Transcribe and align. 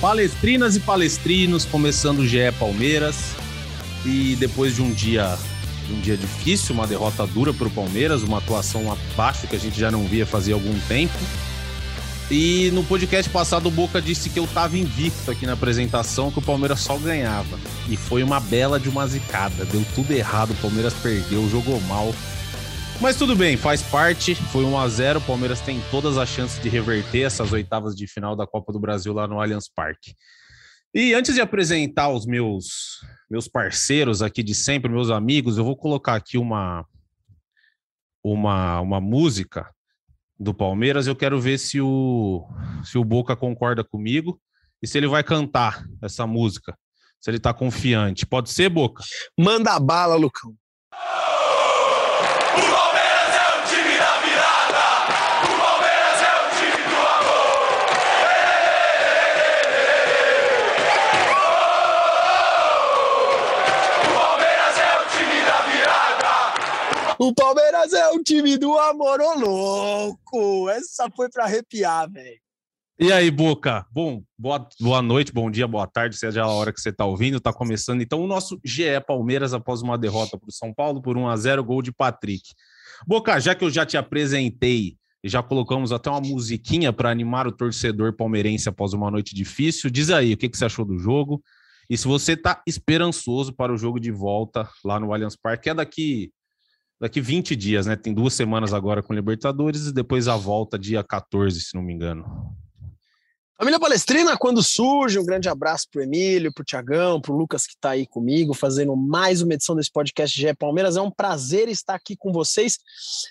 Palestrinas 0.00 0.76
e 0.76 0.80
palestrinos, 0.80 1.64
começando 1.64 2.20
o 2.20 2.26
GE 2.26 2.52
Palmeiras. 2.56 3.16
E 4.06 4.36
depois 4.38 4.76
de 4.76 4.80
um 4.80 4.92
dia, 4.92 5.36
um 5.90 6.00
dia 6.00 6.16
difícil, 6.16 6.72
uma 6.72 6.86
derrota 6.86 7.26
dura 7.26 7.52
para 7.52 7.66
o 7.66 7.70
Palmeiras, 7.70 8.22
uma 8.22 8.38
atuação 8.38 8.92
abaixo 8.92 9.48
que 9.48 9.56
a 9.56 9.58
gente 9.58 9.78
já 9.78 9.90
não 9.90 10.06
via 10.06 10.24
fazia 10.24 10.54
algum 10.54 10.78
tempo. 10.86 11.18
E 12.30 12.70
no 12.74 12.84
podcast 12.84 13.28
passado 13.30 13.66
o 13.66 13.72
Boca 13.72 14.00
disse 14.00 14.30
que 14.30 14.38
eu 14.38 14.44
estava 14.44 14.78
invicto 14.78 15.32
aqui 15.32 15.46
na 15.46 15.54
apresentação, 15.54 16.30
que 16.30 16.38
o 16.38 16.42
Palmeiras 16.42 16.78
só 16.78 16.96
ganhava. 16.96 17.58
E 17.88 17.96
foi 17.96 18.22
uma 18.22 18.38
bela 18.38 18.78
de 18.78 18.88
uma 18.88 19.04
zicada. 19.04 19.64
Deu 19.64 19.84
tudo 19.96 20.12
errado, 20.12 20.52
o 20.52 20.56
Palmeiras 20.56 20.94
perdeu, 20.94 21.50
jogou 21.50 21.80
mal. 21.82 22.14
Mas 23.00 23.16
tudo 23.16 23.36
bem, 23.36 23.56
faz 23.56 23.80
parte. 23.80 24.34
Foi 24.34 24.64
1 24.64 24.76
a 24.76 24.88
0 24.88 25.18
O 25.20 25.22
Palmeiras 25.22 25.60
tem 25.60 25.80
todas 25.88 26.18
as 26.18 26.28
chances 26.28 26.60
de 26.60 26.68
reverter 26.68 27.22
essas 27.22 27.52
oitavas 27.52 27.94
de 27.94 28.08
final 28.08 28.34
da 28.34 28.44
Copa 28.44 28.72
do 28.72 28.80
Brasil 28.80 29.12
lá 29.12 29.28
no 29.28 29.40
Allianz 29.40 29.68
Parque. 29.68 30.14
E 30.92 31.14
antes 31.14 31.34
de 31.34 31.40
apresentar 31.40 32.08
os 32.08 32.26
meus 32.26 33.00
meus 33.30 33.46
parceiros 33.46 34.20
aqui 34.20 34.42
de 34.42 34.54
sempre, 34.54 34.90
meus 34.90 35.10
amigos, 35.10 35.58
eu 35.58 35.64
vou 35.64 35.76
colocar 35.76 36.16
aqui 36.16 36.36
uma 36.36 36.84
uma, 38.24 38.80
uma 38.80 39.00
música 39.00 39.70
do 40.38 40.52
Palmeiras. 40.52 41.06
Eu 41.06 41.14
quero 41.14 41.40
ver 41.40 41.58
se 41.58 41.80
o 41.80 42.48
se 42.82 42.98
o 42.98 43.04
Boca 43.04 43.36
concorda 43.36 43.84
comigo 43.84 44.40
e 44.82 44.88
se 44.88 44.98
ele 44.98 45.06
vai 45.06 45.22
cantar 45.22 45.84
essa 46.02 46.26
música. 46.26 46.76
Se 47.20 47.30
ele 47.30 47.38
tá 47.38 47.54
confiante. 47.54 48.26
Pode 48.26 48.50
ser, 48.50 48.68
Boca? 48.68 49.04
Manda 49.38 49.78
bala, 49.78 50.16
Lucão. 50.16 50.52
O 67.20 67.34
Palmeiras 67.34 67.92
é 67.92 68.08
o 68.10 68.22
time 68.22 68.56
do 68.56 68.78
amor, 68.78 69.20
ô 69.20 69.34
louco! 69.34 70.68
Essa 70.70 71.10
foi 71.10 71.28
pra 71.28 71.46
arrepiar, 71.46 72.08
velho. 72.08 72.38
E 72.96 73.12
aí, 73.12 73.28
Boca? 73.28 73.84
Bom, 73.90 74.22
boa, 74.38 74.68
boa 74.80 75.02
noite, 75.02 75.32
bom 75.32 75.50
dia, 75.50 75.66
boa 75.66 75.84
tarde, 75.88 76.16
seja 76.16 76.44
a 76.44 76.46
hora 76.46 76.72
que 76.72 76.80
você 76.80 76.90
está 76.90 77.04
ouvindo, 77.04 77.38
está 77.38 77.52
começando. 77.52 78.02
Então, 78.02 78.22
o 78.22 78.26
nosso 78.28 78.60
GE 78.64 79.00
Palmeiras 79.04 79.52
após 79.52 79.82
uma 79.82 79.98
derrota 79.98 80.38
para 80.38 80.48
o 80.48 80.52
São 80.52 80.72
Paulo 80.72 81.02
por 81.02 81.16
1 81.16 81.26
a 81.26 81.36
0 81.36 81.64
gol 81.64 81.82
de 81.82 81.90
Patrick. 81.90 82.54
Boca, 83.04 83.40
já 83.40 83.52
que 83.52 83.64
eu 83.64 83.70
já 83.70 83.84
te 83.84 83.96
apresentei 83.96 84.96
e 85.20 85.28
já 85.28 85.42
colocamos 85.42 85.90
até 85.90 86.08
uma 86.08 86.20
musiquinha 86.20 86.92
para 86.92 87.10
animar 87.10 87.48
o 87.48 87.52
torcedor 87.52 88.14
palmeirense 88.14 88.68
após 88.68 88.92
uma 88.92 89.10
noite 89.10 89.34
difícil, 89.34 89.90
diz 89.90 90.08
aí 90.10 90.34
o 90.34 90.36
que, 90.36 90.48
que 90.48 90.56
você 90.56 90.66
achou 90.66 90.84
do 90.84 90.96
jogo 90.96 91.42
e 91.90 91.96
se 91.96 92.06
você 92.06 92.34
está 92.34 92.62
esperançoso 92.64 93.52
para 93.52 93.72
o 93.72 93.76
jogo 93.76 93.98
de 93.98 94.12
volta 94.12 94.68
lá 94.84 95.00
no 95.00 95.12
Allianz 95.12 95.34
Parque, 95.34 95.64
que 95.64 95.70
é 95.70 95.74
daqui 95.74 96.32
daqui 97.00 97.20
20 97.20 97.54
dias, 97.54 97.86
né? 97.86 97.96
Tem 97.96 98.12
duas 98.12 98.34
semanas 98.34 98.72
agora 98.72 99.02
com 99.02 99.12
Libertadores 99.12 99.86
e 99.86 99.92
depois 99.92 100.28
a 100.28 100.36
volta 100.36 100.78
dia 100.78 101.02
14, 101.04 101.60
se 101.60 101.74
não 101.74 101.82
me 101.82 101.92
engano. 101.92 102.24
Família 103.60 103.80
Palestrina, 103.80 104.36
quando 104.36 104.62
surge, 104.62 105.18
um 105.18 105.26
grande 105.26 105.48
abraço 105.48 105.88
pro 105.90 106.00
Emílio, 106.00 106.52
pro 106.52 106.64
Tiagão, 106.64 107.20
pro 107.20 107.36
Lucas 107.36 107.66
que 107.66 107.74
tá 107.80 107.90
aí 107.90 108.06
comigo, 108.06 108.54
fazendo 108.54 108.94
mais 108.94 109.42
uma 109.42 109.52
edição 109.52 109.74
desse 109.74 109.90
podcast 109.90 110.40
GE 110.40 110.54
Palmeiras. 110.54 110.96
É 110.96 111.02
um 111.02 111.10
prazer 111.10 111.68
estar 111.68 111.94
aqui 111.94 112.16
com 112.16 112.32
vocês. 112.32 112.78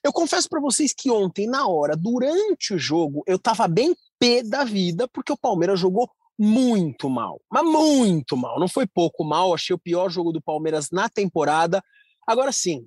Eu 0.04 0.12
confesso 0.12 0.50
para 0.50 0.60
vocês 0.60 0.94
que 0.94 1.10
ontem, 1.10 1.48
na 1.48 1.66
hora, 1.66 1.96
durante 1.96 2.74
o 2.74 2.78
jogo, 2.78 3.24
eu 3.26 3.40
tava 3.40 3.70
bem 3.70 3.96
pé 4.20 4.44
da 4.44 4.66
vida, 4.66 5.08
porque 5.08 5.32
o 5.32 5.38
Palmeiras 5.38 5.80
jogou 5.80 6.10
muito 6.38 7.10
mal, 7.10 7.42
mas 7.50 7.64
muito 7.64 8.36
mal. 8.36 8.60
Não 8.60 8.68
foi 8.68 8.86
pouco 8.86 9.24
mal, 9.24 9.54
achei 9.54 9.74
o 9.74 9.80
pior 9.80 10.10
jogo 10.10 10.34
do 10.34 10.42
Palmeiras 10.42 10.90
na 10.92 11.08
temporada. 11.08 11.82
Agora 12.28 12.52
sim, 12.52 12.86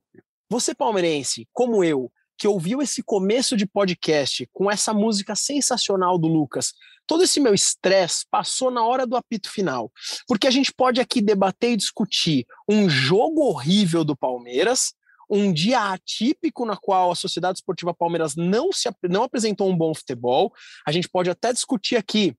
você 0.51 0.75
palmeirense, 0.75 1.49
como 1.53 1.85
eu, 1.85 2.11
que 2.37 2.49
ouviu 2.49 2.83
esse 2.83 3.05
começo 3.05 3.57
de 3.57 3.67
podcast 3.67 4.49
com 4.53 4.69
essa 4.69 4.93
música 4.93 5.37
sensacional 5.37 6.19
do 6.19 6.27
Lucas, 6.27 6.73
todo 7.07 7.23
esse 7.23 7.39
meu 7.39 7.55
estresse 7.55 8.25
passou 8.29 8.71
na 8.71 8.85
hora 8.85 9.07
do 9.07 9.17
apito 9.17 9.49
final. 9.49 9.93
Porque 10.27 10.49
a 10.49 10.51
gente 10.51 10.73
pode 10.73 11.01
aqui 11.01 11.21
debater 11.23 11.73
e 11.73 11.77
discutir 11.77 12.47
um 12.69 12.89
jogo 12.89 13.43
horrível 13.43 14.05
do 14.05 14.17
Palmeiras, 14.17 14.93
um 15.31 15.53
dia 15.53 15.93
atípico 15.93 16.67
na 16.67 16.77
qual 16.77 17.13
a 17.13 17.15
Sociedade 17.15 17.59
Esportiva 17.59 17.95
Palmeiras 17.95 18.35
não, 18.35 18.73
se, 18.73 18.89
não 19.09 19.23
apresentou 19.23 19.71
um 19.71 19.77
bom 19.77 19.95
futebol. 19.95 20.53
A 20.85 20.91
gente 20.91 21.09
pode 21.09 21.31
até 21.31 21.53
discutir 21.53 21.95
aqui 21.95 22.35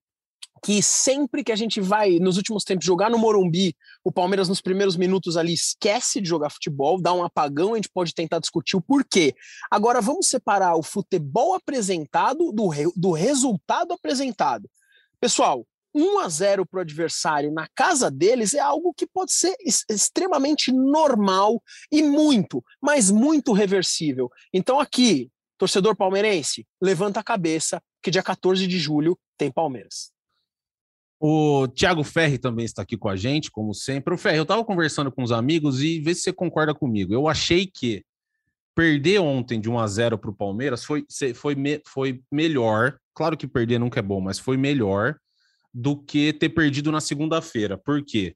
que 0.63 0.81
sempre 0.83 1.43
que 1.43 1.51
a 1.51 1.55
gente 1.55 1.81
vai, 1.81 2.19
nos 2.19 2.37
últimos 2.37 2.63
tempos, 2.63 2.85
jogar 2.85 3.09
no 3.09 3.17
Morumbi, 3.17 3.75
o 4.03 4.11
Palmeiras 4.11 4.47
nos 4.47 4.61
primeiros 4.61 4.95
minutos 4.95 5.35
ali 5.35 5.53
esquece 5.53 6.21
de 6.21 6.29
jogar 6.29 6.51
futebol, 6.51 7.01
dá 7.01 7.13
um 7.13 7.23
apagão, 7.23 7.73
a 7.73 7.77
gente 7.77 7.89
pode 7.89 8.13
tentar 8.13 8.39
discutir 8.39 8.77
o 8.77 8.81
porquê. 8.81 9.33
Agora 9.71 10.01
vamos 10.01 10.27
separar 10.27 10.75
o 10.75 10.83
futebol 10.83 11.55
apresentado 11.55 12.51
do, 12.51 12.67
re, 12.67 12.85
do 12.95 13.11
resultado 13.11 13.93
apresentado. 13.93 14.69
Pessoal, 15.19 15.65
1 15.93 16.19
a 16.19 16.29
0 16.29 16.65
para 16.65 16.77
o 16.77 16.81
adversário 16.81 17.51
na 17.51 17.67
casa 17.75 18.09
deles 18.09 18.53
é 18.53 18.59
algo 18.59 18.93
que 18.93 19.07
pode 19.07 19.33
ser 19.33 19.55
extremamente 19.89 20.71
normal 20.71 21.61
e 21.91 22.01
muito, 22.03 22.63
mas 22.79 23.09
muito 23.09 23.51
reversível. 23.51 24.29
Então 24.53 24.79
aqui, 24.79 25.29
torcedor 25.57 25.95
palmeirense, 25.95 26.65
levanta 26.79 27.19
a 27.19 27.23
cabeça 27.23 27.81
que 28.01 28.11
dia 28.11 28.23
14 28.23 28.65
de 28.67 28.77
julho 28.77 29.17
tem 29.37 29.51
Palmeiras. 29.51 30.11
O 31.23 31.67
Thiago 31.67 32.03
Ferri 32.03 32.39
também 32.39 32.65
está 32.65 32.81
aqui 32.81 32.97
com 32.97 33.07
a 33.07 33.15
gente, 33.15 33.51
como 33.51 33.75
sempre. 33.75 34.11
O 34.11 34.17
Ferri, 34.17 34.37
eu 34.37 34.41
estava 34.41 34.65
conversando 34.65 35.11
com 35.11 35.21
os 35.21 35.31
amigos 35.31 35.79
e 35.83 35.99
vê 35.99 36.15
se 36.15 36.21
você 36.21 36.33
concorda 36.33 36.73
comigo. 36.73 37.13
Eu 37.13 37.27
achei 37.27 37.67
que 37.67 38.03
perder 38.73 39.19
ontem 39.19 39.61
de 39.61 39.69
1 39.69 39.77
a 39.77 39.85
0 39.85 40.17
para 40.17 40.31
o 40.31 40.35
Palmeiras 40.35 40.83
foi, 40.83 41.05
foi, 41.35 41.55
foi 41.85 42.23
melhor. 42.31 42.97
Claro 43.13 43.37
que 43.37 43.47
perder 43.47 43.77
nunca 43.77 43.99
é 43.99 44.01
bom, 44.01 44.19
mas 44.19 44.39
foi 44.39 44.57
melhor 44.57 45.15
do 45.71 45.95
que 45.95 46.33
ter 46.33 46.49
perdido 46.49 46.91
na 46.91 46.99
segunda-feira. 46.99 47.77
Por 47.77 48.03
quê? 48.03 48.35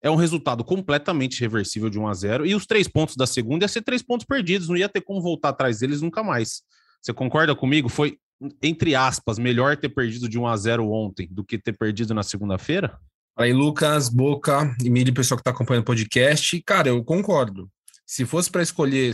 É 0.00 0.08
um 0.08 0.14
resultado 0.14 0.62
completamente 0.62 1.40
reversível 1.40 1.90
de 1.90 1.98
1 1.98 2.06
a 2.06 2.14
0 2.14 2.46
e 2.46 2.54
os 2.54 2.64
três 2.64 2.86
pontos 2.86 3.16
da 3.16 3.26
segunda 3.26 3.64
ia 3.64 3.68
ser 3.68 3.82
três 3.82 4.02
pontos 4.04 4.24
perdidos, 4.24 4.68
não 4.68 4.76
ia 4.76 4.88
ter 4.88 5.00
como 5.00 5.20
voltar 5.20 5.48
atrás 5.48 5.80
deles 5.80 6.00
nunca 6.00 6.22
mais. 6.22 6.62
Você 7.02 7.12
concorda 7.12 7.56
comigo? 7.56 7.88
Foi 7.88 8.16
entre 8.62 8.94
aspas, 8.94 9.38
melhor 9.38 9.76
ter 9.76 9.88
perdido 9.90 10.28
de 10.28 10.38
1 10.38 10.46
a 10.46 10.56
0 10.56 10.90
ontem 10.90 11.28
do 11.30 11.44
que 11.44 11.58
ter 11.58 11.76
perdido 11.76 12.14
na 12.14 12.22
segunda-feira? 12.22 12.98
Aí, 13.36 13.52
Lucas, 13.52 14.08
Boca, 14.08 14.74
Emílio, 14.84 15.14
pessoal 15.14 15.36
que 15.36 15.42
está 15.42 15.50
acompanhando 15.50 15.82
o 15.82 15.86
podcast. 15.86 16.60
Cara, 16.62 16.88
eu 16.88 17.02
concordo. 17.04 17.70
Se 18.06 18.24
fosse 18.24 18.50
para 18.50 18.62
escolher 18.62 19.12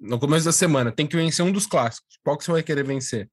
no 0.00 0.18
começo 0.18 0.44
da 0.44 0.52
semana, 0.52 0.92
tem 0.92 1.06
que 1.06 1.16
vencer 1.16 1.44
um 1.44 1.52
dos 1.52 1.66
clássicos. 1.66 2.18
Qual 2.24 2.36
que 2.36 2.44
você 2.44 2.52
vai 2.52 2.62
querer 2.62 2.84
vencer? 2.84 3.28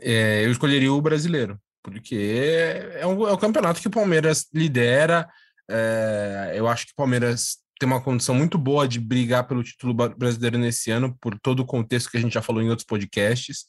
É, 0.00 0.44
eu 0.44 0.50
escolheria 0.50 0.92
o 0.92 1.00
brasileiro, 1.00 1.58
porque 1.82 2.94
é, 2.94 3.06
um, 3.06 3.28
é 3.28 3.32
o 3.32 3.38
campeonato 3.38 3.80
que 3.80 3.88
o 3.88 3.90
Palmeiras 3.90 4.46
lidera. 4.52 5.28
É, 5.70 6.54
eu 6.56 6.66
acho 6.66 6.86
que 6.86 6.92
o 6.92 6.96
Palmeiras 6.96 7.58
tem 7.78 7.86
uma 7.86 8.00
condição 8.00 8.34
muito 8.34 8.58
boa 8.58 8.86
de 8.86 8.98
brigar 8.98 9.46
pelo 9.46 9.62
título 9.62 9.94
brasileiro 9.94 10.58
nesse 10.58 10.90
ano, 10.90 11.16
por 11.20 11.38
todo 11.38 11.60
o 11.60 11.66
contexto 11.66 12.10
que 12.10 12.18
a 12.18 12.20
gente 12.20 12.34
já 12.34 12.42
falou 12.42 12.62
em 12.62 12.68
outros 12.68 12.86
podcasts. 12.86 13.64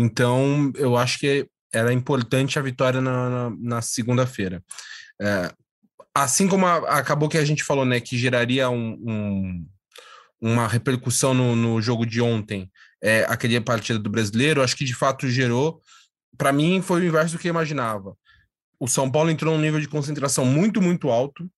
Então, 0.00 0.70
eu 0.76 0.96
acho 0.96 1.18
que 1.18 1.48
era 1.72 1.92
importante 1.92 2.56
a 2.56 2.62
vitória 2.62 3.00
na, 3.00 3.28
na, 3.28 3.56
na 3.58 3.82
segunda-feira. 3.82 4.62
É, 5.20 5.52
assim 6.14 6.46
como 6.46 6.64
a, 6.66 6.76
acabou 6.98 7.28
que 7.28 7.36
a 7.36 7.44
gente 7.44 7.64
falou, 7.64 7.84
né, 7.84 7.98
que 7.98 8.16
geraria 8.16 8.70
um, 8.70 8.92
um, 8.92 9.66
uma 10.40 10.68
repercussão 10.68 11.34
no, 11.34 11.56
no, 11.56 11.82
jogo 11.82 12.06
de 12.06 12.20
ontem, 12.20 12.70
é, 13.02 13.26
aquele 13.28 13.60
partida 13.60 13.98
do 13.98 14.08
brasileiro, 14.08 14.62
acho 14.62 14.76
que 14.76 14.84
de 14.84 14.94
fato 14.94 15.28
gerou. 15.28 15.82
Para 16.36 16.52
mim, 16.52 16.80
foi 16.80 17.00
o 17.00 17.04
inverso 17.04 17.32
do 17.32 17.40
que 17.40 17.48
eu 17.48 17.50
imaginava. 17.50 18.16
O 18.78 18.86
São 18.86 19.10
Paulo 19.10 19.30
entrou 19.30 19.52
num 19.52 19.60
nível 19.60 19.80
de 19.80 19.88
concentração 19.88 20.44
muito, 20.44 20.80
muito 20.80 21.10
alto, 21.10 21.50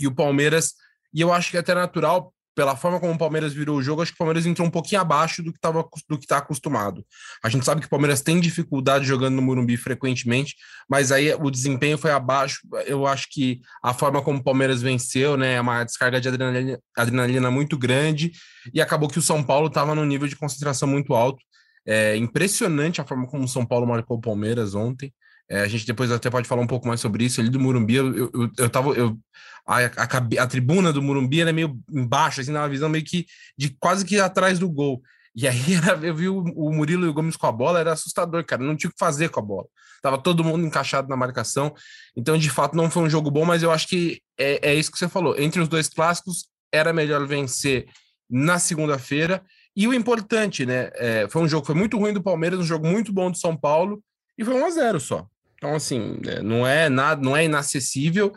e 0.00 0.06
o 0.06 0.14
Palmeiras, 0.14 0.74
e 1.12 1.20
eu 1.20 1.32
acho 1.32 1.50
que 1.50 1.56
é 1.56 1.60
até 1.60 1.74
natural 1.74 2.32
pela 2.54 2.76
forma 2.76 3.00
como 3.00 3.12
o 3.12 3.18
Palmeiras 3.18 3.52
virou 3.52 3.78
o 3.78 3.82
jogo, 3.82 4.02
acho 4.02 4.12
que 4.12 4.16
o 4.16 4.18
Palmeiras 4.18 4.44
entrou 4.46 4.66
um 4.66 4.70
pouquinho 4.70 5.00
abaixo 5.00 5.42
do 5.42 5.52
que 5.52 5.58
estava 5.58 5.82
do 6.08 6.18
que 6.18 6.24
está 6.24 6.38
acostumado. 6.38 7.04
A 7.42 7.48
gente 7.48 7.64
sabe 7.64 7.80
que 7.80 7.86
o 7.86 7.90
Palmeiras 7.90 8.20
tem 8.20 8.40
dificuldade 8.40 9.06
jogando 9.06 9.34
no 9.34 9.42
Morumbi 9.42 9.76
frequentemente, 9.76 10.56
mas 10.88 11.10
aí 11.10 11.32
o 11.34 11.50
desempenho 11.50 11.96
foi 11.96 12.10
abaixo. 12.10 12.60
Eu 12.86 13.06
acho 13.06 13.28
que 13.30 13.60
a 13.82 13.94
forma 13.94 14.22
como 14.22 14.38
o 14.38 14.44
Palmeiras 14.44 14.82
venceu, 14.82 15.36
né, 15.36 15.54
é 15.54 15.60
uma 15.60 15.84
descarga 15.84 16.20
de 16.20 16.28
adrenalina, 16.28 16.80
adrenalina 16.96 17.50
muito 17.50 17.78
grande 17.78 18.32
e 18.72 18.80
acabou 18.80 19.08
que 19.08 19.18
o 19.18 19.22
São 19.22 19.42
Paulo 19.42 19.68
estava 19.68 19.94
num 19.94 20.04
nível 20.04 20.28
de 20.28 20.36
concentração 20.36 20.86
muito 20.88 21.14
alto. 21.14 21.42
É 21.86 22.16
impressionante 22.16 23.00
a 23.00 23.04
forma 23.04 23.26
como 23.26 23.44
o 23.44 23.48
São 23.48 23.66
Paulo 23.66 23.86
marcou 23.86 24.18
o 24.18 24.20
Palmeiras 24.20 24.74
ontem. 24.74 25.12
É, 25.50 25.62
a 25.62 25.68
gente 25.68 25.86
depois 25.86 26.10
até 26.10 26.30
pode 26.30 26.48
falar 26.48 26.62
um 26.62 26.66
pouco 26.66 26.88
mais 26.88 27.00
sobre 27.00 27.24
isso 27.24 27.40
ali 27.40 27.50
do 27.50 27.60
Murumbi. 27.60 27.94
Eu, 27.96 28.16
eu, 28.16 28.50
eu 28.58 28.70
tava. 28.70 28.90
Eu, 28.90 29.18
a, 29.66 29.78
a, 29.78 30.42
a, 30.42 30.46
tribuna 30.46 30.92
do 30.92 31.02
Murumbi 31.02 31.40
é 31.40 31.52
meio 31.52 31.78
embaixo, 31.90 32.40
assim, 32.40 32.50
na 32.50 32.66
visão 32.66 32.88
meio 32.88 33.04
que 33.04 33.26
de 33.56 33.70
quase 33.78 34.04
que 34.04 34.18
atrás 34.18 34.58
do 34.58 34.68
gol. 34.68 35.02
E 35.34 35.48
aí 35.48 35.56
eu 36.02 36.14
vi 36.14 36.28
o, 36.28 36.38
o 36.38 36.72
Murilo 36.72 37.06
e 37.06 37.08
o 37.08 37.12
Gomes 37.12 37.36
com 37.36 37.46
a 37.46 37.52
bola, 37.52 37.80
era 37.80 37.92
assustador, 37.92 38.44
cara. 38.44 38.62
Não 38.62 38.76
tinha 38.76 38.90
o 38.90 38.92
que 38.92 38.98
fazer 38.98 39.28
com 39.28 39.40
a 39.40 39.42
bola. 39.42 39.66
Tava 40.02 40.18
todo 40.18 40.42
mundo 40.44 40.66
encaixado 40.66 41.08
na 41.08 41.16
marcação. 41.16 41.72
Então, 42.16 42.36
de 42.36 42.50
fato, 42.50 42.76
não 42.76 42.90
foi 42.90 43.04
um 43.04 43.10
jogo 43.10 43.30
bom, 43.30 43.44
mas 43.44 43.62
eu 43.62 43.70
acho 43.70 43.86
que 43.86 44.20
é, 44.38 44.70
é 44.70 44.74
isso 44.74 44.90
que 44.90 44.98
você 44.98 45.08
falou. 45.08 45.38
Entre 45.38 45.60
os 45.60 45.68
dois 45.68 45.88
clássicos, 45.88 46.48
era 46.72 46.92
melhor 46.92 47.26
vencer 47.26 47.86
na 48.28 48.58
segunda-feira. 48.58 49.44
E 49.76 49.86
o 49.86 49.94
importante, 49.94 50.66
né? 50.66 50.90
É, 50.94 51.28
foi 51.28 51.42
um 51.42 51.48
jogo 51.48 51.64
foi 51.64 51.74
muito 51.74 51.98
ruim 51.98 52.12
do 52.12 52.22
Palmeiras, 52.22 52.58
um 52.58 52.64
jogo 52.64 52.86
muito 52.86 53.12
bom 53.12 53.30
do 53.30 53.38
São 53.38 53.56
Paulo, 53.56 54.02
e 54.36 54.44
foi 54.44 54.54
1 54.54 54.66
a 54.66 54.70
0 54.70 55.00
só. 55.00 55.26
Então, 55.62 55.76
assim, 55.76 56.20
é, 56.26 56.42
não 56.42 56.66
é 56.66 56.88
nada, 56.88 57.22
não 57.22 57.36
é 57.36 57.44
inacessível. 57.44 58.32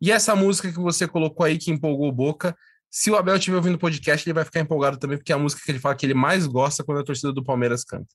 E 0.00 0.10
essa 0.10 0.34
música 0.34 0.72
que 0.72 0.78
você 0.78 1.06
colocou 1.06 1.44
aí, 1.44 1.58
que 1.58 1.70
empolgou 1.70 2.10
Boca, 2.10 2.56
se 2.90 3.10
o 3.10 3.16
Abel 3.16 3.36
estiver 3.36 3.58
ouvindo 3.58 3.74
o 3.74 3.78
podcast, 3.78 4.26
ele 4.26 4.32
vai 4.32 4.46
ficar 4.46 4.60
empolgado 4.60 4.96
também, 4.96 5.18
porque 5.18 5.30
é 5.30 5.34
a 5.34 5.38
música 5.38 5.60
que 5.62 5.70
ele 5.70 5.78
fala 5.78 5.94
que 5.94 6.06
ele 6.06 6.14
mais 6.14 6.46
gosta 6.46 6.82
quando 6.82 7.02
a 7.02 7.04
torcida 7.04 7.34
do 7.34 7.44
Palmeiras 7.44 7.84
canta. 7.84 8.08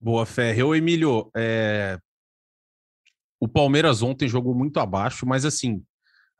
Boa, 0.00 0.24
Ferre. 0.24 0.62
Ô, 0.62 0.74
Emílio, 0.74 1.30
é... 1.36 1.98
o 3.38 3.46
Palmeiras 3.46 4.00
ontem 4.00 4.26
jogou 4.26 4.54
muito 4.54 4.80
abaixo, 4.80 5.26
mas 5.26 5.44
assim, 5.44 5.84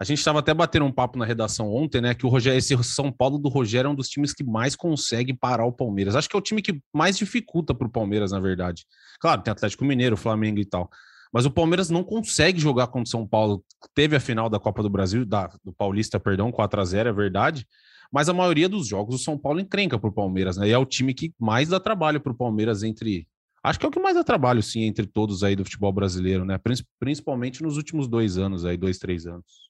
a 0.01 0.05
gente 0.05 0.19
estava 0.19 0.39
até 0.39 0.55
batendo 0.55 0.85
um 0.85 0.93
papo 0.93 1.19
na 1.19 1.25
redação 1.25 1.75
ontem, 1.75 2.01
né? 2.01 2.15
Que 2.15 2.25
o 2.25 2.29
Rogério, 2.29 2.57
esse 2.57 2.77
São 2.85 3.11
Paulo 3.11 3.37
do 3.37 3.49
Rogério 3.49 3.89
é 3.89 3.91
um 3.91 3.95
dos 3.97 4.09
times 4.09 4.33
que 4.33 4.45
mais 4.45 4.77
consegue 4.77 5.35
parar 5.35 5.65
o 5.65 5.73
Palmeiras. 5.73 6.15
Acho 6.15 6.29
que 6.29 6.37
é 6.37 6.39
o 6.39 6.43
time 6.43 6.63
que 6.63 6.81
mais 6.95 7.19
dificulta 7.19 7.75
para 7.75 7.89
o 7.89 7.91
Palmeiras, 7.91 8.31
na 8.31 8.39
verdade. 8.39 8.87
Claro, 9.21 9.43
tem 9.43 9.51
Atlético 9.51 9.85
Mineiro, 9.85 10.17
Flamengo 10.17 10.61
e 10.61 10.65
tal. 10.65 10.89
Mas 11.33 11.45
o 11.45 11.51
Palmeiras 11.51 11.91
não 11.91 12.05
consegue 12.05 12.61
jogar 12.61 12.87
contra 12.87 13.09
o 13.09 13.11
São 13.11 13.27
Paulo. 13.27 13.65
Teve 13.93 14.15
a 14.15 14.21
final 14.21 14.49
da 14.49 14.61
Copa 14.61 14.85
do 14.85 14.89
Brasil, 14.89 15.27
da, 15.27 15.51
do 15.65 15.73
Paulista, 15.73 16.21
perdão, 16.21 16.53
4 16.53 16.81
a 16.81 16.85
0 16.85 17.09
é 17.09 17.13
verdade. 17.13 17.67
Mas 18.11 18.29
a 18.29 18.33
maioria 18.33 18.69
dos 18.69 18.87
jogos 18.87 19.17
o 19.17 19.19
São 19.19 19.37
Paulo 19.37 19.59
encrenca 19.59 19.99
para 19.99 20.09
o 20.09 20.13
Palmeiras, 20.13 20.57
né? 20.57 20.69
E 20.69 20.73
é 20.73 20.79
o 20.79 20.87
time 20.87 21.13
que 21.13 21.35
mais 21.39 21.69
dá 21.69 21.81
trabalho 21.81 22.21
para 22.21 22.33
o 22.33 22.37
Palmeiras 22.37 22.85
entre. 22.85 23.27
Acho 23.63 23.81
que 23.81 23.85
é 23.85 23.89
o 23.89 23.93
que 23.93 24.01
mais 24.01 24.15
dá 24.15 24.23
trabalho, 24.23 24.63
sim, 24.63 24.83
entre 24.83 25.07
todos 25.07 25.43
aí 25.43 25.57
do 25.57 25.65
futebol 25.65 25.93
brasileiro, 25.93 26.45
né? 26.45 26.59
Principalmente 27.01 27.63
nos 27.63 27.77
últimos 27.77 28.07
dois 28.07 28.39
anos, 28.39 28.65
aí, 28.65 28.77
dois, 28.77 28.99
três 28.99 29.27
anos. 29.27 29.68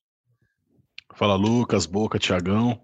Fala 1.14 1.34
Lucas, 1.34 1.86
Boca, 1.86 2.18
Tiagão. 2.18 2.80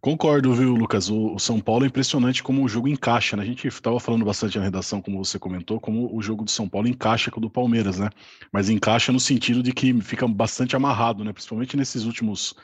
Concordo, 0.00 0.54
viu, 0.54 0.74
Lucas? 0.74 1.10
O, 1.10 1.38
São 1.38 1.60
Paulo 1.60 1.84
é 1.84 1.88
impressionante 1.88 2.42
como 2.42 2.64
o 2.64 2.68
jogo 2.68 2.88
encaixa, 2.88 3.36
né? 3.36 3.42
A 3.42 3.46
gente 3.46 3.68
estava 3.68 4.00
falando 4.00 4.24
bastante 4.24 4.56
na 4.56 4.64
redação, 4.64 5.02
como 5.02 5.22
você 5.22 5.38
comentou, 5.38 5.78
como 5.78 6.14
o 6.16 6.22
jogo 6.22 6.42
do 6.42 6.50
São 6.50 6.66
Paulo 6.66 6.88
encaixa 6.88 7.30
com 7.30 7.38
o 7.38 7.42
do 7.42 7.50
Palmeiras, 7.50 7.98
né? 7.98 8.08
Mas 8.50 8.70
encaixa 8.70 9.12
no 9.12 9.20
sentido 9.20 9.62
de 9.62 9.72
que 9.72 10.00
fica 10.00 10.26
bastante 10.26 10.74
amarrado, 10.74 11.22
né? 11.22 11.32
Principalmente 11.32 11.76
nesses 11.76 12.04
últimos 12.04 12.54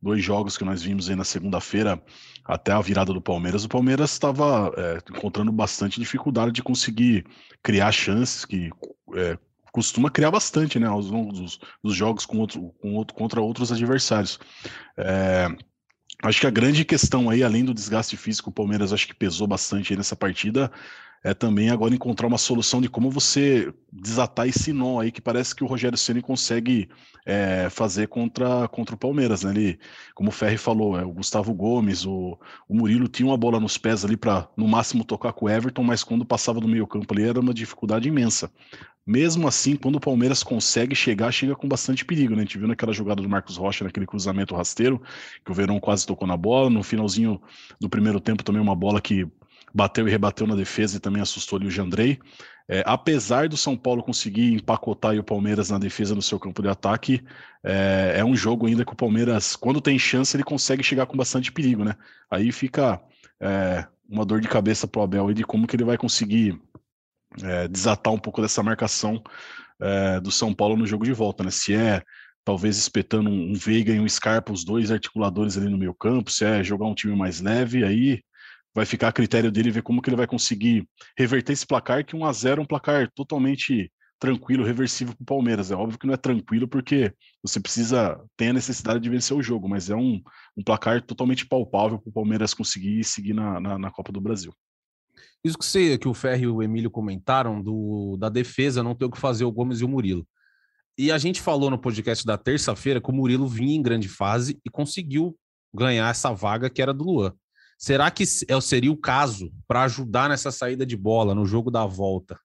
dois 0.00 0.24
jogos 0.24 0.56
que 0.56 0.64
nós 0.64 0.82
vimos 0.82 1.10
aí 1.10 1.16
na 1.16 1.24
segunda-feira 1.24 2.02
até 2.44 2.72
a 2.72 2.80
virada 2.80 3.12
do 3.12 3.20
Palmeiras. 3.20 3.64
O 3.64 3.68
Palmeiras 3.68 4.12
estava 4.12 4.72
é, 4.76 4.98
encontrando 5.10 5.52
bastante 5.52 6.00
dificuldade 6.00 6.52
de 6.52 6.62
conseguir 6.62 7.26
criar 7.62 7.92
chances 7.92 8.44
que 8.44 8.70
é, 9.14 9.38
costuma 9.76 10.10
criar 10.10 10.30
bastante, 10.30 10.78
né, 10.78 10.86
aos 10.86 11.10
longos 11.10 11.60
dos, 11.84 11.94
jogos 11.94 12.24
com 12.24 12.38
outro, 12.38 12.74
com 12.80 12.94
outro, 12.94 13.14
contra 13.14 13.42
outros 13.42 13.70
adversários. 13.70 14.40
É, 14.96 15.54
acho 16.22 16.40
que 16.40 16.46
a 16.46 16.50
grande 16.50 16.82
questão 16.82 17.28
aí, 17.28 17.42
além 17.42 17.62
do 17.62 17.74
desgaste 17.74 18.16
físico, 18.16 18.48
o 18.48 18.52
Palmeiras 18.54 18.90
acho 18.90 19.06
que 19.06 19.14
pesou 19.14 19.46
bastante 19.46 19.94
nessa 19.94 20.16
partida, 20.16 20.72
é 21.22 21.34
também 21.34 21.68
agora 21.68 21.94
encontrar 21.94 22.26
uma 22.26 22.38
solução 22.38 22.80
de 22.80 22.88
como 22.88 23.10
você 23.10 23.70
desatar 23.92 24.48
esse 24.48 24.72
nó 24.72 25.00
aí 25.00 25.12
que 25.12 25.20
parece 25.20 25.54
que 25.54 25.62
o 25.62 25.66
Rogério 25.66 25.98
Ceni 25.98 26.22
consegue 26.22 26.88
é, 27.26 27.68
fazer 27.68 28.08
contra, 28.08 28.66
contra 28.68 28.94
o 28.94 28.98
Palmeiras, 28.98 29.42
né? 29.42 29.50
Ele, 29.50 29.78
como 30.14 30.30
o 30.30 30.32
Ferri 30.32 30.56
falou, 30.56 30.98
é, 30.98 31.04
o 31.04 31.12
Gustavo 31.12 31.52
Gomes, 31.52 32.06
o, 32.06 32.38
o 32.66 32.74
Murilo 32.74 33.08
tinha 33.08 33.28
uma 33.28 33.36
bola 33.36 33.60
nos 33.60 33.76
pés 33.76 34.06
ali 34.06 34.16
para 34.16 34.48
no 34.56 34.66
máximo 34.66 35.04
tocar 35.04 35.34
com 35.34 35.44
o 35.44 35.50
Everton, 35.50 35.82
mas 35.82 36.02
quando 36.02 36.24
passava 36.24 36.60
do 36.60 36.68
meio 36.68 36.86
campo 36.86 37.12
ali 37.12 37.24
era 37.24 37.40
uma 37.40 37.52
dificuldade 37.52 38.08
imensa. 38.08 38.50
Mesmo 39.06 39.46
assim, 39.46 39.76
quando 39.76 39.96
o 39.96 40.00
Palmeiras 40.00 40.42
consegue 40.42 40.94
chegar, 40.94 41.30
chega 41.30 41.54
com 41.54 41.68
bastante 41.68 42.04
perigo, 42.04 42.34
né? 42.34 42.40
A 42.40 42.44
gente 42.44 42.58
viu 42.58 42.66
naquela 42.66 42.92
jogada 42.92 43.22
do 43.22 43.28
Marcos 43.28 43.56
Rocha, 43.56 43.84
naquele 43.84 44.04
cruzamento 44.04 44.54
rasteiro, 44.54 45.00
que 45.44 45.50
o 45.50 45.54
Verão 45.54 45.78
quase 45.78 46.04
tocou 46.04 46.26
na 46.26 46.36
bola. 46.36 46.68
No 46.68 46.82
finalzinho 46.82 47.40
do 47.80 47.88
primeiro 47.88 48.18
tempo, 48.18 48.42
também 48.42 48.60
uma 48.60 48.74
bola 48.74 49.00
que 49.00 49.24
bateu 49.72 50.08
e 50.08 50.10
rebateu 50.10 50.46
na 50.46 50.56
defesa 50.56 50.96
e 50.96 51.00
também 51.00 51.22
assustou 51.22 51.58
ali 51.58 51.68
o 51.68 51.70
Jandrei. 51.70 52.18
É, 52.68 52.82
apesar 52.84 53.48
do 53.48 53.56
São 53.56 53.76
Paulo 53.76 54.02
conseguir 54.02 54.54
empacotar 54.54 55.16
o 55.16 55.22
Palmeiras 55.22 55.70
na 55.70 55.78
defesa 55.78 56.14
no 56.14 56.22
seu 56.22 56.38
campo 56.40 56.60
de 56.60 56.68
ataque, 56.68 57.22
é, 57.62 58.14
é, 58.16 58.24
um 58.24 58.34
jogo 58.34 58.66
ainda 58.66 58.84
que 58.84 58.92
o 58.92 58.96
Palmeiras, 58.96 59.54
quando 59.54 59.80
tem 59.80 59.96
chance, 59.98 60.36
ele 60.36 60.42
consegue 60.42 60.82
chegar 60.82 61.06
com 61.06 61.16
bastante 61.16 61.52
perigo, 61.52 61.84
né? 61.84 61.94
Aí 62.28 62.50
fica 62.50 63.00
é, 63.40 63.86
uma 64.08 64.24
dor 64.24 64.40
de 64.40 64.48
cabeça 64.48 64.88
para 64.88 65.00
o 65.00 65.04
Abel 65.04 65.30
e 65.30 65.34
de 65.34 65.44
como 65.44 65.66
que 65.66 65.76
ele 65.76 65.84
vai 65.84 65.96
conseguir 65.96 66.60
é, 67.42 67.68
desatar 67.68 68.12
um 68.12 68.18
pouco 68.18 68.40
dessa 68.42 68.62
marcação 68.62 69.22
é, 69.80 70.20
do 70.20 70.30
São 70.30 70.54
Paulo 70.54 70.76
no 70.76 70.86
jogo 70.86 71.04
de 71.04 71.12
volta, 71.12 71.44
né? 71.44 71.50
Se 71.50 71.74
é 71.74 72.02
talvez 72.44 72.76
espetando 72.78 73.28
um, 73.28 73.54
Veiga 73.54 73.92
e 73.92 74.00
um 74.00 74.08
Scarpa, 74.08 74.52
os 74.52 74.64
dois 74.64 74.90
articuladores 74.92 75.58
ali 75.58 75.68
no 75.68 75.76
meio 75.76 75.92
campo, 75.92 76.30
se 76.30 76.44
é 76.44 76.62
jogar 76.62 76.86
um 76.86 76.94
time 76.94 77.16
mais 77.16 77.40
leve, 77.40 77.84
aí 77.84 78.22
vai 78.72 78.86
ficar 78.86 79.08
a 79.08 79.12
critério 79.12 79.50
dele 79.50 79.70
ver 79.70 79.82
como 79.82 80.00
que 80.00 80.08
ele 80.08 80.16
vai 80.16 80.26
conseguir 80.26 80.86
reverter 81.18 81.52
esse 81.52 81.66
placar, 81.66 82.04
que 82.04 82.14
1 82.14 82.24
a 82.24 82.32
0 82.32 82.60
é 82.60 82.62
um 82.62 82.66
placar 82.66 83.10
totalmente 83.14 83.90
tranquilo, 84.18 84.64
reversível 84.64 85.14
para 85.14 85.22
o 85.22 85.26
Palmeiras. 85.26 85.70
É 85.70 85.74
óbvio 85.74 85.98
que 85.98 86.06
não 86.06 86.14
é 86.14 86.16
tranquilo 86.16 86.68
porque 86.68 87.12
você 87.42 87.58
precisa, 87.58 88.20
tem 88.36 88.50
a 88.50 88.52
necessidade 88.52 89.00
de 89.00 89.10
vencer 89.10 89.36
o 89.36 89.42
jogo, 89.42 89.68
mas 89.68 89.90
é 89.90 89.96
um, 89.96 90.22
um 90.56 90.62
placar 90.62 91.02
totalmente 91.02 91.46
palpável 91.46 91.98
para 91.98 92.10
o 92.10 92.12
Palmeiras 92.12 92.54
conseguir 92.54 93.02
seguir 93.02 93.34
na, 93.34 93.60
na, 93.60 93.78
na 93.78 93.90
Copa 93.90 94.12
do 94.12 94.20
Brasil. 94.20 94.54
Isso 95.46 95.56
que, 95.56 95.64
você, 95.64 95.96
que 95.96 96.08
o 96.08 96.14
Ferro 96.14 96.42
e 96.42 96.46
o 96.48 96.60
Emílio 96.60 96.90
comentaram 96.90 97.62
do, 97.62 98.16
da 98.18 98.28
defesa 98.28 98.82
não 98.82 98.96
ter 98.96 99.04
o 99.04 99.10
que 99.10 99.20
fazer 99.20 99.44
o 99.44 99.52
Gomes 99.52 99.80
e 99.80 99.84
o 99.84 99.88
Murilo. 99.88 100.26
E 100.98 101.12
a 101.12 101.18
gente 101.18 101.40
falou 101.40 101.70
no 101.70 101.78
podcast 101.78 102.26
da 102.26 102.36
terça-feira 102.36 103.00
que 103.00 103.08
o 103.08 103.14
Murilo 103.14 103.46
vinha 103.46 103.76
em 103.76 103.82
grande 103.82 104.08
fase 104.08 104.58
e 104.64 104.68
conseguiu 104.68 105.38
ganhar 105.72 106.10
essa 106.10 106.32
vaga 106.32 106.68
que 106.68 106.82
era 106.82 106.92
do 106.92 107.04
Luan. 107.04 107.32
Será 107.78 108.10
que 108.10 108.24
é, 108.48 108.60
seria 108.60 108.90
o 108.90 108.96
caso 108.96 109.52
para 109.68 109.84
ajudar 109.84 110.28
nessa 110.28 110.50
saída 110.50 110.84
de 110.84 110.96
bola 110.96 111.32
no 111.32 111.46
jogo 111.46 111.70
da 111.70 111.86
volta? 111.86 112.34
O 112.34 112.38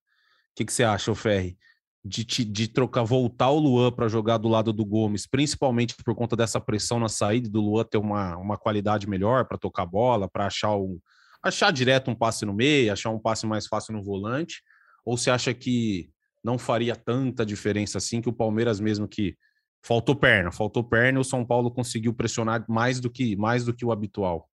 que, 0.55 0.65
que 0.65 0.71
você 0.71 0.83
acha, 0.83 1.15
Ferri? 1.15 1.57
De, 2.05 2.23
de 2.23 2.67
trocar, 2.67 3.03
voltar 3.03 3.49
o 3.49 3.57
Luan 3.57 3.91
para 3.91 4.07
jogar 4.07 4.37
do 4.37 4.47
lado 4.47 4.71
do 4.71 4.85
Gomes, 4.85 5.25
principalmente 5.25 5.95
por 5.95 6.13
conta 6.13 6.35
dessa 6.35 6.61
pressão 6.61 6.99
na 6.99 7.09
saída 7.09 7.49
do 7.49 7.61
Luan 7.61 7.83
ter 7.83 7.97
uma, 7.97 8.37
uma 8.37 8.57
qualidade 8.57 9.09
melhor 9.09 9.45
para 9.45 9.57
tocar 9.57 9.87
bola, 9.87 10.29
para 10.29 10.45
achar 10.45 10.75
o, 10.75 11.01
achar 11.43 11.71
direto 11.71 12.11
um 12.11 12.15
passe 12.15 12.45
no 12.45 12.53
meio, 12.53 12.91
achar 12.91 13.09
um 13.09 13.19
passe 13.19 13.45
mais 13.45 13.67
fácil 13.67 13.93
no 13.93 14.03
volante? 14.03 14.61
Ou 15.05 15.17
você 15.17 15.29
acha 15.29 15.53
que 15.53 16.09
não 16.43 16.57
faria 16.57 16.95
tanta 16.95 17.45
diferença 17.45 17.97
assim 17.97 18.21
que 18.21 18.29
o 18.29 18.33
Palmeiras 18.33 18.79
mesmo 18.79 19.07
que 19.07 19.35
faltou 19.83 20.15
perna, 20.15 20.51
faltou 20.51 20.83
perna 20.83 21.19
o 21.19 21.23
São 21.23 21.45
Paulo 21.45 21.71
conseguiu 21.71 22.13
pressionar 22.13 22.63
mais 22.69 22.99
do 22.99 23.09
que 23.09 23.35
mais 23.35 23.65
do 23.65 23.73
que 23.73 23.85
o 23.85 23.91
habitual? 23.91 24.47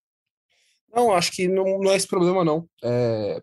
Não, 0.94 1.12
acho 1.12 1.32
que 1.32 1.46
não, 1.46 1.78
não 1.78 1.90
é 1.90 1.96
esse 1.96 2.08
problema 2.08 2.44
não. 2.44 2.68
É, 2.82 3.42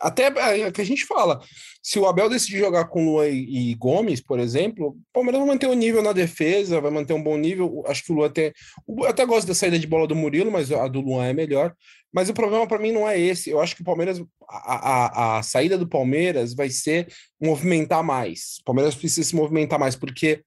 até 0.00 0.24
é 0.26 0.70
que 0.70 0.80
a 0.80 0.84
gente 0.84 1.06
fala, 1.06 1.40
se 1.82 1.98
o 1.98 2.06
Abel 2.06 2.28
decidir 2.28 2.58
jogar 2.58 2.86
com 2.86 3.06
Luan 3.06 3.28
e, 3.28 3.70
e, 3.70 3.74
Gomes, 3.74 4.20
por 4.20 4.38
exemplo, 4.38 4.88
o 4.88 4.96
Palmeiras 5.12 5.40
vai 5.40 5.48
manter 5.48 5.66
o 5.66 5.70
um 5.70 5.74
nível 5.74 6.02
na 6.02 6.12
defesa, 6.12 6.80
vai 6.80 6.90
manter 6.90 7.12
um 7.12 7.22
bom 7.22 7.36
nível. 7.36 7.82
Acho 7.86 8.04
que 8.04 8.12
o 8.12 8.16
Luan 8.16 8.30
tem. 8.30 8.52
Eu 8.88 9.04
até 9.04 9.24
gosto 9.24 9.46
da 9.46 9.54
saída 9.54 9.78
de 9.78 9.86
bola 9.86 10.06
do 10.06 10.14
Murilo, 10.14 10.50
mas 10.50 10.70
a 10.72 10.88
do 10.88 11.00
Luan 11.00 11.24
é 11.26 11.32
melhor. 11.32 11.74
Mas 12.12 12.28
o 12.28 12.34
problema 12.34 12.66
para 12.66 12.78
mim 12.78 12.92
não 12.92 13.08
é 13.08 13.18
esse. 13.18 13.50
Eu 13.50 13.60
acho 13.60 13.76
que 13.76 13.82
o 13.82 13.84
Palmeiras, 13.84 14.22
a, 14.48 15.36
a, 15.36 15.38
a 15.38 15.42
saída 15.42 15.78
do 15.78 15.88
Palmeiras 15.88 16.54
vai 16.54 16.70
ser 16.70 17.08
movimentar 17.40 18.02
mais. 18.02 18.56
O 18.60 18.64
Palmeiras 18.64 18.94
precisa 18.94 19.28
se 19.28 19.36
movimentar 19.36 19.78
mais, 19.78 19.94
porque 19.94 20.42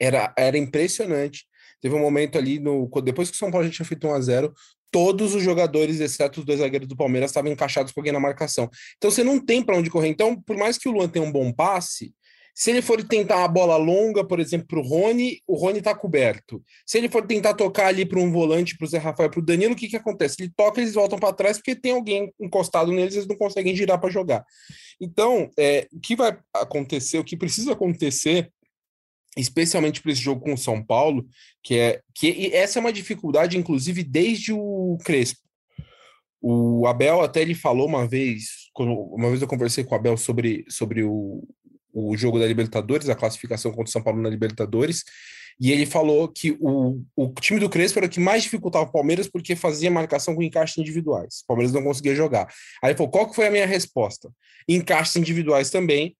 era, 0.00 0.32
era 0.36 0.58
impressionante. 0.58 1.46
Teve 1.80 1.94
um 1.94 2.00
momento 2.00 2.36
ali, 2.36 2.58
no, 2.58 2.90
depois 3.02 3.30
que 3.30 3.36
o 3.36 3.38
São 3.38 3.50
Paulo 3.50 3.66
já 3.66 3.72
tinha 3.72 3.86
feito 3.86 4.06
1 4.06 4.14
a 4.14 4.20
0 4.20 4.54
todos 4.90 5.34
os 5.34 5.42
jogadores, 5.42 6.00
exceto 6.00 6.40
os 6.40 6.46
dois 6.46 6.60
zagueiros 6.60 6.88
do 6.88 6.96
Palmeiras, 6.96 7.30
estavam 7.30 7.50
encaixados 7.50 7.92
com 7.92 8.00
alguém 8.00 8.12
na 8.12 8.20
marcação. 8.20 8.68
Então 8.96 9.10
você 9.10 9.24
não 9.24 9.38
tem 9.38 9.62
para 9.62 9.76
onde 9.76 9.90
correr. 9.90 10.08
Então, 10.08 10.40
por 10.40 10.56
mais 10.56 10.76
que 10.76 10.88
o 10.88 10.92
Luan 10.92 11.08
tenha 11.08 11.24
um 11.24 11.32
bom 11.32 11.52
passe, 11.52 12.12
Se 12.54 12.70
ele 12.70 12.82
for 12.82 13.02
tentar 13.02 13.44
a 13.44 13.48
bola 13.48 13.76
longa, 13.76 14.22
por 14.22 14.40
exemplo, 14.40 14.66
para 14.66 14.78
o 14.80 14.82
Rony, 14.82 15.40
o 15.46 15.54
Rony 15.56 15.78
está 15.78 15.94
coberto. 15.94 16.62
Se 16.84 16.98
ele 16.98 17.08
for 17.08 17.26
tentar 17.26 17.54
tocar 17.54 17.86
ali 17.86 18.04
para 18.04 18.18
um 18.18 18.30
volante, 18.30 18.76
para 18.76 18.84
o 18.84 18.88
Zé 18.88 18.98
Rafael, 18.98 19.30
para 19.30 19.40
o 19.40 19.44
Danilo, 19.44 19.72
o 19.72 19.76
que, 19.76 19.88
que 19.88 19.96
acontece? 19.96 20.36
Ele 20.40 20.52
toca, 20.54 20.80
eles 20.80 20.92
voltam 20.92 21.18
para 21.18 21.32
trás 21.32 21.56
porque 21.56 21.74
tem 21.74 21.92
alguém 21.92 22.30
encostado 22.40 22.92
neles, 22.92 23.14
eles 23.14 23.26
não 23.26 23.36
conseguem 23.36 23.74
girar 23.74 23.98
para 23.98 24.10
jogar. 24.10 24.44
Então, 25.00 25.48
é, 25.58 25.86
o 25.92 26.00
que 26.00 26.14
vai 26.14 26.36
acontecer, 26.52 27.18
o 27.18 27.24
que 27.24 27.36
precisa 27.36 27.72
acontecer, 27.72 28.50
especialmente 29.36 30.02
para 30.02 30.12
esse 30.12 30.20
jogo 30.20 30.40
com 30.40 30.54
o 30.54 30.58
São 30.58 30.82
Paulo, 30.82 31.26
que 31.62 31.78
é 31.78 32.00
que 32.14 32.50
essa 32.52 32.78
é 32.78 32.80
uma 32.80 32.92
dificuldade, 32.92 33.56
inclusive, 33.56 34.02
desde 34.02 34.52
o 34.52 34.98
Crespo. 35.04 35.40
O 36.42 36.86
Abel 36.86 37.20
até 37.20 37.42
ele 37.42 37.54
falou 37.54 37.86
uma 37.86 38.06
vez, 38.06 38.70
uma 38.76 39.28
vez 39.28 39.42
eu 39.42 39.48
conversei 39.48 39.84
com 39.84 39.94
o 39.94 39.98
Abel 39.98 40.16
sobre, 40.16 40.64
sobre 40.68 41.02
o, 41.02 41.46
o 41.92 42.16
jogo 42.16 42.38
da 42.38 42.46
Libertadores, 42.46 43.08
a 43.08 43.14
classificação 43.14 43.70
contra 43.70 43.88
o 43.88 43.92
São 43.92 44.02
Paulo 44.02 44.22
na 44.22 44.30
Libertadores, 44.30 45.04
e 45.60 45.70
ele 45.70 45.84
falou 45.84 46.26
que 46.26 46.56
o, 46.58 47.02
o 47.14 47.28
time 47.34 47.60
do 47.60 47.68
Crespo 47.68 47.98
era 47.98 48.06
o 48.06 48.10
que 48.10 48.18
mais 48.18 48.42
dificultava 48.42 48.86
o 48.86 48.92
Palmeiras 48.92 49.28
porque 49.28 49.54
fazia 49.54 49.90
marcação 49.90 50.34
com 50.34 50.42
encaixes 50.42 50.78
individuais. 50.78 51.40
O 51.42 51.46
Palmeiras 51.48 51.74
não 51.74 51.82
conseguia 51.82 52.14
jogar. 52.14 52.46
Aí 52.82 52.90
ele 52.90 52.96
falou, 52.96 53.12
qual 53.12 53.28
que 53.28 53.36
foi 53.36 53.46
a 53.46 53.50
minha 53.50 53.66
resposta? 53.66 54.32
Encaixes 54.66 55.16
individuais 55.16 55.68
também, 55.68 56.16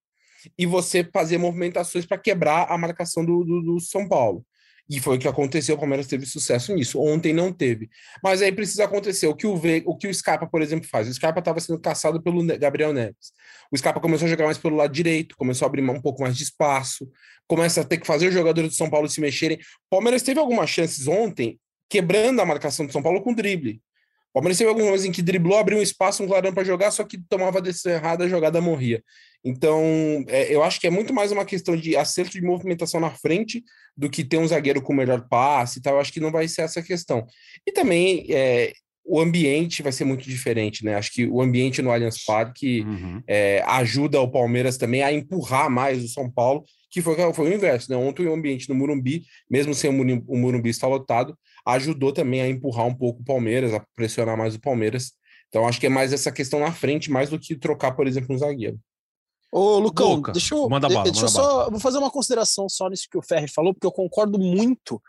e 0.59 0.67
você 0.67 1.05
fazer 1.13 1.39
movimentações 1.39 2.07
para 2.07 2.19
quebrar 2.19 2.67
a 2.71 2.79
marcação 2.79 3.25
do, 3.25 3.45
do, 3.45 3.63
do 3.63 3.81
São 3.81 4.09
Paulo. 4.09 4.45
E 4.91 4.99
foi 4.99 5.17
o 5.17 5.21
que 5.21 5.29
aconteceu, 5.29 5.77
o 5.77 5.79
Palmeiras 5.79 6.09
teve 6.09 6.27
sucesso 6.27 6.75
nisso. 6.75 7.01
Ontem 7.01 7.33
não 7.33 7.53
teve. 7.53 7.89
Mas 8.25 8.43
aí 8.43 8.51
precisa 8.51 8.85
acontecer 8.85 9.29
o 9.29 9.37
que 9.37 9.47
o, 9.47 9.57
v, 9.57 9.85
o, 9.87 9.97
que 9.97 10.09
o 10.09 10.13
Scarpa, 10.13 10.49
por 10.49 10.61
exemplo, 10.61 10.89
faz. 10.89 11.07
O 11.07 11.15
Scarpa 11.15 11.39
estava 11.39 11.61
sendo 11.61 11.79
caçado 11.79 12.21
pelo 12.21 12.45
Gabriel 12.59 12.93
Neves. 12.93 13.33
O 13.71 13.79
Scarpa 13.79 14.01
começou 14.01 14.27
a 14.27 14.29
jogar 14.29 14.47
mais 14.47 14.59
pelo 14.59 14.75
lado 14.75 14.93
direito, 14.93 15.37
começou 15.37 15.65
a 15.65 15.69
abrir 15.69 15.89
um 15.89 16.01
pouco 16.01 16.21
mais 16.23 16.37
de 16.37 16.43
espaço, 16.43 17.09
começa 17.47 17.83
a 17.83 17.85
ter 17.85 17.99
que 17.99 18.07
fazer 18.07 18.27
os 18.27 18.35
jogadores 18.35 18.71
do 18.71 18.77
São 18.77 18.91
Paulo 18.91 19.09
se 19.09 19.21
mexerem. 19.21 19.59
O 19.59 19.91
Palmeiras 19.91 20.23
teve 20.23 20.41
algumas 20.41 20.69
chances 20.69 21.07
ontem, 21.07 21.61
quebrando 21.89 22.41
a 22.41 22.47
marcação 22.47 22.85
do 22.85 22.93
São 22.93 23.01
Paulo 23.03 23.23
com 23.23 23.33
drible. 23.33 23.81
O 24.31 24.35
Palmeiras 24.35 24.59
teve 24.59 24.71
algumas 24.71 24.91
vezes 24.93 25.07
em 25.07 25.13
que 25.13 25.23
driblou, 25.23 25.59
abriu 25.59 25.79
um 25.79 25.83
espaço, 25.83 26.23
um 26.23 26.27
clarão 26.27 26.53
para 26.53 26.63
jogar, 26.63 26.93
só 26.93 27.03
que 27.03 27.19
tomava 27.29 27.59
a 27.59 27.61
decisão 27.61 27.93
errada, 27.93 28.25
a 28.25 28.29
jogada 28.29 28.61
morria. 28.61 29.03
Então, 29.45 29.83
é, 30.29 30.55
eu 30.55 30.63
acho 30.63 30.79
que 30.81 30.87
é 30.87 30.91
muito 30.91 31.13
mais 31.13 31.33
uma 31.33 31.45
questão 31.45 31.75
de 31.77 31.97
acerto 31.97 32.33
de 32.33 32.43
movimentação 32.43 33.01
na 33.01 33.11
frente 33.11 33.65
do 33.97 34.09
que 34.09 34.23
ter 34.23 34.39
um 34.39 34.47
zagueiro 34.47 34.83
com 34.83 34.93
melhor 34.93 35.27
passe 35.29 35.79
e 35.79 35.83
tal. 35.83 35.95
Eu 35.95 36.01
acho 36.01 36.13
que 36.13 36.21
não 36.21 36.31
vai 36.31 36.47
ser 36.47 36.63
essa 36.63 36.83
questão. 36.83 37.27
E 37.67 37.73
também 37.73 38.27
é, 38.29 38.73
o 39.05 39.21
ambiente 39.21 39.83
vai 39.83 39.91
ser 39.91 40.05
muito 40.05 40.25
diferente, 40.25 40.85
né? 40.85 40.95
Acho 40.95 41.13
que 41.13 41.27
o 41.27 41.43
ambiente 41.43 41.83
no 41.83 41.91
Allianz 41.91 42.23
Parque 42.25 42.83
uhum. 42.83 43.23
é, 43.27 43.63
ajuda 43.67 44.21
o 44.21 44.31
Palmeiras 44.31 44.77
também 44.77 45.03
a 45.03 45.13
empurrar 45.13 45.69
mais 45.69 46.05
o 46.05 46.09
São 46.09 46.31
Paulo, 46.31 46.63
que 46.91 47.01
foi, 47.01 47.17
foi 47.33 47.51
o 47.51 47.55
inverso, 47.55 47.91
né? 47.91 47.97
Ontem 47.97 48.27
o 48.27 48.35
ambiente 48.35 48.69
no 48.69 48.75
Murumbi, 48.75 49.25
mesmo 49.51 49.75
sem 49.75 49.91
o 49.91 50.37
Murumbi 50.37 50.71
estar 50.71 50.87
lotado, 50.87 51.37
ajudou 51.73 52.13
também 52.13 52.41
a 52.41 52.49
empurrar 52.49 52.87
um 52.87 52.95
pouco 52.95 53.21
o 53.21 53.25
Palmeiras, 53.25 53.75
a 53.75 53.85
pressionar 53.95 54.37
mais 54.37 54.55
o 54.55 54.61
Palmeiras. 54.61 55.13
Então, 55.49 55.67
acho 55.67 55.81
que 55.81 55.87
é 55.87 55.91
mais 55.91 56.13
essa 56.13 56.31
questão 56.31 56.61
na 56.61 56.73
frente, 56.73 57.11
mais 57.11 57.29
do 57.31 57.39
que 57.39 57.57
trocar, 57.57 57.93
por 57.93 58.07
exemplo, 58.07 58.35
um 58.35 58.39
zagueiro. 58.39 58.79
Ô, 59.53 59.79
Lucão, 59.81 60.15
Luca, 60.15 60.33
deixa 60.33 60.55
eu, 60.55 60.69
manda 60.69 60.89
bala, 60.89 61.03
deixa 61.03 61.23
manda 61.23 61.27
eu 61.27 61.35
só 61.35 61.57
bala. 61.59 61.71
vou 61.71 61.81
fazer 61.81 61.99
uma 61.99 62.11
consideração 62.11 62.69
só 62.69 62.89
nisso 62.89 63.09
que 63.11 63.19
o 63.19 63.23
Ferri 63.23 63.49
falou, 63.49 63.75
porque 63.75 63.87
eu 63.87 63.91
concordo 63.91 64.39
muito 64.39 65.03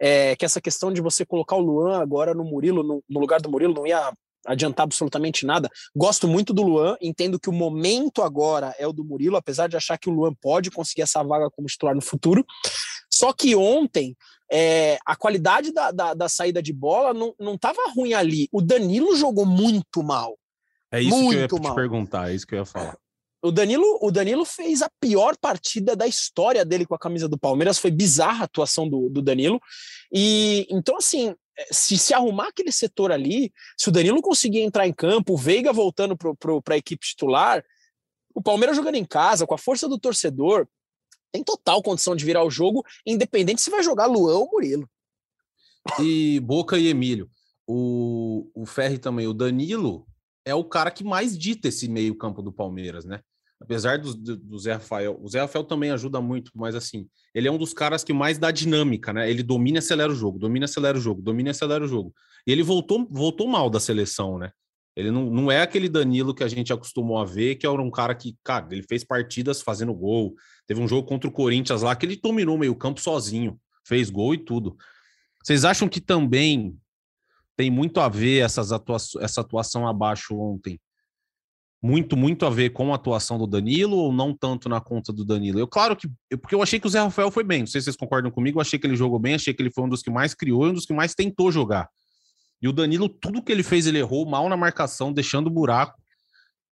é, 0.00 0.36
que 0.36 0.44
essa 0.44 0.60
questão 0.60 0.92
de 0.92 1.00
você 1.00 1.26
colocar 1.26 1.56
o 1.56 1.60
Luan 1.60 1.98
agora 1.98 2.32
no 2.32 2.44
Murilo, 2.44 2.84
no, 2.84 3.02
no, 3.08 3.20
lugar 3.20 3.40
do 3.40 3.50
Murilo, 3.50 3.74
não 3.74 3.84
ia 3.84 4.12
adiantar 4.46 4.84
absolutamente 4.84 5.44
nada. 5.44 5.68
Gosto 5.96 6.28
muito 6.28 6.52
do 6.52 6.62
Luan, 6.62 6.96
entendo 7.00 7.40
que 7.40 7.50
o 7.50 7.52
momento 7.52 8.22
agora 8.22 8.72
é 8.78 8.86
o 8.86 8.92
do 8.92 9.04
Murilo, 9.04 9.36
apesar 9.36 9.68
de 9.68 9.76
achar 9.76 9.98
que 9.98 10.08
o 10.08 10.12
Luan 10.12 10.32
pode 10.40 10.70
conseguir 10.70 11.02
essa 11.02 11.22
vaga 11.24 11.50
como 11.50 11.66
titular 11.66 11.94
no 11.94 12.00
futuro. 12.00 12.46
Só 13.18 13.32
que 13.32 13.56
ontem 13.56 14.16
é, 14.48 14.96
a 15.04 15.16
qualidade 15.16 15.72
da, 15.72 15.90
da, 15.90 16.14
da, 16.14 16.28
saída 16.28 16.62
de 16.62 16.72
bola 16.72 17.12
não 17.12 17.54
estava 17.54 17.90
ruim 17.92 18.14
ali. 18.14 18.48
O 18.52 18.62
Danilo 18.62 19.16
jogou 19.16 19.44
muito 19.44 20.04
mal. 20.04 20.38
É 20.92 21.02
isso 21.02 21.16
muito 21.16 21.48
que 21.48 21.54
eu 21.54 21.58
ia 21.58 21.62
mal. 21.64 21.72
te 21.72 21.74
perguntar, 21.74 22.30
é 22.30 22.34
isso 22.34 22.46
que 22.46 22.54
eu 22.54 22.60
ia 22.60 22.64
falar. 22.64 22.96
O 23.42 23.50
Danilo, 23.50 23.98
o 24.00 24.10
Danilo 24.12 24.44
fez 24.44 24.82
a 24.82 24.90
pior 25.00 25.36
partida 25.36 25.96
da 25.96 26.06
história 26.06 26.64
dele 26.64 26.86
com 26.86 26.94
a 26.94 26.98
camisa 26.98 27.28
do 27.28 27.36
Palmeiras. 27.36 27.78
Foi 27.78 27.90
bizarra 27.90 28.42
a 28.42 28.44
atuação 28.44 28.88
do, 28.88 29.08
do 29.08 29.20
Danilo. 29.20 29.60
E 30.12 30.64
então, 30.70 30.96
assim, 30.96 31.34
se 31.72 31.98
se 31.98 32.14
arrumar 32.14 32.48
aquele 32.48 32.70
setor 32.70 33.10
ali, 33.10 33.52
se 33.76 33.88
o 33.88 33.92
Danilo 33.92 34.22
conseguir 34.22 34.60
entrar 34.60 34.86
em 34.86 34.92
campo, 34.92 35.34
o 35.34 35.36
Veiga 35.36 35.72
voltando 35.72 36.16
para 36.16 36.74
a 36.74 36.78
equipe 36.78 37.04
titular, 37.04 37.64
o 38.32 38.40
Palmeiras 38.40 38.76
jogando 38.76 38.94
em 38.94 39.04
casa, 39.04 39.44
com 39.44 39.54
a 39.54 39.58
força 39.58 39.88
do 39.88 39.98
torcedor, 39.98 40.68
tem 41.32 41.42
total 41.42 41.82
condição 41.82 42.16
de 42.16 42.24
virar 42.24 42.44
o 42.44 42.50
jogo, 42.50 42.84
independente 43.06 43.62
se 43.62 43.70
vai 43.70 43.82
jogar 43.82 44.06
Luan 44.06 44.38
ou 44.38 44.50
Murilo. 44.50 44.88
E 46.00 46.40
Boca 46.40 46.78
e 46.78 46.88
Emílio. 46.88 47.30
O, 47.66 48.50
o 48.54 48.66
Ferri 48.66 48.98
também, 48.98 49.26
o 49.26 49.34
Danilo 49.34 50.06
é 50.44 50.54
o 50.54 50.64
cara 50.64 50.90
que 50.90 51.04
mais 51.04 51.38
dita 51.38 51.68
esse 51.68 51.88
meio-campo 51.88 52.42
do 52.42 52.52
Palmeiras, 52.52 53.04
né? 53.04 53.20
Apesar 53.60 53.98
do, 53.98 54.14
do, 54.14 54.58
Zé 54.58 54.74
Rafael, 54.74 55.18
o 55.20 55.28
Zé 55.28 55.40
Rafael 55.40 55.64
também 55.64 55.90
ajuda 55.90 56.20
muito, 56.20 56.52
mas 56.54 56.76
assim, 56.76 57.08
ele 57.34 57.48
é 57.48 57.50
um 57.50 57.58
dos 57.58 57.74
caras 57.74 58.04
que 58.04 58.12
mais 58.12 58.38
dá 58.38 58.50
dinâmica, 58.52 59.12
né? 59.12 59.28
Ele 59.28 59.42
domina 59.42 59.78
e 59.78 59.80
acelera 59.80 60.12
o 60.12 60.14
jogo, 60.14 60.38
domina 60.38 60.64
e 60.64 60.68
acelera 60.68 60.96
o 60.96 61.00
jogo, 61.00 61.20
domina 61.20 61.48
e 61.48 61.50
acelera 61.50 61.84
o 61.84 61.88
jogo. 61.88 62.14
E 62.46 62.52
ele 62.52 62.62
voltou, 62.62 63.06
voltou 63.10 63.48
mal 63.48 63.68
da 63.68 63.80
seleção, 63.80 64.38
né? 64.38 64.52
Ele 64.98 65.12
não, 65.12 65.30
não 65.30 65.48
é 65.48 65.62
aquele 65.62 65.88
Danilo 65.88 66.34
que 66.34 66.42
a 66.42 66.48
gente 66.48 66.72
acostumou 66.72 67.18
a 67.18 67.24
ver, 67.24 67.54
que 67.54 67.64
era 67.64 67.80
um 67.80 67.88
cara 67.88 68.12
que, 68.16 68.36
cara, 68.42 68.66
ele 68.72 68.82
fez 68.82 69.04
partidas 69.04 69.62
fazendo 69.62 69.94
gol. 69.94 70.34
Teve 70.66 70.80
um 70.80 70.88
jogo 70.88 71.06
contra 71.06 71.30
o 71.30 71.32
Corinthians 71.32 71.82
lá 71.82 71.94
que 71.94 72.04
ele 72.04 72.16
dominou 72.16 72.58
meio 72.58 72.74
campo 72.74 73.00
sozinho, 73.00 73.60
fez 73.86 74.10
gol 74.10 74.34
e 74.34 74.38
tudo. 74.38 74.76
Vocês 75.40 75.64
acham 75.64 75.88
que 75.88 76.00
também 76.00 76.76
tem 77.56 77.70
muito 77.70 78.00
a 78.00 78.08
ver 78.08 78.44
essas 78.44 78.72
atua 78.72 78.96
essa 79.20 79.40
atuação 79.40 79.86
abaixo 79.86 80.36
ontem. 80.36 80.80
Muito, 81.80 82.16
muito 82.16 82.44
a 82.44 82.50
ver 82.50 82.70
com 82.70 82.90
a 82.90 82.96
atuação 82.96 83.38
do 83.38 83.46
Danilo 83.46 83.96
ou 83.96 84.12
não 84.12 84.34
tanto 84.34 84.68
na 84.68 84.80
conta 84.80 85.12
do 85.12 85.24
Danilo? 85.24 85.60
Eu, 85.60 85.68
claro 85.68 85.94
que. 85.94 86.10
Eu, 86.28 86.38
porque 86.38 86.56
eu 86.56 86.60
achei 86.60 86.80
que 86.80 86.88
o 86.88 86.90
Zé 86.90 86.98
Rafael 86.98 87.30
foi 87.30 87.44
bem. 87.44 87.60
Não 87.60 87.66
sei 87.68 87.80
se 87.80 87.84
vocês 87.84 87.96
concordam 87.96 88.32
comigo. 88.32 88.58
Eu 88.58 88.62
achei 88.62 88.80
que 88.80 88.86
ele 88.88 88.96
jogou 88.96 89.20
bem. 89.20 89.34
Achei 89.34 89.54
que 89.54 89.62
ele 89.62 89.70
foi 89.70 89.84
um 89.84 89.88
dos 89.88 90.02
que 90.02 90.10
mais 90.10 90.34
criou 90.34 90.66
e 90.66 90.70
um 90.70 90.74
dos 90.74 90.84
que 90.84 90.92
mais 90.92 91.14
tentou 91.14 91.52
jogar. 91.52 91.88
E 92.60 92.68
o 92.68 92.72
Danilo, 92.72 93.08
tudo 93.08 93.42
que 93.42 93.52
ele 93.52 93.62
fez, 93.62 93.86
ele 93.86 93.98
errou 93.98 94.26
mal 94.26 94.48
na 94.48 94.56
marcação, 94.56 95.12
deixando 95.12 95.50
buraco. 95.50 96.00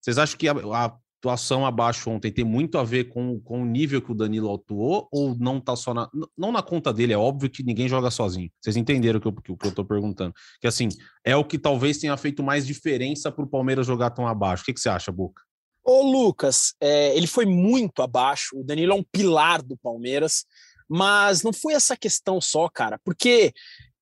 Vocês 0.01 0.19
acham 0.19 0.39
que 0.39 0.49
a, 0.49 0.53
a 0.53 0.99
atuação 1.27 1.67
abaixo 1.67 2.09
ontem 2.11 2.31
tem 2.31 2.45
muito 2.45 2.79
a 2.79 2.85
ver 2.85 3.05
com, 3.05 3.41
com 3.41 3.63
o 3.63 3.65
nível 3.65 4.01
que 4.01 4.13
o 4.13 4.15
Danilo 4.15 4.55
atuou 4.55 5.09
ou 5.11 5.37
não 5.37 5.61
tá 5.61 5.75
só 5.75 5.93
na. 5.93 6.09
Não 6.37 6.53
na 6.53 6.63
conta 6.63 6.93
dele, 6.93 7.13
é 7.13 7.19
óbvio 7.19 7.51
que 7.51 7.65
ninguém 7.65 7.89
joga 7.89 8.11
sozinho. 8.11 8.51
Vocês 8.61 8.77
entenderam 8.77 9.19
o 9.19 9.21
que 9.21 9.29
eu, 9.29 9.33
que, 9.33 9.57
que 9.57 9.67
eu 9.67 9.75
tô 9.75 9.85
perguntando. 9.85 10.33
Que 10.61 10.67
assim, 10.67 10.89
é 11.25 11.35
o 11.35 11.45
que 11.45 11.59
talvez 11.59 11.99
tenha 11.99 12.17
feito 12.17 12.43
mais 12.43 12.67
diferença 12.67 13.33
para 13.33 13.45
o 13.45 13.49
Palmeiras 13.49 13.87
jogar 13.87 14.11
tão 14.11 14.27
abaixo. 14.27 14.63
O 14.63 14.67
que, 14.67 14.75
que 14.75 14.81
você 14.81 14.89
acha, 14.89 15.11
Boca? 15.11 15.43
Ô, 15.85 16.03
Lucas, 16.03 16.75
é, 16.81 17.17
ele 17.17 17.27
foi 17.27 17.47
muito 17.47 18.03
abaixo. 18.03 18.59
O 18.59 18.65
Danilo 18.65 18.93
é 18.93 18.97
um 18.97 19.05
pilar 19.05 19.63
do 19.63 19.77
Palmeiras, 19.77 20.45
mas 20.89 21.43
não 21.43 21.53
foi 21.53 21.75
essa 21.75 21.97
questão 21.97 22.41
só, 22.41 22.69
cara, 22.69 23.01
porque 23.05 23.53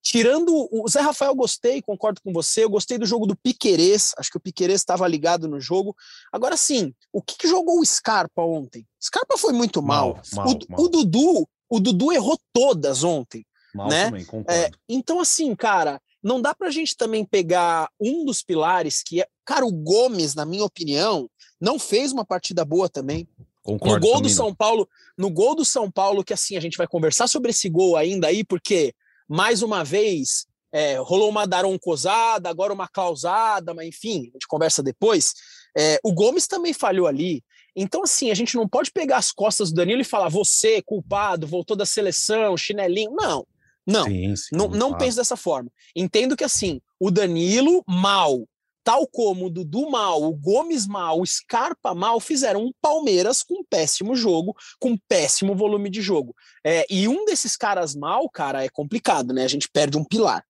Tirando 0.04 0.68
o 0.70 0.86
Zé 0.86 1.00
Rafael, 1.00 1.34
gostei, 1.34 1.80
concordo 1.80 2.20
com 2.22 2.30
você. 2.30 2.62
Eu 2.62 2.68
gostei 2.68 2.98
do 2.98 3.06
jogo 3.06 3.26
do 3.26 3.34
Piquerez. 3.34 4.12
Acho 4.18 4.30
que 4.30 4.36
o 4.36 4.40
Piquerez 4.40 4.82
estava 4.82 5.08
ligado 5.08 5.48
no 5.48 5.58
jogo. 5.58 5.96
Agora 6.30 6.58
sim, 6.58 6.92
o 7.10 7.22
que, 7.22 7.38
que, 7.38 7.48
jogou 7.48 7.80
o 7.80 7.86
Scarpa 7.86 8.42
ontem? 8.42 8.86
Scarpa 9.02 9.38
foi 9.38 9.54
muito 9.54 9.82
mal. 9.82 10.20
mal, 10.34 10.44
mal, 10.44 10.46
o, 10.46 10.58
mal. 10.68 10.80
o, 10.80 10.88
Dudu, 10.88 11.48
o 11.70 11.80
Dudu 11.80 12.12
errou 12.12 12.38
todas 12.52 13.02
ontem. 13.02 13.46
Mal 13.74 13.88
né? 13.88 14.04
também, 14.04 14.24
concordo. 14.26 14.52
É, 14.52 14.70
então, 14.86 15.20
assim, 15.20 15.56
cara, 15.56 15.98
não 16.22 16.38
dá 16.38 16.54
pra 16.54 16.70
gente 16.70 16.94
também 16.94 17.24
pegar 17.24 17.88
um 17.98 18.26
dos 18.26 18.42
pilares 18.42 19.02
que 19.02 19.22
é. 19.22 19.26
Cara, 19.42 19.64
o 19.64 19.72
Gomes, 19.72 20.34
na 20.34 20.44
minha 20.44 20.66
opinião, 20.66 21.30
não 21.58 21.78
fez 21.78 22.12
uma 22.12 22.26
partida 22.26 22.62
boa 22.62 22.90
também. 22.90 23.26
Concordo, 23.62 24.06
no 24.06 24.12
gol 24.12 24.20
do 24.20 24.28
São 24.28 24.54
Paulo, 24.54 24.86
no 25.16 25.30
gol 25.30 25.54
do 25.54 25.64
São 25.64 25.90
Paulo, 25.90 26.22
que 26.22 26.34
assim, 26.34 26.58
a 26.58 26.60
gente 26.60 26.76
vai 26.76 26.86
conversar 26.86 27.26
sobre 27.26 27.52
esse 27.52 27.70
gol 27.70 27.96
ainda 27.96 28.26
aí, 28.26 28.44
porque 28.44 28.94
mais 29.28 29.62
uma 29.62 29.84
vez, 29.84 30.46
é, 30.72 30.96
rolou 30.96 31.28
uma 31.28 31.46
daroncosada, 31.46 32.48
agora 32.48 32.72
uma 32.72 32.88
clausada, 32.88 33.72
mas 33.72 33.86
enfim, 33.86 34.28
a 34.30 34.32
gente 34.32 34.48
conversa 34.48 34.82
depois. 34.82 35.32
É, 35.76 35.98
o 36.02 36.12
Gomes 36.12 36.46
também 36.46 36.72
falhou 36.72 37.06
ali. 37.06 37.42
Então, 37.76 38.02
assim, 38.02 38.30
a 38.30 38.34
gente 38.34 38.54
não 38.56 38.68
pode 38.68 38.90
pegar 38.92 39.16
as 39.16 39.32
costas 39.32 39.70
do 39.70 39.76
Danilo 39.76 40.00
e 40.00 40.04
falar, 40.04 40.28
você, 40.28 40.80
culpado, 40.82 41.46
voltou 41.46 41.76
da 41.76 41.86
seleção, 41.86 42.56
chinelinho. 42.56 43.12
Não, 43.12 43.46
não, 43.86 44.04
sim, 44.04 44.36
sim, 44.36 44.56
não, 44.56 44.68
não 44.68 44.96
penso 44.96 45.16
dessa 45.16 45.36
forma. 45.36 45.70
Entendo 45.94 46.36
que, 46.36 46.44
assim, 46.44 46.80
o 46.98 47.10
Danilo, 47.10 47.82
mal, 47.86 48.48
tal 48.84 49.06
como 49.08 49.46
o 49.46 49.50
Dudu 49.50 49.90
mal, 49.90 50.22
o 50.22 50.36
Gomes 50.36 50.86
mal, 50.86 51.20
o 51.20 51.26
Scarpa 51.26 51.94
mal, 51.94 52.20
fizeram 52.20 52.62
um 52.66 52.72
Palmeiras 52.80 53.42
com 53.42 53.64
péssimo 53.64 54.14
jogo, 54.14 54.54
com 54.78 54.96
péssimo 55.08 55.56
volume 55.56 55.88
de 55.88 56.02
jogo. 56.02 56.34
É, 56.62 56.84
e 56.90 57.08
um 57.08 57.24
desses 57.24 57.56
caras 57.56 57.94
mal, 57.94 58.28
cara, 58.28 58.62
é 58.62 58.68
complicado, 58.68 59.32
né? 59.32 59.42
A 59.42 59.48
gente 59.48 59.68
perde 59.72 59.96
um 59.96 60.04
pilar. 60.04 60.44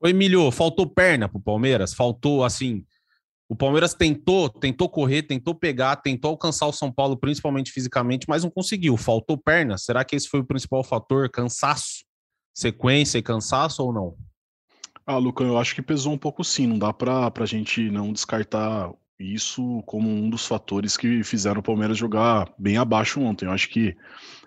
Ô, 0.00 0.08
Emílio, 0.08 0.50
faltou 0.50 0.86
perna 0.86 1.28
pro 1.28 1.40
Palmeiras? 1.40 1.94
Faltou, 1.94 2.44
assim, 2.44 2.84
O 3.48 3.54
Palmeiras 3.54 3.94
tentou, 3.94 4.48
tentou 4.48 4.88
correr, 4.88 5.22
tentou 5.22 5.54
pegar, 5.54 5.96
tentou 5.96 6.30
alcançar 6.30 6.66
o 6.66 6.72
São 6.72 6.90
Paulo, 6.90 7.16
principalmente 7.16 7.70
fisicamente, 7.70 8.26
mas 8.28 8.42
não 8.42 8.50
conseguiu. 8.50 8.96
Faltou 8.96 9.36
perna. 9.36 9.76
Será 9.76 10.04
que 10.04 10.16
esse 10.16 10.28
foi 10.28 10.40
o 10.40 10.44
principal 10.44 10.82
fator? 10.82 11.30
Cansaço? 11.30 12.04
Sequência 12.54 13.18
e 13.18 13.22
cansaço 13.22 13.82
ou 13.82 13.92
não? 13.92 14.16
Ah, 15.06 15.18
Lucão, 15.18 15.46
eu 15.46 15.58
acho 15.58 15.74
que 15.74 15.82
pesou 15.82 16.14
um 16.14 16.18
pouco 16.18 16.42
sim. 16.42 16.66
Não 16.66 16.78
dá 16.78 16.92
para 16.92 17.30
a 17.38 17.46
gente 17.46 17.90
não 17.90 18.12
descartar 18.12 18.90
isso 19.18 19.82
como 19.86 20.08
um 20.08 20.30
dos 20.30 20.46
fatores 20.46 20.96
que 20.96 21.22
fizeram 21.22 21.60
o 21.60 21.62
Palmeiras 21.62 21.98
jogar 21.98 22.50
bem 22.58 22.78
abaixo 22.78 23.20
ontem. 23.20 23.44
Eu 23.44 23.52
acho 23.52 23.68
que 23.68 23.94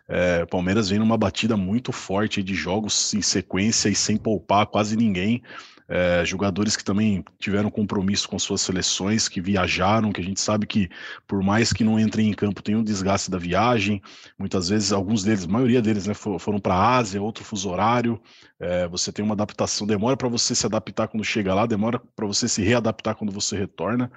é, 0.08 0.44
o 0.44 0.48
Palmeiras 0.48 0.90
vem 0.90 0.98
numa 1.00 1.18
batida 1.18 1.56
muito 1.56 1.92
forte 1.92 2.42
de 2.42 2.56
jogos 2.56 3.14
em 3.14 3.22
sequência 3.22 3.90
e 3.90 3.96
sem 3.96 4.18
poupar 4.18 4.66
quase 4.66 4.96
ninguém 4.96 5.44
é, 5.88 6.26
jogadores 6.26 6.76
que 6.76 6.84
também 6.84 7.24
tiveram 7.40 7.70
compromisso 7.70 8.28
com 8.28 8.38
suas 8.38 8.62
seleções, 8.62 9.30
que 9.30 9.40
viajaram, 9.40 10.12
que 10.12 10.20
a 10.20 10.24
gente 10.24 10.42
sabe 10.42 10.68
que, 10.68 10.90
por 11.26 11.42
mais 11.42 11.72
que 11.72 11.84
não 11.84 12.00
entrem 12.00 12.30
em 12.30 12.34
campo, 12.34 12.62
tem 12.62 12.76
o 12.76 12.80
um 12.80 12.84
desgaste 12.84 13.32
da 13.32 13.38
viagem. 13.38 14.02
Muitas 14.38 14.68
vezes, 14.68 14.92
alguns 14.92 15.24
deles, 15.24 15.46
a 15.46 15.48
maioria 15.48 15.82
deles, 15.82 16.06
né, 16.06 16.14
foram 16.14 16.60
para 16.60 16.76
a 16.76 16.98
Ásia, 16.98 17.22
outro 17.22 17.44
fuso 17.44 17.70
horário. 17.70 18.20
É, 18.60 18.88
você 18.88 19.12
tem 19.12 19.24
uma 19.24 19.36
adaptação, 19.36 19.86
demora 19.86 20.18
para 20.18 20.28
você 20.28 20.56
se 20.56 20.66
adaptar 20.66 21.08
quando 21.08 21.24
chega 21.24 21.54
lá, 21.54 21.66
demora 21.66 22.00
para 22.16 22.26
você 22.26 22.48
se 22.48 22.64
readaptar 22.64 23.16
quando 23.16 23.32
você 23.32 23.56
retorna. 23.56 24.12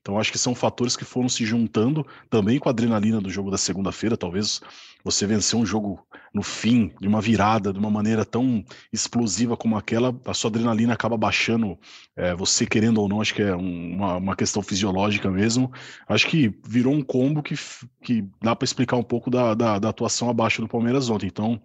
Então, 0.00 0.18
acho 0.18 0.32
que 0.32 0.38
são 0.38 0.54
fatores 0.54 0.96
que 0.96 1.04
foram 1.04 1.28
se 1.28 1.44
juntando 1.44 2.06
também 2.28 2.58
com 2.58 2.68
a 2.68 2.72
adrenalina 2.72 3.20
do 3.20 3.30
jogo 3.30 3.50
da 3.50 3.56
segunda-feira. 3.56 4.16
Talvez 4.16 4.60
você 5.04 5.26
vencer 5.26 5.58
um 5.58 5.64
jogo 5.64 6.04
no 6.32 6.42
fim, 6.42 6.92
de 7.00 7.06
uma 7.06 7.20
virada, 7.20 7.72
de 7.72 7.78
uma 7.78 7.90
maneira 7.90 8.24
tão 8.24 8.64
explosiva 8.92 9.56
como 9.56 9.76
aquela, 9.76 10.18
a 10.26 10.34
sua 10.34 10.50
adrenalina 10.50 10.92
acaba 10.92 11.16
baixando, 11.16 11.78
é, 12.16 12.34
você 12.34 12.66
querendo 12.66 13.00
ou 13.00 13.08
não, 13.08 13.20
acho 13.20 13.34
que 13.34 13.42
é 13.42 13.54
uma, 13.54 14.16
uma 14.16 14.34
questão 14.34 14.60
fisiológica 14.60 15.30
mesmo. 15.30 15.70
Acho 16.08 16.26
que 16.26 16.52
virou 16.66 16.92
um 16.92 17.02
combo 17.02 17.42
que, 17.42 17.54
que 18.02 18.26
dá 18.42 18.56
para 18.56 18.64
explicar 18.64 18.96
um 18.96 19.02
pouco 19.02 19.30
da, 19.30 19.54
da, 19.54 19.78
da, 19.78 19.88
atuação 19.90 20.28
abaixo 20.28 20.60
do 20.60 20.66
Palmeiras 20.66 21.08
ontem. 21.08 21.26
Então, 21.26 21.60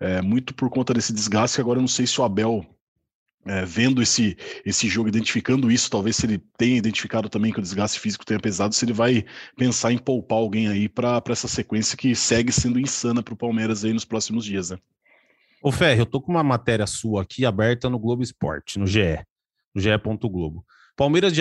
é, 0.00 0.22
muito 0.22 0.54
por 0.54 0.70
conta 0.70 0.94
desse 0.94 1.12
desgaste, 1.12 1.60
agora 1.66 1.78
eu 1.78 1.82
não 1.82 1.88
sei 1.88 2.06
se 2.06 2.20
o 2.20 2.24
Abel 2.24 2.64
é, 3.44 3.64
vendo 3.64 4.02
esse, 4.02 4.36
esse 4.64 4.88
jogo, 4.88 5.08
identificando 5.08 5.70
isso, 5.70 5.90
talvez 5.90 6.16
se 6.16 6.26
ele 6.26 6.38
tenha 6.56 6.76
identificado 6.76 7.28
também 7.28 7.52
que 7.52 7.58
o 7.58 7.62
desgaste 7.62 8.00
físico 8.00 8.26
tenha 8.26 8.40
pesado, 8.40 8.74
se 8.74 8.84
ele 8.84 8.92
vai 8.92 9.24
pensar 9.56 9.92
em 9.92 9.98
poupar 9.98 10.38
alguém 10.38 10.68
aí 10.68 10.88
para 10.88 11.22
essa 11.28 11.46
sequência 11.46 11.96
que 11.96 12.14
segue 12.14 12.52
sendo 12.52 12.80
insana 12.80 13.22
para 13.22 13.34
o 13.34 13.36
Palmeiras 13.36 13.84
aí 13.84 13.92
nos 13.92 14.04
próximos 14.04 14.44
dias, 14.44 14.70
né? 14.70 14.78
Ô 15.62 15.72
Ferre, 15.72 16.00
eu 16.00 16.06
tô 16.06 16.20
com 16.20 16.32
uma 16.32 16.42
matéria 16.42 16.86
sua 16.86 17.22
aqui 17.22 17.46
aberta 17.46 17.88
no 17.88 17.98
Globo 17.98 18.22
Esporte, 18.22 18.78
no 18.78 18.86
GE, 18.86 19.24
no 19.74 19.80
GE. 19.80 19.90
Globo. 20.22 20.64
Palmeiras 20.96 21.32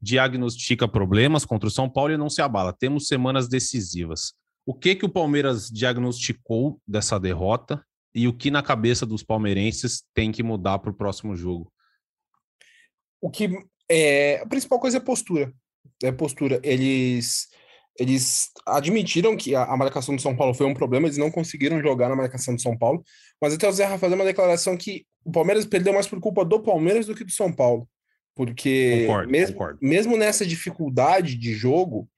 diagnostica 0.00 0.88
problemas 0.88 1.44
contra 1.44 1.68
o 1.68 1.70
São 1.70 1.88
Paulo 1.88 2.12
e 2.12 2.16
não 2.16 2.28
se 2.28 2.42
abala. 2.42 2.72
Temos 2.72 3.06
semanas 3.06 3.48
decisivas. 3.48 4.34
O 4.66 4.74
que 4.74 4.94
que 4.94 5.04
o 5.04 5.08
Palmeiras 5.08 5.68
diagnosticou 5.68 6.80
dessa 6.86 7.18
derrota 7.20 7.84
e 8.14 8.28
o 8.28 8.32
que 8.32 8.50
na 8.50 8.62
cabeça 8.62 9.04
dos 9.04 9.22
palmeirenses 9.22 10.04
tem 10.14 10.30
que 10.30 10.42
mudar 10.42 10.78
para 10.78 10.90
o 10.90 10.94
próximo 10.94 11.34
jogo? 11.34 11.72
O 13.20 13.30
que 13.30 13.50
é 13.90 14.40
a 14.40 14.46
principal 14.46 14.78
coisa 14.78 14.98
é 14.98 15.00
postura. 15.00 15.52
É 16.02 16.12
postura. 16.12 16.60
Eles 16.62 17.48
eles 17.98 18.50
admitiram 18.66 19.36
que 19.36 19.54
a, 19.54 19.64
a, 19.64 19.76
marcação 19.76 20.16
do 20.16 20.22
São 20.22 20.34
Paulo 20.34 20.52
foi 20.52 20.66
um 20.66 20.74
problema, 20.74 21.06
eles 21.06 21.16
não 21.16 21.30
conseguiram 21.30 21.80
jogar 21.80 22.08
na 22.08 22.16
marcação 22.16 22.54
do 22.54 22.60
São 22.60 22.76
Paulo, 22.76 23.04
mas 23.40 23.54
até 23.54 23.68
o 23.68 23.72
Zé 23.72 23.84
Rafael 23.84 24.14
uma 24.14 24.24
declaração 24.24 24.76
que 24.76 25.06
o 25.24 25.30
Palmeiras 25.30 25.64
perdeu 25.64 25.92
mais 25.92 26.08
por 26.08 26.18
culpa 26.18 26.44
do 26.44 26.60
Palmeiras 26.60 27.06
do 27.06 27.14
que 27.14 27.22
do 27.22 27.30
São 27.30 27.52
Paulo. 27.52 27.88
Porque 28.34 29.02
concordo, 29.06 29.30
mesmo, 29.30 29.52
concordo. 29.54 29.78
mesmo 29.80 30.16
nessa 30.16 30.44
dificuldade 30.44 31.36
de 31.36 31.54
jogo, 31.54 32.08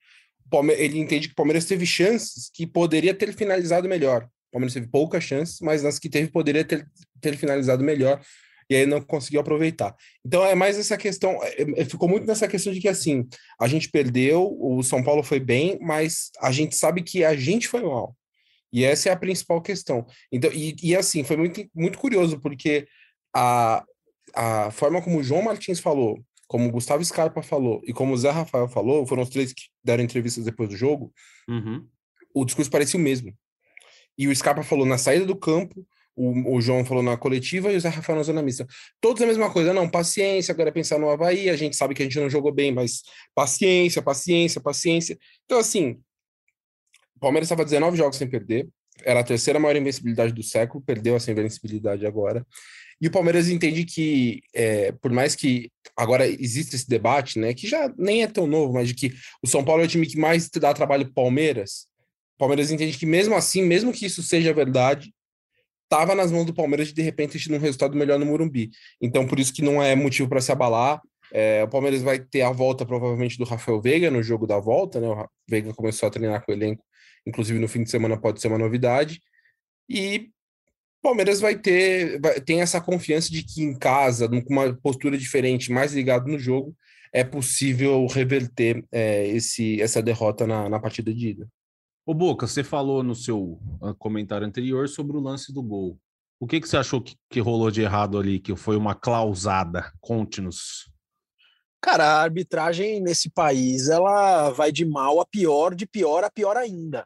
ele 0.75 0.97
entende 0.97 1.27
que 1.27 1.33
o 1.33 1.35
Palmeiras 1.35 1.65
teve 1.65 1.85
chances 1.85 2.49
que 2.51 2.65
poderia 2.65 3.13
ter 3.13 3.31
finalizado 3.33 3.87
melhor. 3.87 4.27
O 4.49 4.51
Palmeiras 4.53 4.73
teve 4.73 4.87
poucas 4.87 5.23
chances, 5.23 5.59
mas 5.61 5.83
nas 5.83 5.99
que 5.99 6.09
teve 6.09 6.31
poderia 6.31 6.63
ter, 6.63 6.87
ter 7.21 7.37
finalizado 7.37 7.83
melhor 7.83 8.21
e 8.69 8.75
aí 8.75 8.85
não 8.85 9.01
conseguiu 9.01 9.39
aproveitar. 9.39 9.95
Então 10.25 10.43
é 10.43 10.53
mais 10.53 10.77
essa 10.77 10.97
questão, 10.97 11.41
é, 11.43 11.81
é, 11.81 11.85
ficou 11.85 12.07
muito 12.07 12.25
nessa 12.25 12.47
questão 12.47 12.73
de 12.73 12.79
que 12.79 12.87
assim, 12.87 13.27
a 13.59 13.67
gente 13.67 13.89
perdeu, 13.89 14.57
o 14.59 14.83
São 14.83 15.03
Paulo 15.03 15.23
foi 15.23 15.39
bem, 15.39 15.77
mas 15.81 16.31
a 16.41 16.51
gente 16.51 16.75
sabe 16.75 17.01
que 17.01 17.23
a 17.23 17.35
gente 17.35 17.67
foi 17.67 17.81
mal. 17.81 18.15
E 18.71 18.83
essa 18.83 19.09
é 19.09 19.11
a 19.11 19.17
principal 19.17 19.61
questão. 19.61 20.05
Então, 20.31 20.51
e, 20.51 20.75
e 20.83 20.95
assim, 20.95 21.23
foi 21.23 21.37
muito, 21.37 21.65
muito 21.73 21.97
curioso, 21.97 22.39
porque 22.39 22.85
a, 23.33 23.83
a 24.35 24.71
forma 24.71 25.01
como 25.01 25.19
o 25.19 25.23
João 25.23 25.41
Martins 25.41 25.79
falou, 25.79 26.21
como 26.47 26.67
o 26.67 26.71
Gustavo 26.71 27.03
Scarpa 27.03 27.41
falou 27.41 27.81
e 27.85 27.93
como 27.93 28.13
o 28.13 28.17
Zé 28.17 28.29
Rafael 28.29 28.67
falou, 28.67 29.05
foram 29.05 29.23
os 29.23 29.29
três 29.29 29.53
que 29.53 29.63
deram 29.83 30.03
entrevistas 30.03 30.43
depois 30.43 30.69
do 30.69 30.75
jogo, 30.75 31.13
uhum. 31.47 31.85
o 32.33 32.45
discurso 32.45 32.71
parecia 32.71 32.99
o 32.99 33.03
mesmo. 33.03 33.33
E 34.17 34.27
o 34.27 34.35
Scarpa 34.35 34.63
falou 34.63 34.85
na 34.85 34.97
saída 34.97 35.25
do 35.25 35.35
campo, 35.35 35.85
o, 36.15 36.55
o, 36.55 36.61
João 36.61 36.83
falou 36.83 37.03
na 37.03 37.15
coletiva 37.15 37.71
e 37.71 37.75
o 37.75 37.79
Zé 37.79 37.89
Rafael 37.89 38.17
na 38.17 38.23
zona 38.23 38.41
mista. 38.41 38.65
Todos 38.99 39.21
a 39.21 39.27
mesma 39.27 39.51
coisa, 39.51 39.71
não, 39.71 39.87
paciência, 39.87 40.51
agora 40.51 40.69
é 40.69 40.71
pensar 40.71 40.97
no 40.97 41.09
Havaí, 41.09 41.47
a 41.47 41.55
gente 41.55 41.75
sabe 41.75 41.93
que 41.93 42.01
a 42.01 42.05
gente 42.05 42.19
não 42.19 42.27
jogou 42.27 42.51
bem, 42.51 42.71
mas 42.73 43.03
paciência, 43.35 44.01
paciência, 44.01 44.59
paciência. 44.59 45.17
Então, 45.45 45.59
assim, 45.59 45.99
o 47.15 47.19
Palmeiras 47.19 47.45
estava 47.45 47.63
19 47.63 47.95
jogos 47.95 48.17
sem 48.17 48.27
perder, 48.27 48.67
era 49.03 49.19
a 49.19 49.23
terceira 49.23 49.59
maior 49.59 49.75
invencibilidade 49.75 50.33
do 50.33 50.41
século, 50.41 50.83
perdeu 50.83 51.15
essa 51.15 51.31
invencibilidade 51.31 52.03
agora. 52.05 52.45
E 52.99 53.07
o 53.07 53.11
Palmeiras 53.11 53.47
entende 53.47 53.85
que, 53.85 54.41
é, 54.55 54.91
por 54.93 55.11
mais 55.11 55.35
que 55.35 55.69
agora 55.95 56.27
exista 56.27 56.75
esse 56.75 56.89
debate, 56.89 57.37
né, 57.37 57.53
que 57.53 57.67
já 57.67 57.93
nem 57.95 58.23
é 58.23 58.27
tão 58.27 58.47
novo, 58.47 58.73
mas 58.73 58.87
de 58.87 58.95
que 58.95 59.13
o 59.41 59.47
São 59.47 59.63
Paulo 59.63 59.83
é 59.83 59.85
o 59.85 59.87
time 59.87 60.07
que 60.07 60.17
mais 60.17 60.49
dá 60.49 60.73
trabalho 60.73 61.13
Palmeiras, 61.13 61.87
Palmeiras 62.37 62.71
entende 62.71 62.97
que 62.97 63.05
mesmo 63.05 63.35
assim, 63.35 63.63
mesmo 63.63 63.91
que 63.91 64.05
isso 64.05 64.21
seja 64.21 64.53
verdade, 64.53 65.13
estava 65.83 66.13
nas 66.13 66.31
mãos 66.31 66.45
do 66.45 66.53
Palmeiras 66.53 66.89
de 66.89 66.93
de 66.93 67.01
repente 67.01 67.37
ter 67.37 67.53
um 67.53 67.59
resultado 67.59 67.95
melhor 67.97 68.19
no 68.19 68.25
Morumbi. 68.25 68.69
Então, 69.01 69.25
por 69.25 69.39
isso 69.39 69.53
que 69.53 69.61
não 69.61 69.81
é 69.81 69.95
motivo 69.95 70.29
para 70.29 70.41
se 70.41 70.51
abalar. 70.51 71.01
É, 71.31 71.63
o 71.63 71.67
Palmeiras 71.67 72.01
vai 72.01 72.19
ter 72.19 72.41
a 72.41 72.51
volta 72.51 72.85
provavelmente 72.85 73.37
do 73.37 73.43
Rafael 73.43 73.81
Veiga 73.81 74.11
no 74.11 74.23
jogo 74.23 74.45
da 74.45 74.59
volta, 74.59 74.99
né? 74.99 75.07
O 75.07 75.27
Veiga 75.49 75.73
começou 75.73 76.07
a 76.07 76.09
treinar 76.09 76.45
com 76.45 76.51
o 76.51 76.55
elenco, 76.55 76.83
inclusive 77.25 77.59
no 77.59 77.67
fim 77.67 77.83
de 77.83 77.89
semana 77.89 78.17
pode 78.17 78.41
ser 78.41 78.47
uma 78.47 78.57
novidade. 78.57 79.21
E 79.89 80.29
o 80.99 81.01
Palmeiras 81.03 81.39
vai 81.39 81.57
ter 81.57 82.19
vai, 82.19 82.39
tem 82.41 82.61
essa 82.61 82.79
confiança 82.79 83.31
de 83.31 83.43
que 83.43 83.61
em 83.61 83.77
casa, 83.77 84.27
com 84.29 84.53
uma 84.53 84.73
postura 84.75 85.17
diferente, 85.17 85.71
mais 85.71 85.93
ligado 85.93 86.27
no 86.27 86.39
jogo, 86.39 86.75
é 87.13 87.23
possível 87.23 88.05
reverter 88.07 88.83
é, 88.91 89.27
esse, 89.27 89.81
essa 89.81 90.01
derrota 90.01 90.45
na, 90.45 90.69
na 90.69 90.79
partida 90.79 91.13
de 91.13 91.29
ida. 91.29 91.47
Ô 92.09 92.13
Boca, 92.13 92.47
você 92.47 92.63
falou 92.63 93.03
no 93.03 93.13
seu 93.13 93.59
comentário 93.99 94.47
anterior 94.47 94.87
sobre 94.87 95.17
o 95.17 95.19
lance 95.19 95.51
do 95.51 95.61
gol. 95.61 95.99
O 96.39 96.47
que, 96.47 96.61
que 96.61 96.69
você 96.69 96.77
achou 96.77 97.01
que, 97.01 97.17
que 97.29 97.41
rolou 97.41 97.69
de 97.69 97.81
errado 97.81 98.17
ali, 98.17 98.39
que 98.39 98.55
foi 98.55 98.77
uma 98.77 98.95
clausada? 98.95 99.91
Conte-nos. 99.99 100.89
Cara, 101.81 102.05
a 102.05 102.21
arbitragem 102.21 103.01
nesse 103.01 103.29
país, 103.29 103.89
ela 103.89 104.51
vai 104.51 104.71
de 104.71 104.85
mal 104.85 105.19
a 105.19 105.25
pior, 105.25 105.75
de 105.75 105.85
pior 105.85 106.23
a 106.23 106.31
pior 106.31 106.55
ainda. 106.55 107.05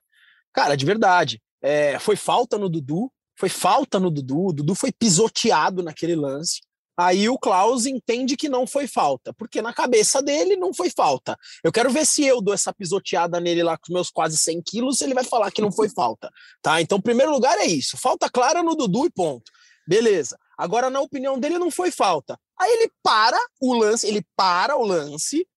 Cara, 0.54 0.78
de 0.78 0.86
verdade. 0.86 1.42
É, 1.64 1.98
foi 1.98 2.16
falta 2.16 2.60
no 2.60 2.70
Dudu, 2.70 3.12
foi 3.36 3.50
falta 3.50 4.00
no 4.00 4.12
Dudu, 4.12 4.50
o 4.50 4.54
Dudu 4.54 4.76
foi 4.76 4.92
pisoteado 4.92 5.82
naquele 5.82 6.16
lance. 6.16 6.62
Aí 6.98 7.30
o 7.30 7.38
Klaus 7.38 7.86
entende 7.86 8.36
que 8.36 8.50
não 8.50 8.68
foi 8.68 8.86
falta, 8.86 9.34
porque 9.34 9.62
na 9.62 9.74
cabeça 9.74 10.22
dele 10.22 10.56
não 10.56 10.74
foi 10.74 10.90
falta. 10.90 11.38
Eu 11.64 11.72
quero 11.72 11.90
ver 11.90 12.06
se 12.06 12.24
eu 12.24 12.42
dou 12.42 12.54
essa 12.54 12.74
pisoteada 12.74 13.40
nele 13.40 13.64
lá 13.64 13.78
com 13.78 13.94
meus 13.94 14.10
quase 14.10 14.38
100 14.38 14.62
quilos, 14.62 15.02
ele 15.02 15.14
vai 15.14 15.24
falar 15.24 15.52
que 15.52 15.62
não 15.62 15.72
foi 15.72 15.90
falta. 15.90 16.30
Tá? 16.62 16.82
Então, 16.82 17.02
primeiro 17.02 17.32
lugar 17.32 17.58
é 17.58 17.66
isso. 17.66 17.98
Falta 17.98 18.30
clara 18.30 18.62
no 18.62 18.76
Dudu 18.76 19.06
e 19.06 19.10
ponto. 19.10 19.52
Beleza. 19.88 20.38
Agora, 20.58 20.90
na 20.90 21.02
opinião 21.02 21.40
dele, 21.40 21.58
não 21.58 21.72
foi 21.72 21.92
falta. 21.92 22.40
Aí 22.60 22.72
ele 22.74 22.92
para 23.02 23.40
o 23.60 23.74
lance, 23.74 24.06
ele 24.06 24.24
para 24.36 24.78
o 24.78 24.86
lance, 24.86 25.48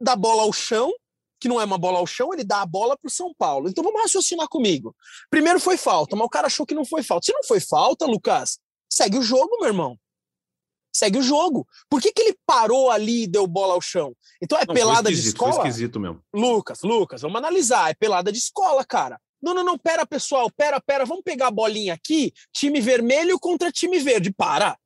dá 0.00 0.14
bola 0.14 0.42
ao 0.42 0.52
chão, 0.52 0.92
que 1.40 1.48
não 1.48 1.60
é 1.60 1.64
uma 1.64 1.78
bola 1.78 1.98
ao 1.98 2.06
chão, 2.06 2.32
ele 2.32 2.44
dá 2.44 2.60
a 2.60 2.66
bola 2.66 2.96
para 2.96 3.08
o 3.08 3.10
São 3.10 3.34
Paulo. 3.36 3.68
Então 3.68 3.82
vamos 3.82 4.00
raciocinar 4.02 4.48
comigo. 4.48 4.94
Primeiro 5.28 5.58
foi 5.58 5.76
falta, 5.76 6.14
mas 6.14 6.26
o 6.26 6.30
cara 6.30 6.46
achou 6.46 6.64
que 6.64 6.74
não 6.74 6.84
foi 6.84 7.02
falta. 7.02 7.26
Se 7.26 7.32
não 7.32 7.42
foi 7.42 7.58
falta, 7.58 8.06
Lucas, 8.06 8.58
segue 8.88 9.18
o 9.18 9.22
jogo, 9.22 9.58
meu 9.58 9.68
irmão 9.68 9.98
segue 10.94 11.18
o 11.18 11.22
jogo. 11.22 11.66
Por 11.90 12.00
que, 12.00 12.12
que 12.12 12.22
ele 12.22 12.38
parou 12.46 12.90
ali 12.90 13.24
e 13.24 13.26
deu 13.26 13.46
bola 13.46 13.74
ao 13.74 13.80
chão? 13.80 14.14
Então 14.40 14.56
é 14.56 14.64
não, 14.66 14.74
pelada 14.74 15.10
de 15.10 15.18
escola? 15.18 15.54
Foi 15.54 15.68
esquisito 15.68 15.98
mesmo. 15.98 16.22
Lucas, 16.32 16.82
Lucas, 16.82 17.22
vamos 17.22 17.36
analisar. 17.36 17.90
É 17.90 17.94
pelada 17.94 18.30
de 18.30 18.38
escola, 18.38 18.84
cara. 18.84 19.20
Não, 19.42 19.52
não, 19.52 19.64
não, 19.64 19.76
pera, 19.76 20.06
pessoal, 20.06 20.50
pera, 20.56 20.80
pera, 20.80 21.04
vamos 21.04 21.22
pegar 21.22 21.48
a 21.48 21.50
bolinha 21.50 21.92
aqui, 21.92 22.32
time 22.50 22.80
vermelho 22.80 23.38
contra 23.38 23.70
time 23.70 23.98
verde. 23.98 24.32
Para, 24.32 24.78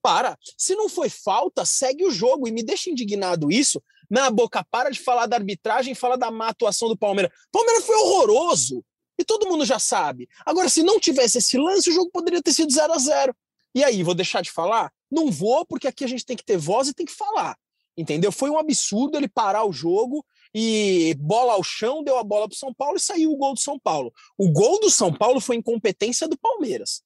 para. 0.00 0.38
Se 0.56 0.74
não 0.74 0.88
foi 0.88 1.10
falta, 1.10 1.66
segue 1.66 2.06
o 2.06 2.10
jogo. 2.10 2.46
E 2.48 2.52
me 2.52 2.62
deixa 2.62 2.88
indignado 2.88 3.50
isso. 3.50 3.82
Na 4.08 4.30
boca, 4.30 4.64
para 4.70 4.90
de 4.90 5.00
falar 5.00 5.26
da 5.26 5.36
arbitragem, 5.36 5.94
fala 5.94 6.16
da 6.16 6.30
má 6.30 6.48
atuação 6.48 6.88
do 6.88 6.96
Palmeiras. 6.96 7.32
Palmeiras 7.52 7.84
foi 7.84 7.96
horroroso. 7.96 8.82
E 9.18 9.24
todo 9.24 9.48
mundo 9.48 9.64
já 9.66 9.80
sabe. 9.80 10.28
Agora, 10.46 10.68
se 10.68 10.82
não 10.82 11.00
tivesse 11.00 11.38
esse 11.38 11.58
lance, 11.58 11.90
o 11.90 11.92
jogo 11.92 12.10
poderia 12.10 12.40
ter 12.40 12.52
sido 12.52 12.72
0 12.72 12.92
a 12.92 12.98
0 12.98 13.36
E 13.74 13.82
aí, 13.82 14.02
vou 14.04 14.14
deixar 14.14 14.40
de 14.40 14.50
falar? 14.50 14.92
Não 15.10 15.30
vou, 15.30 15.64
porque 15.66 15.88
aqui 15.88 16.04
a 16.04 16.08
gente 16.08 16.24
tem 16.24 16.36
que 16.36 16.44
ter 16.44 16.56
voz 16.56 16.88
e 16.88 16.94
tem 16.94 17.06
que 17.06 17.12
falar. 17.12 17.56
Entendeu? 17.96 18.30
Foi 18.30 18.48
um 18.48 18.58
absurdo 18.58 19.16
ele 19.16 19.28
parar 19.28 19.64
o 19.64 19.72
jogo 19.72 20.24
e 20.54 21.16
bola 21.18 21.54
ao 21.54 21.64
chão, 21.64 22.04
deu 22.04 22.16
a 22.16 22.22
bola 22.22 22.48
para 22.48 22.54
o 22.54 22.58
São 22.58 22.72
Paulo 22.72 22.96
e 22.96 23.00
saiu 23.00 23.32
o 23.32 23.36
gol 23.36 23.54
do 23.54 23.60
São 23.60 23.78
Paulo. 23.78 24.12
O 24.36 24.50
gol 24.50 24.78
do 24.80 24.88
São 24.88 25.12
Paulo 25.12 25.40
foi 25.40 25.56
incompetência 25.56 26.28
do 26.28 26.38
Palmeiras. 26.38 27.02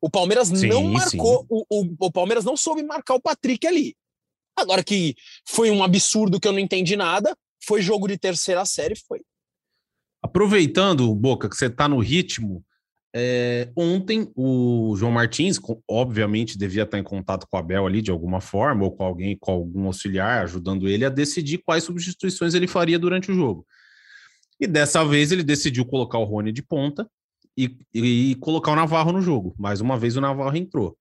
O 0.00 0.10
Palmeiras 0.10 0.48
sim, 0.48 0.68
não 0.68 0.84
marcou, 0.84 1.46
o, 1.48 1.64
o, 1.68 1.94
o, 1.98 2.12
Palmeiras 2.12 2.44
não 2.44 2.56
soube 2.56 2.82
marcar 2.82 3.14
o 3.14 3.20
Patrick 3.20 3.66
ali. 3.66 3.96
Agora 4.54 4.84
que 4.84 5.16
foi 5.46 5.70
um 5.70 5.82
absurdo 5.82 6.38
que 6.38 6.46
eu 6.46 6.52
não 6.52 6.58
entendi 6.58 6.96
nada, 6.96 7.36
foi 7.64 7.80
jogo 7.80 8.06
de 8.06 8.18
terceira 8.18 8.64
série, 8.64 8.94
foi. 8.96 9.22
Aproveitando, 10.22 11.12
Boca, 11.14 11.48
que 11.48 11.56
você 11.56 11.66
está 11.66 11.88
no 11.88 11.98
ritmo, 11.98 12.64
é, 13.20 13.68
ontem 13.76 14.30
o 14.36 14.94
João 14.96 15.10
Martins, 15.10 15.58
obviamente, 15.90 16.56
devia 16.56 16.84
estar 16.84 17.00
em 17.00 17.02
contato 17.02 17.48
com 17.50 17.56
o 17.56 17.60
Abel 17.60 17.84
ali 17.84 18.00
de 18.00 18.12
alguma 18.12 18.40
forma, 18.40 18.84
ou 18.84 18.92
com 18.92 19.02
alguém, 19.02 19.36
com 19.36 19.50
algum 19.50 19.86
auxiliar, 19.86 20.44
ajudando 20.44 20.88
ele 20.88 21.04
a 21.04 21.08
decidir 21.08 21.58
quais 21.58 21.82
substituições 21.82 22.54
ele 22.54 22.68
faria 22.68 22.96
durante 22.96 23.32
o 23.32 23.34
jogo. 23.34 23.66
E 24.60 24.68
dessa 24.68 25.04
vez 25.04 25.32
ele 25.32 25.42
decidiu 25.42 25.84
colocar 25.84 26.18
o 26.18 26.24
Rony 26.24 26.52
de 26.52 26.62
ponta 26.62 27.10
e, 27.56 27.76
e 27.92 28.36
colocar 28.36 28.70
o 28.70 28.76
Navarro 28.76 29.10
no 29.10 29.20
jogo. 29.20 29.52
Mais 29.58 29.80
uma 29.80 29.98
vez 29.98 30.16
o 30.16 30.20
Navarro 30.20 30.56
entrou. 30.56 30.96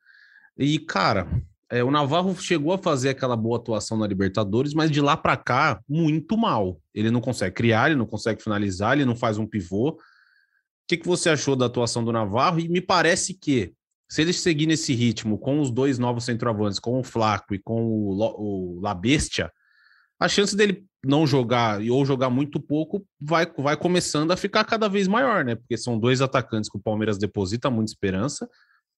E, 0.57 0.79
cara, 0.79 1.27
é, 1.69 1.83
o 1.83 1.91
Navarro 1.91 2.35
chegou 2.35 2.73
a 2.73 2.79
fazer 2.79 3.09
aquela 3.09 3.35
boa 3.35 3.57
atuação 3.57 3.95
na 3.95 4.07
Libertadores, 4.07 4.73
mas 4.73 4.89
de 4.89 5.01
lá 5.01 5.15
para 5.15 5.37
cá, 5.37 5.81
muito 5.87 6.35
mal. 6.35 6.79
Ele 6.95 7.11
não 7.11 7.21
consegue 7.21 7.53
criar, 7.53 7.91
ele 7.91 7.99
não 7.99 8.07
consegue 8.07 8.41
finalizar, 8.41 8.93
ele 8.93 9.05
não 9.05 9.15
faz 9.15 9.37
um 9.37 9.45
pivô 9.45 9.99
que, 10.87 10.97
que 10.97 11.07
você 11.07 11.29
achou 11.29 11.55
da 11.55 11.65
atuação 11.65 12.03
do 12.03 12.11
Navarro? 12.11 12.59
E 12.59 12.69
me 12.69 12.81
parece 12.81 13.33
que, 13.33 13.73
se 14.09 14.21
ele 14.21 14.33
seguir 14.33 14.67
nesse 14.67 14.93
ritmo 14.93 15.37
com 15.37 15.59
os 15.59 15.69
dois 15.69 15.99
novos 15.99 16.25
centroavantes, 16.25 16.79
com 16.79 16.99
o 16.99 17.03
Flaco 17.03 17.53
e 17.53 17.59
com 17.59 17.83
o, 17.83 18.77
o 18.77 18.79
La 18.81 18.93
Bestia, 18.93 19.51
a 20.19 20.27
chance 20.27 20.55
dele 20.55 20.85
não 21.05 21.27
jogar 21.27 21.79
ou 21.81 22.05
jogar 22.05 22.29
muito 22.29 22.59
pouco 22.59 23.05
vai, 23.19 23.45
vai 23.57 23.77
começando 23.77 24.31
a 24.31 24.37
ficar 24.37 24.63
cada 24.63 24.87
vez 24.87 25.07
maior, 25.07 25.45
né? 25.45 25.55
Porque 25.55 25.77
são 25.77 25.99
dois 25.99 26.21
atacantes 26.21 26.69
que 26.69 26.77
o 26.77 26.81
Palmeiras 26.81 27.17
deposita 27.17 27.69
muita 27.69 27.91
esperança. 27.91 28.49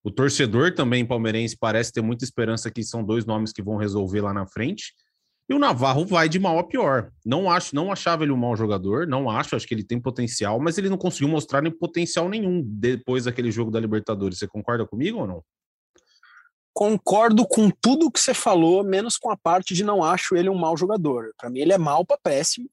O 0.04 0.10
torcedor 0.10 0.74
também 0.74 1.06
palmeirense 1.06 1.58
parece 1.60 1.92
ter 1.92 2.02
muita 2.02 2.24
esperança 2.24 2.72
que 2.72 2.84
são 2.84 3.04
dois 3.04 3.26
nomes 3.26 3.52
que 3.52 3.62
vão 3.62 3.76
resolver 3.76 4.22
lá 4.22 4.34
na 4.34 4.48
frente. 4.48 4.94
E 5.50 5.54
o 5.54 5.58
Navarro 5.58 6.06
vai 6.06 6.30
de 6.30 6.38
mal 6.38 6.60
a 6.60 6.64
pior. 6.64 7.12
Não 7.26 7.50
acho, 7.50 7.74
não 7.74 7.92
achava 7.92 8.24
ele 8.24 8.32
um 8.32 8.38
mau 8.38 8.56
jogador, 8.56 9.08
não 9.08 9.28
acho, 9.28 9.56
acho 9.56 9.68
que 9.68 9.74
ele 9.74 9.84
tem 9.84 10.00
potencial, 10.00 10.60
mas 10.60 10.78
ele 10.78 10.90
não 10.90 10.98
conseguiu 10.98 11.28
mostrar 11.28 11.60
nem 11.60 11.72
potencial 11.72 12.30
nenhum 12.30 12.62
depois 12.64 13.26
daquele 13.26 13.50
jogo 13.50 13.72
da 13.72 13.80
Libertadores. 13.80 14.38
Você 14.38 14.48
concorda 14.48 14.86
comigo 14.86 15.18
ou 15.18 15.28
não? 15.28 15.44
Concordo 16.72 17.48
com 17.48 17.72
tudo 17.72 18.12
que 18.12 18.20
você 18.20 18.32
falou, 18.32 18.84
menos 18.84 19.18
com 19.18 19.32
a 19.32 19.36
parte 19.36 19.74
de 19.74 19.84
não 19.84 20.04
acho 20.04 20.36
ele 20.36 20.50
um 20.50 20.58
mau 20.58 20.78
jogador. 20.78 21.34
Para 21.36 21.50
mim 21.50 21.62
ele 21.62 21.74
é 21.74 21.80
mal 21.80 22.06
para 22.06 22.20
péssimo. 22.22 22.70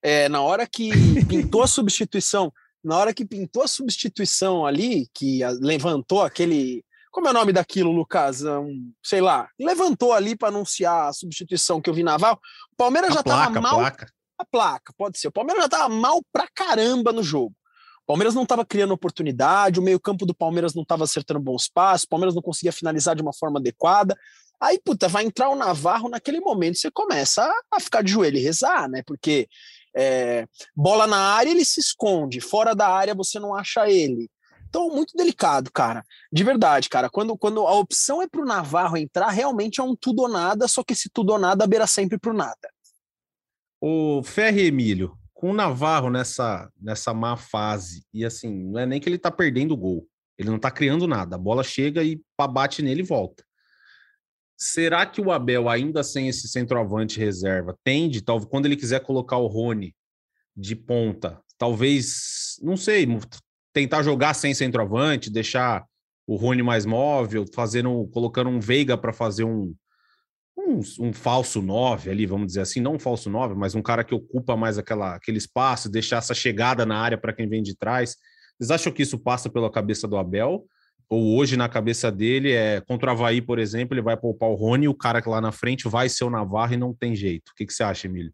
É, 0.00 0.28
na 0.28 0.40
hora 0.40 0.68
que 0.68 0.90
pintou 1.28 1.64
a 1.64 1.66
substituição, 1.66 2.52
na 2.82 2.96
hora 2.96 3.12
que 3.12 3.24
pintou 3.24 3.64
a 3.64 3.68
substituição 3.68 4.64
ali, 4.64 5.08
que 5.12 5.40
levantou 5.60 6.22
aquele 6.22 6.84
como 7.10 7.26
é 7.26 7.30
o 7.30 7.34
nome 7.34 7.52
daquilo, 7.52 7.90
Lucas? 7.90 8.42
Um, 8.42 8.92
sei 9.02 9.20
lá, 9.20 9.48
levantou 9.58 10.12
ali 10.12 10.36
para 10.36 10.48
anunciar 10.48 11.08
a 11.08 11.12
substituição 11.12 11.80
que 11.80 11.90
eu 11.90 11.94
vi 11.94 12.02
naval. 12.02 12.40
O 12.72 12.76
Palmeiras 12.76 13.10
a 13.10 13.14
já 13.14 13.22
placa, 13.22 13.54
tava 13.54 13.60
mal. 13.60 13.74
A 13.74 13.90
placa. 13.90 14.12
a 14.38 14.44
placa, 14.44 14.94
pode 14.96 15.18
ser. 15.18 15.28
O 15.28 15.32
Palmeiras 15.32 15.64
já 15.64 15.68
tava 15.68 15.88
mal 15.88 16.20
pra 16.32 16.46
caramba 16.54 17.12
no 17.12 17.22
jogo. 17.22 17.54
O 18.02 18.06
Palmeiras 18.06 18.34
não 18.34 18.42
estava 18.42 18.64
criando 18.64 18.92
oportunidade, 18.92 19.78
o 19.78 19.82
meio-campo 19.82 20.26
do 20.26 20.34
Palmeiras 20.34 20.74
não 20.74 20.82
estava 20.82 21.04
acertando 21.04 21.40
bons 21.40 21.68
passos, 21.68 22.04
o 22.04 22.08
Palmeiras 22.08 22.34
não 22.34 22.42
conseguia 22.42 22.72
finalizar 22.72 23.14
de 23.14 23.22
uma 23.22 23.32
forma 23.32 23.60
adequada. 23.60 24.16
Aí, 24.60 24.80
puta, 24.84 25.08
vai 25.08 25.24
entrar 25.24 25.48
o 25.48 25.56
Navarro 25.56 26.08
naquele 26.08 26.40
momento, 26.40 26.78
você 26.78 26.90
começa 26.90 27.44
a, 27.44 27.76
a 27.76 27.80
ficar 27.80 28.02
de 28.02 28.12
joelho 28.12 28.36
e 28.36 28.42
rezar, 28.42 28.88
né? 28.88 29.02
Porque 29.06 29.48
é, 29.96 30.46
bola 30.76 31.06
na 31.06 31.18
área 31.34 31.50
ele 31.50 31.64
se 31.64 31.80
esconde, 31.80 32.40
fora 32.40 32.74
da 32.74 32.88
área 32.88 33.14
você 33.14 33.38
não 33.38 33.54
acha 33.54 33.88
ele. 33.88 34.28
Então, 34.70 34.88
muito 34.88 35.16
delicado, 35.16 35.68
cara. 35.72 36.04
De 36.32 36.44
verdade, 36.44 36.88
cara. 36.88 37.10
Quando, 37.10 37.36
quando 37.36 37.66
a 37.66 37.74
opção 37.74 38.22
é 38.22 38.28
pro 38.28 38.44
Navarro 38.44 38.96
entrar, 38.96 39.28
realmente 39.28 39.80
é 39.80 39.82
um 39.82 39.96
tudo 39.96 40.22
ou 40.22 40.28
nada, 40.28 40.68
só 40.68 40.84
que 40.84 40.92
esse 40.92 41.10
tudo 41.10 41.32
ou 41.32 41.38
nada 41.38 41.66
beira 41.66 41.88
sempre 41.88 42.16
pro 42.16 42.32
nada. 42.32 42.70
O 43.80 44.22
Ferre 44.22 44.66
Emílio, 44.66 45.18
com 45.34 45.50
o 45.50 45.54
Navarro 45.54 46.08
nessa, 46.08 46.70
nessa 46.80 47.12
má 47.12 47.36
fase, 47.36 48.04
e 48.14 48.24
assim, 48.24 48.48
não 48.48 48.78
é 48.78 48.86
nem 48.86 49.00
que 49.00 49.08
ele 49.08 49.18
tá 49.18 49.30
perdendo 49.30 49.74
o 49.74 49.76
gol. 49.76 50.06
Ele 50.38 50.50
não 50.50 50.58
tá 50.58 50.70
criando 50.70 51.08
nada. 51.08 51.34
A 51.34 51.38
bola 51.38 51.64
chega 51.64 52.04
e 52.04 52.22
bate 52.52 52.80
nele 52.80 53.00
e 53.00 53.04
volta. 53.04 53.44
Será 54.56 55.04
que 55.04 55.20
o 55.20 55.32
Abel, 55.32 55.68
ainda 55.68 56.04
sem 56.04 56.28
esse 56.28 56.46
centroavante 56.46 57.18
reserva, 57.18 57.76
tende, 57.82 58.22
talvez, 58.22 58.48
quando 58.48 58.66
ele 58.66 58.76
quiser 58.76 59.00
colocar 59.00 59.38
o 59.38 59.48
Rony 59.48 59.96
de 60.56 60.76
ponta, 60.76 61.42
talvez, 61.58 62.56
não 62.62 62.76
sei, 62.76 63.06
tentar 63.72 64.02
jogar 64.02 64.34
sem 64.34 64.54
centroavante, 64.54 65.30
deixar 65.30 65.84
o 66.26 66.36
Rony 66.36 66.62
mais 66.62 66.86
móvel, 66.86 67.44
fazendo, 67.54 68.08
colocando 68.12 68.50
um 68.50 68.60
Veiga 68.60 68.96
para 68.96 69.12
fazer 69.12 69.44
um, 69.44 69.74
um, 70.56 70.80
um, 71.00 71.12
falso 71.12 71.60
9 71.60 72.10
ali, 72.10 72.26
vamos 72.26 72.48
dizer 72.48 72.60
assim, 72.60 72.80
não 72.80 72.94
um 72.94 72.98
falso 72.98 73.28
9, 73.28 73.54
mas 73.54 73.74
um 73.74 73.82
cara 73.82 74.04
que 74.04 74.14
ocupa 74.14 74.56
mais 74.56 74.78
aquela, 74.78 75.16
aquele 75.16 75.38
espaço, 75.38 75.90
deixar 75.90 76.18
essa 76.18 76.34
chegada 76.34 76.86
na 76.86 76.96
área 76.98 77.18
para 77.18 77.32
quem 77.32 77.48
vem 77.48 77.62
de 77.62 77.76
trás. 77.76 78.16
Vocês 78.58 78.70
acham 78.70 78.92
que 78.92 79.02
isso 79.02 79.18
passa 79.18 79.48
pela 79.50 79.70
cabeça 79.70 80.06
do 80.06 80.16
Abel? 80.16 80.64
Ou 81.08 81.36
hoje 81.36 81.56
na 81.56 81.68
cabeça 81.68 82.12
dele 82.12 82.52
é 82.52 82.80
contra 82.80 83.10
o 83.10 83.12
Havaí, 83.12 83.42
por 83.42 83.58
exemplo, 83.58 83.94
ele 83.94 84.02
vai 84.02 84.16
poupar 84.16 84.48
o 84.48 84.54
Rony, 84.54 84.86
o 84.86 84.94
cara 84.94 85.20
que 85.20 85.28
lá 85.28 85.40
na 85.40 85.50
frente 85.50 85.88
vai 85.88 86.08
ser 86.08 86.22
o 86.22 86.30
Navarro 86.30 86.74
e 86.74 86.76
não 86.76 86.94
tem 86.94 87.16
jeito. 87.16 87.48
O 87.48 87.54
que, 87.56 87.66
que 87.66 87.72
você 87.72 87.82
acha, 87.82 88.06
Emílio? 88.06 88.32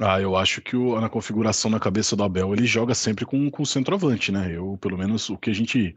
Ah, 0.00 0.20
eu 0.20 0.36
acho 0.36 0.60
que 0.60 0.74
o, 0.74 1.00
na 1.00 1.08
configuração 1.08 1.70
na 1.70 1.78
cabeça 1.78 2.16
do 2.16 2.24
Abel 2.24 2.52
ele 2.52 2.66
joga 2.66 2.94
sempre 2.96 3.24
com, 3.24 3.48
com 3.48 3.62
o 3.62 3.66
centroavante, 3.66 4.32
né? 4.32 4.56
Eu, 4.56 4.76
pelo 4.80 4.98
menos, 4.98 5.30
o 5.30 5.38
que 5.38 5.50
a 5.50 5.54
gente 5.54 5.94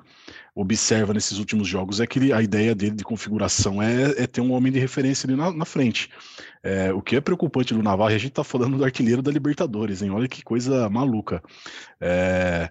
observa 0.54 1.16
nesses 1.16 1.40
últimos 1.40 1.68
jogos 1.68 2.00
é 2.00 2.06
que 2.06 2.20
ele, 2.20 2.32
a 2.32 2.40
ideia 2.40 2.76
dele 2.76 2.96
de 2.96 3.04
configuração 3.04 3.82
é, 3.82 4.12
é, 4.24 4.28
ter 4.28 4.40
um 4.40 4.52
homem 4.52 4.72
de 4.72 4.78
referência 4.78 5.26
ali 5.26 5.36
na, 5.36 5.52
na 5.52 5.66
frente. 5.66 6.12
É, 6.62 6.94
o 6.94 7.02
que 7.02 7.16
é 7.16 7.22
preocupante 7.22 7.74
do 7.74 7.82
Navarro, 7.82 8.14
a 8.14 8.18
gente 8.20 8.34
tá 8.34 8.44
falando 8.44 8.78
do 8.78 8.86
artilheiro 8.86 9.24
da 9.24 9.32
Libertadores, 9.32 10.04
hein? 10.04 10.12
Olha 10.12 10.28
que 10.28 10.44
coisa 10.44 10.88
maluca. 10.90 11.42
É, 12.00 12.70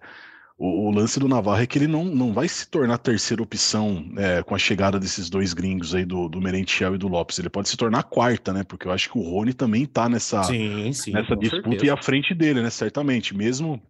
o, 0.58 0.88
o, 0.88 0.90
lance 0.90 1.20
do 1.20 1.28
Navarro 1.28 1.62
é 1.62 1.66
que 1.66 1.78
ele 1.78 1.86
não, 1.86 2.04
não 2.04 2.32
vai 2.32 2.48
se 2.48 2.66
tornar 2.68 2.96
terceira 2.96 3.42
opção 3.42 4.06
é, 4.16 4.42
com 4.42 4.54
a 4.54 4.58
chegada 4.58 4.98
desses 4.98 5.28
dois 5.28 5.52
gringos 5.52 5.94
aí, 5.94 6.04
do, 6.04 6.28
do 6.28 6.40
Merentiel 6.40 6.94
e 6.94 6.98
do 6.98 7.08
Lopes. 7.08 7.38
Ele 7.38 7.50
pode 7.50 7.68
se 7.68 7.76
tornar 7.76 8.04
quarta, 8.04 8.54
né? 8.54 8.64
Porque 8.64 8.88
eu 8.88 8.92
acho 8.92 9.10
que 9.10 9.18
o 9.18 9.22
Rony 9.22 9.52
também 9.52 9.84
tá 9.84 10.08
nessa, 10.08 10.42
sim, 10.44 10.92
sim, 10.94 11.12
nessa 11.12 11.36
disputa 11.36 11.70
certeza. 11.70 11.86
e 11.86 11.90
à 11.90 11.96
frente 12.02 12.34
dele, 12.34 12.62
né? 12.62 12.70
Certamente. 12.70 13.36
Mesmo 13.36 13.82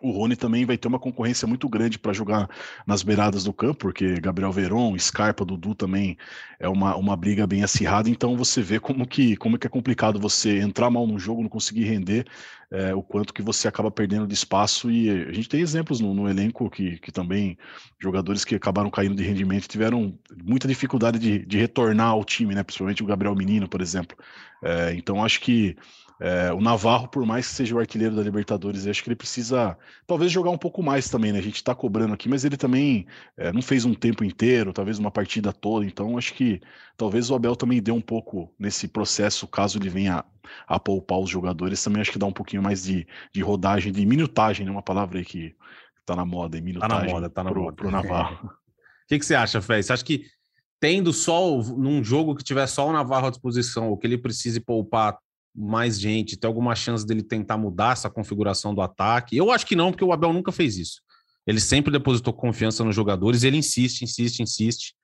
o 0.00 0.10
Rony 0.10 0.36
também 0.36 0.64
vai 0.64 0.76
ter 0.76 0.88
uma 0.88 0.98
concorrência 0.98 1.46
muito 1.46 1.68
grande 1.68 1.98
para 1.98 2.12
jogar 2.12 2.48
nas 2.86 3.02
beiradas 3.02 3.44
do 3.44 3.52
campo, 3.52 3.78
porque 3.78 4.14
Gabriel 4.20 4.52
Veron, 4.52 4.98
Scarpa, 4.98 5.44
Dudu 5.44 5.74
também 5.74 6.16
é 6.58 6.68
uma, 6.68 6.96
uma 6.96 7.16
briga 7.16 7.46
bem 7.46 7.62
acirrada, 7.62 8.08
então 8.08 8.36
você 8.36 8.62
vê 8.62 8.78
como 8.78 9.06
que, 9.06 9.36
como 9.36 9.58
que 9.58 9.66
é 9.66 9.70
complicado 9.70 10.18
você 10.18 10.58
entrar 10.60 10.90
mal 10.90 11.06
no 11.06 11.18
jogo, 11.18 11.42
não 11.42 11.48
conseguir 11.48 11.84
render, 11.84 12.26
é, 12.70 12.94
o 12.94 13.02
quanto 13.02 13.32
que 13.32 13.42
você 13.42 13.66
acaba 13.66 13.90
perdendo 13.90 14.26
de 14.26 14.34
espaço, 14.34 14.90
e 14.90 15.10
a 15.10 15.32
gente 15.32 15.48
tem 15.48 15.60
exemplos 15.60 16.00
no, 16.00 16.12
no, 16.12 16.28
elenco 16.28 16.68
que, 16.68 16.98
que 16.98 17.10
também, 17.10 17.56
jogadores 17.98 18.44
que 18.44 18.54
acabaram 18.54 18.90
caindo 18.90 19.14
de 19.14 19.22
rendimento, 19.22 19.68
tiveram 19.68 20.18
muita 20.44 20.68
dificuldade 20.68 21.18
de, 21.18 21.44
de 21.44 21.58
retornar 21.58 22.08
ao 22.08 22.24
time, 22.24 22.54
né, 22.54 22.62
principalmente 22.62 23.02
o 23.02 23.06
Gabriel 23.06 23.34
Menino, 23.34 23.68
por 23.68 23.80
exemplo, 23.80 24.16
é, 24.62 24.94
então 24.94 25.24
acho 25.24 25.40
que 25.40 25.76
é, 26.20 26.52
o 26.52 26.60
Navarro, 26.60 27.08
por 27.08 27.24
mais 27.24 27.46
que 27.46 27.54
seja 27.54 27.74
o 27.74 27.78
artilheiro 27.78 28.16
da 28.16 28.22
Libertadores, 28.22 28.86
acho 28.86 29.02
que 29.02 29.08
ele 29.08 29.16
precisa 29.16 29.78
talvez 30.06 30.32
jogar 30.32 30.50
um 30.50 30.58
pouco 30.58 30.82
mais 30.82 31.08
também, 31.08 31.32
né? 31.32 31.38
A 31.38 31.42
gente 31.42 31.56
está 31.56 31.74
cobrando 31.74 32.12
aqui, 32.12 32.28
mas 32.28 32.44
ele 32.44 32.56
também 32.56 33.06
é, 33.36 33.52
não 33.52 33.62
fez 33.62 33.84
um 33.84 33.94
tempo 33.94 34.24
inteiro, 34.24 34.72
talvez 34.72 34.98
uma 34.98 35.10
partida 35.10 35.52
toda, 35.52 35.86
então 35.86 36.18
acho 36.18 36.34
que 36.34 36.60
talvez 36.96 37.30
o 37.30 37.34
Abel 37.34 37.54
também 37.54 37.80
dê 37.80 37.92
um 37.92 38.00
pouco 38.00 38.52
nesse 38.58 38.88
processo, 38.88 39.46
caso 39.46 39.78
ele 39.78 39.88
venha 39.88 40.24
a 40.66 40.80
poupar 40.80 41.20
os 41.20 41.30
jogadores, 41.30 41.82
também 41.82 42.00
acho 42.00 42.10
que 42.10 42.18
dá 42.18 42.26
um 42.26 42.32
pouquinho 42.32 42.62
mais 42.62 42.82
de, 42.82 43.06
de 43.32 43.40
rodagem, 43.40 43.92
de 43.92 44.04
minutagem, 44.04 44.66
né? 44.66 44.72
Uma 44.72 44.82
palavra 44.82 45.18
aí 45.18 45.24
que 45.24 45.54
tá 46.04 46.16
na 46.16 46.24
moda, 46.24 46.60
minutagem. 46.60 46.96
Tá 46.98 47.04
na 47.04 47.12
moda, 47.12 47.30
tá 47.30 47.44
na 47.44 47.50
pro, 47.50 47.62
moda. 47.62 47.76
Pro 47.76 47.90
Navarro. 47.90 48.50
O 49.00 49.08
que, 49.08 49.18
que 49.18 49.24
você 49.24 49.34
acha, 49.34 49.62
Fé? 49.62 49.80
Você 49.80 49.90
acha 49.90 50.04
que 50.04 50.26
tendo 50.78 51.14
só 51.14 51.56
num 51.62 52.04
jogo 52.04 52.34
que 52.34 52.44
tiver 52.44 52.66
só 52.66 52.86
o 52.86 52.92
Navarro 52.92 53.28
à 53.28 53.30
disposição, 53.30 53.90
o 53.90 53.96
que 53.96 54.06
ele 54.06 54.18
precise 54.18 54.60
poupar 54.60 55.16
mais 55.58 55.98
gente? 55.98 56.36
Tem 56.36 56.46
alguma 56.46 56.74
chance 56.74 57.04
dele 57.04 57.22
tentar 57.22 57.58
mudar 57.58 57.92
essa 57.92 58.08
configuração 58.08 58.74
do 58.74 58.80
ataque? 58.80 59.36
Eu 59.36 59.50
acho 59.50 59.66
que 59.66 59.74
não, 59.74 59.90
porque 59.90 60.04
o 60.04 60.12
Abel 60.12 60.32
nunca 60.32 60.52
fez 60.52 60.76
isso. 60.76 61.00
Ele 61.46 61.60
sempre 61.60 61.90
depositou 61.90 62.32
confiança 62.32 62.84
nos 62.84 62.94
jogadores, 62.94 63.42
ele 63.42 63.56
insiste, 63.56 64.02
insiste, 64.02 64.40
insiste. 64.40 64.94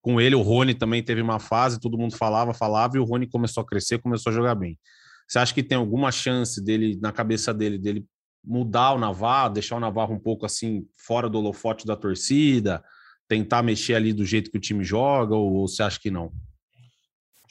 Com 0.00 0.20
ele, 0.20 0.34
o 0.34 0.42
Rony 0.42 0.74
também 0.74 1.02
teve 1.02 1.20
uma 1.20 1.38
fase, 1.38 1.80
todo 1.80 1.98
mundo 1.98 2.16
falava, 2.16 2.54
falava, 2.54 2.96
e 2.96 3.00
o 3.00 3.04
Rony 3.04 3.26
começou 3.26 3.62
a 3.62 3.66
crescer, 3.66 3.98
começou 3.98 4.30
a 4.30 4.34
jogar 4.34 4.54
bem. 4.54 4.78
Você 5.26 5.38
acha 5.38 5.52
que 5.52 5.62
tem 5.62 5.76
alguma 5.76 6.10
chance 6.10 6.62
dele, 6.64 6.98
na 7.02 7.12
cabeça 7.12 7.52
dele, 7.52 7.76
dele 7.78 8.06
mudar 8.42 8.92
o 8.92 8.98
Navarro, 8.98 9.52
deixar 9.52 9.76
o 9.76 9.80
Navarro 9.80 10.14
um 10.14 10.18
pouco 10.18 10.46
assim, 10.46 10.86
fora 10.96 11.28
do 11.28 11.38
holofote 11.38 11.84
da 11.84 11.96
torcida, 11.96 12.82
tentar 13.28 13.62
mexer 13.62 13.94
ali 13.94 14.12
do 14.12 14.24
jeito 14.24 14.50
que 14.50 14.56
o 14.56 14.60
time 14.60 14.82
joga, 14.82 15.34
ou, 15.34 15.52
ou 15.52 15.68
você 15.68 15.82
acha 15.82 16.00
que 16.00 16.10
não? 16.10 16.32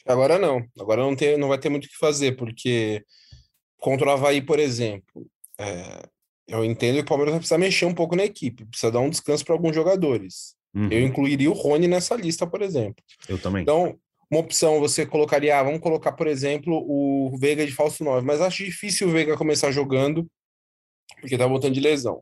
Agora 0.08 0.40
não. 0.40 0.66
Agora 0.80 1.02
não, 1.02 1.16
tem, 1.16 1.38
não 1.38 1.48
vai 1.48 1.58
ter 1.58 1.70
muito 1.70 1.86
o 1.86 1.90
que 1.90 1.98
fazer, 1.98 2.36
porque 2.36 3.04
contra 3.78 4.08
o 4.08 4.12
Havaí, 4.12 4.42
por 4.42 4.60
exemplo, 4.60 5.28
é, 5.60 6.08
eu 6.48 6.64
entendo 6.64 6.96
que 6.96 7.02
o 7.02 7.06
Palmeiras 7.06 7.34
vai 7.34 7.40
precisar 7.40 7.58
mexer 7.58 7.86
um 7.86 7.94
pouco 7.94 8.16
na 8.16 8.24
equipe, 8.24 8.66
precisa 8.66 8.92
dar 8.92 9.00
um 9.00 9.10
descanso 9.10 9.44
para 9.44 9.54
alguns 9.54 9.76
jogadores. 9.76 10.56
Uhum. 10.74 10.90
Eu 10.92 11.02
incluiria 11.02 11.50
o 11.50 11.54
Rony 11.54 11.88
nessa 11.88 12.16
lista, 12.16 12.48
por 12.48 12.62
exemplo. 12.62 13.04
Eu 13.28 13.40
também. 13.40 13.62
Então, 13.62 13.98
uma 14.30 14.42
opção 14.42 14.80
você 14.80 15.06
colocaria, 15.06 15.58
ah, 15.58 15.64
vamos 15.64 15.80
colocar, 15.80 16.12
por 16.12 16.28
exemplo, 16.28 16.74
o 16.88 17.36
Veiga 17.38 17.66
de 17.66 17.72
falso 17.72 18.04
9, 18.04 18.26
mas 18.26 18.42
acho 18.42 18.64
difícil 18.64 19.08
o 19.08 19.12
Veiga 19.12 19.38
começar 19.38 19.72
jogando, 19.72 20.30
porque 21.20 21.38
tá 21.38 21.48
voltando 21.48 21.74
de 21.74 21.80
lesão. 21.80 22.22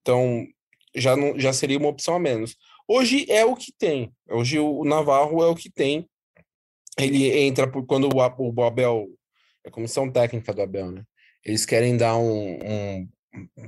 Então, 0.00 0.46
já, 0.94 1.16
não, 1.16 1.38
já 1.38 1.52
seria 1.52 1.78
uma 1.78 1.88
opção 1.88 2.14
a 2.14 2.18
menos. 2.20 2.56
Hoje 2.86 3.26
é 3.30 3.44
o 3.44 3.56
que 3.56 3.72
tem. 3.72 4.12
Hoje 4.30 4.58
o 4.58 4.84
Navarro 4.84 5.42
é 5.42 5.46
o 5.46 5.54
que 5.54 5.70
tem. 5.70 6.08
Ele 6.98 7.38
entra 7.40 7.70
por 7.70 7.86
quando 7.86 8.08
o, 8.08 8.16
o 8.16 8.62
Abel, 8.62 9.08
é 9.64 9.68
a 9.68 9.72
comissão 9.72 10.10
técnica 10.10 10.52
do 10.52 10.62
Abel, 10.62 10.90
né? 10.90 11.02
Eles 11.44 11.64
querem 11.64 11.96
dar 11.96 12.16
um, 12.16 12.58
um 12.58 13.08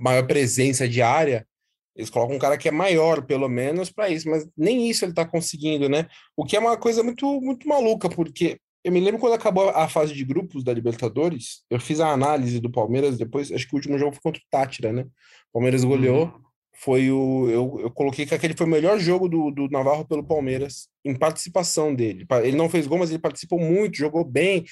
maior 0.00 0.26
presença 0.26 0.88
de 0.88 1.00
área, 1.00 1.46
eles 1.94 2.10
colocam 2.10 2.36
um 2.36 2.38
cara 2.38 2.56
que 2.56 2.68
é 2.68 2.72
maior, 2.72 3.24
pelo 3.24 3.48
menos, 3.48 3.90
para 3.90 4.08
isso, 4.08 4.28
mas 4.28 4.48
nem 4.56 4.88
isso 4.88 5.04
ele 5.04 5.12
está 5.12 5.24
conseguindo, 5.24 5.88
né? 5.88 6.06
O 6.36 6.44
que 6.44 6.56
é 6.56 6.60
uma 6.60 6.76
coisa 6.76 7.02
muito, 7.02 7.40
muito 7.40 7.68
maluca, 7.68 8.08
porque 8.08 8.58
eu 8.82 8.90
me 8.90 9.00
lembro 9.00 9.20
quando 9.20 9.34
acabou 9.34 9.68
a 9.68 9.88
fase 9.88 10.14
de 10.14 10.24
grupos 10.24 10.64
da 10.64 10.72
Libertadores, 10.72 11.62
eu 11.68 11.78
fiz 11.78 12.00
a 12.00 12.10
análise 12.10 12.58
do 12.60 12.70
Palmeiras 12.70 13.18
depois, 13.18 13.52
acho 13.52 13.68
que 13.68 13.74
o 13.74 13.76
último 13.76 13.98
jogo 13.98 14.12
foi 14.12 14.22
contra 14.22 14.40
o 14.40 14.44
Tátira, 14.50 14.92
né? 14.92 15.02
O 15.02 15.52
Palmeiras 15.54 15.84
goleou. 15.84 16.26
Uhum. 16.26 16.49
Foi 16.82 17.10
o. 17.10 17.48
Eu, 17.50 17.80
eu 17.82 17.90
coloquei 17.90 18.24
que 18.24 18.34
aquele 18.34 18.56
foi 18.56 18.66
o 18.66 18.70
melhor 18.70 18.98
jogo 18.98 19.28
do, 19.28 19.50
do 19.50 19.68
Navarro 19.68 20.06
pelo 20.06 20.24
Palmeiras, 20.24 20.88
em 21.04 21.14
participação 21.14 21.94
dele. 21.94 22.26
Ele 22.42 22.56
não 22.56 22.70
fez 22.70 22.86
gol, 22.86 22.98
mas 22.98 23.10
ele 23.10 23.18
participou 23.18 23.58
muito, 23.58 23.98
jogou 23.98 24.24
bem. 24.24 24.64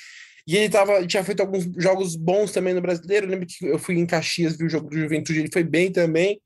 E 0.46 0.56
ele 0.56 0.70
tava, 0.70 1.06
tinha 1.06 1.22
feito 1.22 1.40
alguns 1.40 1.68
jogos 1.76 2.16
bons 2.16 2.50
também 2.50 2.72
no 2.72 2.80
brasileiro. 2.80 3.26
Eu 3.26 3.30
lembro 3.30 3.46
que 3.46 3.66
eu 3.66 3.78
fui 3.78 3.98
em 3.98 4.06
Caxias, 4.06 4.56
vi 4.56 4.64
o 4.64 4.70
jogo 4.70 4.88
do 4.88 4.98
Juventude, 4.98 5.40
ele 5.40 5.50
foi 5.52 5.62
bem 5.62 5.92
também. 5.92 6.40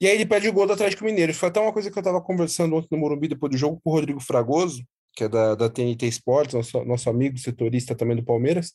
E 0.00 0.08
aí 0.08 0.14
ele 0.16 0.26
pede 0.26 0.48
o 0.48 0.52
gol 0.52 0.66
do 0.66 0.72
Atlético 0.72 1.04
Mineiro. 1.04 1.32
Foi 1.32 1.48
até 1.48 1.60
uma 1.60 1.72
coisa 1.72 1.88
que 1.88 1.96
eu 1.96 2.00
estava 2.00 2.20
conversando 2.20 2.74
ontem 2.74 2.88
no 2.90 2.98
Morumbi 2.98 3.28
depois 3.28 3.52
do 3.52 3.56
jogo 3.56 3.80
com 3.82 3.90
o 3.90 3.92
Rodrigo 3.92 4.18
Fragoso, 4.18 4.84
que 5.14 5.22
é 5.22 5.28
da, 5.28 5.54
da 5.54 5.70
TNT 5.70 6.08
Sports, 6.08 6.52
nosso, 6.52 6.84
nosso 6.84 7.08
amigo 7.08 7.38
setorista 7.38 7.94
também 7.94 8.16
do 8.16 8.24
Palmeiras. 8.24 8.72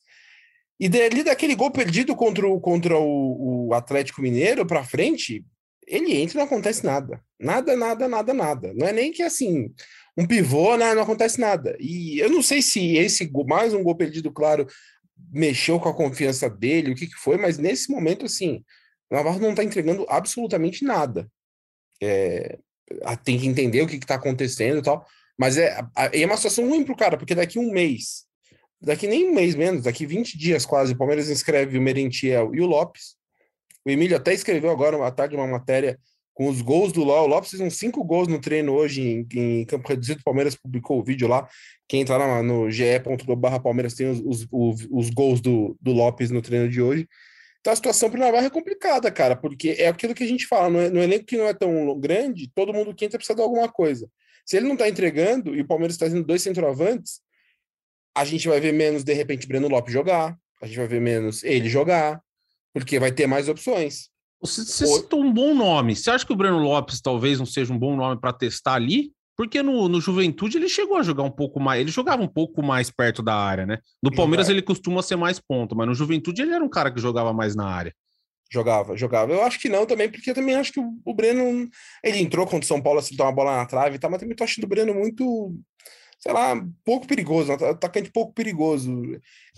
E 0.79 0.87
dali 0.87 1.25
daquele 1.25 1.55
gol 1.55 1.71
perdido 1.71 2.15
contra 2.15 2.47
o, 2.47 2.57
contra 2.61 2.97
o, 2.97 3.67
o 3.67 3.73
Atlético 3.73 4.21
Mineiro 4.21 4.65
para 4.65 4.85
frente, 4.85 5.43
ele 5.89 6.15
entra 6.15 6.35
e 6.35 6.37
não 6.37 6.45
acontece 6.45 6.85
nada. 6.85 7.19
Nada, 7.39 7.75
nada, 7.75 8.07
nada, 8.07 8.33
nada. 8.33 8.73
Não 8.75 8.87
é 8.87 8.93
nem 8.93 9.11
que 9.11 9.23
assim, 9.23 9.73
um 10.15 10.25
pivô, 10.25 10.77
né, 10.77 10.93
não 10.93 11.01
acontece 11.01 11.39
nada. 11.39 11.75
E 11.79 12.19
eu 12.19 12.29
não 12.29 12.43
sei 12.43 12.61
se 12.61 12.95
esse 12.95 13.29
mais 13.47 13.73
um 13.73 13.83
gol 13.83 13.95
perdido, 13.95 14.31
claro, 14.31 14.67
mexeu 15.31 15.79
com 15.79 15.89
a 15.89 15.95
confiança 15.95 16.49
dele, 16.49 16.91
o 16.91 16.95
que, 16.95 17.07
que 17.07 17.15
foi, 17.15 17.37
mas 17.37 17.57
nesse 17.57 17.91
momento, 17.91 18.25
assim, 18.25 18.63
o 19.09 19.15
Navarro 19.15 19.39
não 19.39 19.49
está 19.49 19.63
entregando 19.63 20.05
absolutamente 20.07 20.85
nada. 20.85 21.29
É, 22.01 22.59
tem 23.23 23.39
que 23.39 23.47
entender 23.47 23.81
o 23.81 23.87
que 23.87 23.95
está 23.95 24.15
acontecendo 24.15 24.79
e 24.79 24.83
tal, 24.83 25.05
mas 25.37 25.57
é, 25.57 25.79
é 26.13 26.25
uma 26.25 26.37
situação 26.37 26.67
ruim 26.67 26.83
para 26.83 26.93
o 26.93 26.97
cara, 26.97 27.17
porque 27.17 27.35
daqui 27.35 27.57
um 27.57 27.71
mês, 27.71 28.25
daqui 28.81 29.07
nem 29.07 29.29
um 29.29 29.33
mês 29.33 29.55
menos, 29.55 29.83
daqui 29.83 30.05
20 30.05 30.37
dias 30.37 30.65
quase, 30.65 30.93
o 30.93 30.97
Palmeiras 30.97 31.29
inscreve 31.29 31.77
o 31.77 31.81
Merentiel 31.81 32.53
e 32.53 32.61
o 32.61 32.65
Lopes. 32.65 33.18
O 33.89 33.91
Emílio 33.91 34.15
até 34.15 34.31
escreveu 34.31 34.69
agora 34.69 35.03
à 35.03 35.09
tarde 35.09 35.35
uma 35.35 35.47
matéria 35.47 35.99
com 36.31 36.47
os 36.47 36.61
gols 36.61 36.91
do 36.93 37.03
Léo. 37.03 37.23
O 37.23 37.27
Lopes 37.27 37.49
fez 37.49 37.59
uns 37.59 37.75
cinco 37.75 38.03
gols 38.03 38.27
no 38.27 38.39
treino 38.39 38.71
hoje 38.73 39.01
em, 39.01 39.27
em 39.33 39.65
campo 39.65 39.89
reduzido. 39.89 40.19
O 40.19 40.23
Palmeiras 40.23 40.55
publicou 40.55 40.99
o 40.99 41.03
vídeo 41.03 41.27
lá. 41.27 41.49
Quem 41.87 42.01
entrar 42.01 42.19
na, 42.19 42.43
no 42.43 42.69
ge.globo 42.69 43.59
Palmeiras 43.59 43.95
tem 43.95 44.07
os, 44.07 44.19
os, 44.19 44.47
os, 44.51 44.87
os, 44.91 45.09
gols 45.09 45.41
do, 45.41 45.75
do 45.81 45.91
Lopes 45.91 46.29
no 46.29 46.39
treino 46.39 46.69
de 46.69 46.79
hoje. 46.79 47.07
Então 47.59 47.73
a 47.73 47.75
situação 47.75 48.11
para 48.11 48.17
o 48.17 48.21
Navarro 48.21 48.45
é 48.45 48.49
complicada, 48.51 49.11
cara, 49.11 49.35
porque 49.35 49.75
é 49.79 49.87
aquilo 49.87 50.13
que 50.13 50.23
a 50.23 50.27
gente 50.27 50.45
fala, 50.45 50.69
no, 50.69 50.91
no 50.91 51.01
elenco 51.01 51.25
que 51.25 51.35
não 51.35 51.45
é 51.45 51.53
tão 51.53 51.99
grande, 51.99 52.49
todo 52.53 52.71
mundo 52.71 52.93
que 52.93 53.05
entra 53.05 53.17
precisa 53.17 53.35
de 53.35 53.41
alguma 53.41 53.67
coisa. 53.67 54.07
Se 54.45 54.55
ele 54.55 54.67
não 54.67 54.73
está 54.73 54.87
entregando 54.87 55.55
e 55.55 55.61
o 55.61 55.67
Palmeiras 55.67 55.95
está 55.95 56.05
trazendo 56.05 56.25
dois 56.25 56.43
centroavantes, 56.43 57.21
a 58.15 58.23
gente 58.23 58.47
vai 58.47 58.59
ver 58.61 58.71
menos, 58.71 59.03
de 59.03 59.13
repente, 59.13 59.47
Breno 59.47 59.67
Lopes 59.67 59.91
jogar, 59.91 60.37
a 60.61 60.67
gente 60.67 60.77
vai 60.77 60.87
ver 60.87 61.01
menos 61.01 61.43
ele 61.43 61.67
jogar, 61.67 62.21
porque 62.79 62.99
vai 62.99 63.11
ter 63.11 63.27
mais 63.27 63.47
opções. 63.47 64.09
Você, 64.41 64.63
você 64.63 64.87
citou 64.87 65.21
um 65.21 65.33
bom 65.33 65.53
nome. 65.53 65.95
Você 65.95 66.09
acha 66.09 66.25
que 66.25 66.31
o 66.31 66.35
Breno 66.35 66.59
Lopes 66.59 67.01
talvez 67.01 67.39
não 67.39 67.45
seja 67.45 67.73
um 67.73 67.77
bom 67.77 67.95
nome 67.95 68.19
para 68.19 68.33
testar 68.33 68.75
ali? 68.75 69.11
Porque 69.35 69.63
no, 69.63 69.87
no 69.87 70.01
Juventude 70.01 70.57
ele 70.57 70.67
chegou 70.67 70.97
a 70.97 71.03
jogar 71.03 71.23
um 71.23 71.31
pouco 71.31 71.61
mais, 71.61 71.79
ele 71.79 71.91
jogava 71.91 72.21
um 72.21 72.27
pouco 72.27 72.61
mais 72.61 72.91
perto 72.91 73.23
da 73.23 73.33
área, 73.33 73.65
né? 73.65 73.79
No 74.03 74.13
Palmeiras 74.13 74.49
ele 74.49 74.61
costuma 74.61 75.01
ser 75.01 75.15
mais 75.15 75.39
ponto, 75.39 75.77
mas 75.77 75.87
no 75.87 75.93
Juventude 75.93 76.41
ele 76.41 76.53
era 76.53 76.63
um 76.63 76.69
cara 76.69 76.91
que 76.91 76.99
jogava 76.99 77.31
mais 77.31 77.55
na 77.55 77.65
área. 77.65 77.95
Jogava, 78.51 78.97
jogava. 78.97 79.31
Eu 79.31 79.43
acho 79.43 79.57
que 79.59 79.69
não 79.69 79.85
também, 79.85 80.09
porque 80.09 80.31
eu 80.31 80.33
também 80.33 80.55
acho 80.55 80.73
que 80.73 80.79
o, 80.79 80.91
o 81.05 81.13
Breno, 81.13 81.69
ele 82.03 82.17
entrou 82.17 82.45
contra 82.45 82.65
o 82.65 82.67
São 82.67 82.81
Paulo, 82.81 82.99
acertou 82.99 83.25
uma 83.25 83.31
bola 83.31 83.55
na 83.55 83.65
trave 83.65 83.95
e 83.95 83.99
tal, 83.99 84.11
mas 84.11 84.19
também 84.19 84.35
tô 84.35 84.43
achando 84.43 84.65
o 84.65 84.67
Breno 84.67 84.93
muito, 84.93 85.55
sei 86.19 86.33
lá, 86.33 86.61
pouco 86.83 87.07
perigoso, 87.07 87.53
atacante 87.53 88.11
pouco 88.11 88.33
perigoso. 88.33 88.91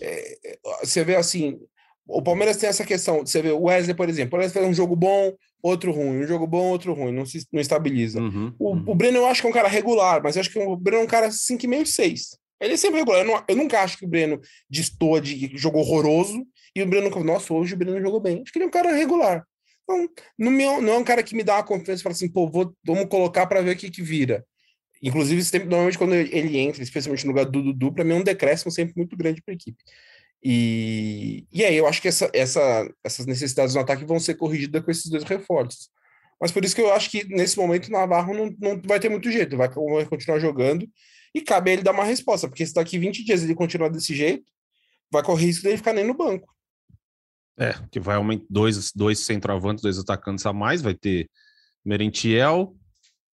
É, 0.00 0.52
é 0.52 0.58
você 0.84 1.02
vê 1.02 1.16
assim, 1.16 1.58
o 2.06 2.22
Palmeiras 2.22 2.56
tem 2.56 2.68
essa 2.68 2.84
questão. 2.84 3.20
Você 3.20 3.40
vê 3.42 3.50
o 3.50 3.62
Wesley, 3.62 3.94
por 3.94 4.08
exemplo, 4.08 4.38
o 4.38 4.42
Wesley 4.42 4.62
faz 4.62 4.66
um 4.66 4.74
jogo 4.74 4.96
bom, 4.96 5.32
outro 5.62 5.92
ruim, 5.92 6.22
um 6.22 6.26
jogo 6.26 6.46
bom, 6.46 6.70
outro 6.70 6.92
ruim, 6.92 7.12
não 7.12 7.24
se 7.24 7.46
não 7.52 7.60
estabiliza. 7.60 8.20
Uhum, 8.20 8.54
o, 8.58 8.70
uhum. 8.70 8.84
o 8.86 8.94
Breno 8.94 9.18
eu 9.18 9.26
acho 9.26 9.40
que 9.40 9.46
é 9.46 9.50
um 9.50 9.54
cara 9.54 9.68
regular, 9.68 10.20
mas 10.22 10.36
eu 10.36 10.40
acho 10.40 10.50
que 10.50 10.58
o 10.58 10.76
Breno 10.76 11.02
é 11.02 11.04
um 11.04 11.08
cara 11.08 11.28
5,5, 11.28 11.86
6. 11.86 12.42
Ele 12.60 12.74
é 12.74 12.76
sempre 12.76 13.00
regular. 13.00 13.20
Eu, 13.20 13.26
não, 13.26 13.44
eu, 13.48 13.56
nunca 13.56 13.80
acho 13.80 13.98
que 13.98 14.04
o 14.04 14.08
Breno 14.08 14.40
destoa 14.70 15.20
de 15.20 15.50
jogo 15.56 15.78
horroroso 15.78 16.46
e 16.76 16.82
o 16.82 16.86
Breno, 16.86 17.10
nossa, 17.24 17.52
hoje 17.52 17.74
o 17.74 17.76
Breno 17.76 18.00
jogou 18.00 18.20
bem. 18.20 18.42
Acho 18.42 18.52
que 18.52 18.58
ele 18.58 18.64
é 18.64 18.68
um 18.68 18.70
cara 18.70 18.92
regular. 18.92 19.44
Então, 19.82 20.08
no 20.38 20.50
meu, 20.50 20.80
não 20.80 20.94
é 20.94 20.98
um 20.98 21.04
cara 21.04 21.22
que 21.22 21.34
me 21.34 21.42
dá 21.42 21.56
uma 21.56 21.64
confiança 21.64 22.00
e 22.00 22.02
fala 22.02 22.14
assim, 22.14 22.28
pô, 22.28 22.48
vou, 22.48 22.72
vamos 22.84 23.06
colocar 23.06 23.46
para 23.46 23.60
ver 23.60 23.74
o 23.74 23.76
que, 23.76 23.90
que 23.90 24.00
vira. 24.00 24.44
Inclusive, 25.02 25.42
sempre, 25.42 25.68
normalmente 25.68 25.98
quando 25.98 26.14
ele 26.14 26.58
entra, 26.58 26.82
especialmente 26.82 27.24
no 27.24 27.32
lugar 27.32 27.46
do 27.46 27.60
Dudu, 27.60 27.92
para 27.92 28.04
mim 28.04 28.12
é 28.12 28.16
um 28.16 28.22
decréscimo 28.22 28.70
sempre 28.70 28.94
muito 28.96 29.16
grande 29.16 29.42
para 29.42 29.52
a 29.52 29.56
equipe. 29.56 29.82
E, 30.44 31.46
e 31.52 31.64
aí 31.64 31.76
eu 31.76 31.86
acho 31.86 32.02
que 32.02 32.08
essa, 32.08 32.30
essa, 32.34 32.90
essas 33.04 33.26
necessidades 33.26 33.74
no 33.74 33.80
ataque 33.80 34.04
vão 34.04 34.18
ser 34.18 34.34
corrigidas 34.34 34.82
com 34.82 34.90
esses 34.90 35.08
dois 35.08 35.22
reforços. 35.22 35.88
Mas 36.40 36.50
por 36.50 36.64
isso 36.64 36.74
que 36.74 36.80
eu 36.80 36.92
acho 36.92 37.08
que 37.08 37.24
nesse 37.28 37.56
momento 37.56 37.86
o 37.86 37.92
Navarro 37.92 38.34
não, 38.34 38.54
não 38.58 38.82
vai 38.84 38.98
ter 38.98 39.08
muito 39.08 39.30
jeito, 39.30 39.56
vai, 39.56 39.68
vai 39.68 40.04
continuar 40.06 40.40
jogando 40.40 40.88
e 41.32 41.40
cabe 41.40 41.70
a 41.70 41.72
ele 41.74 41.82
dar 41.82 41.92
uma 41.92 42.04
resposta, 42.04 42.48
porque 42.48 42.66
se 42.66 42.74
daqui 42.74 42.98
20 42.98 43.24
dias 43.24 43.42
ele 43.42 43.54
continuar 43.54 43.88
desse 43.88 44.14
jeito, 44.14 44.44
vai 45.10 45.22
correr 45.22 45.46
risco 45.46 45.62
dele 45.62 45.76
ficar 45.76 45.92
nem 45.92 46.04
no 46.04 46.14
banco. 46.14 46.52
É, 47.56 47.74
que 47.90 48.00
vai 48.00 48.16
aumentar 48.16 48.46
dois, 48.50 48.90
dois 48.92 49.20
centroavantes, 49.20 49.82
dois 49.82 49.98
atacantes 49.98 50.44
a 50.44 50.52
mais, 50.52 50.82
vai 50.82 50.94
ter 50.94 51.30
Merentiel, 51.84 52.74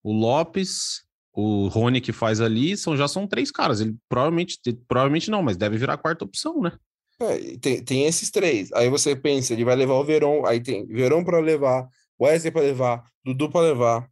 o 0.03 0.13
Lopes, 0.13 1.03
o 1.33 1.67
Rony 1.67 2.01
que 2.01 2.11
faz 2.11 2.41
ali, 2.41 2.77
são, 2.77 2.95
já 2.95 3.07
são 3.07 3.27
três 3.27 3.49
caras. 3.49 3.81
Ele 3.81 3.95
provavelmente, 4.07 4.59
provavelmente 4.87 5.31
não, 5.31 5.41
mas 5.41 5.57
deve 5.57 5.77
virar 5.77 5.93
a 5.93 5.97
quarta 5.97 6.25
opção, 6.25 6.61
né? 6.61 6.77
É, 7.21 7.57
tem, 7.57 7.83
tem 7.83 8.05
esses 8.05 8.29
três. 8.31 8.71
Aí 8.73 8.89
você 8.89 9.15
pensa, 9.15 9.53
ele 9.53 9.65
vai 9.65 9.75
levar 9.75 9.95
o 9.95 10.03
Verão, 10.03 10.45
aí 10.45 10.61
tem 10.61 10.85
Verão 10.87 11.23
para 11.23 11.39
levar, 11.39 11.87
Wesley 12.19 12.51
para 12.51 12.61
levar, 12.61 13.03
Dudu 13.23 13.49
para 13.49 13.67
levar. 13.67 14.09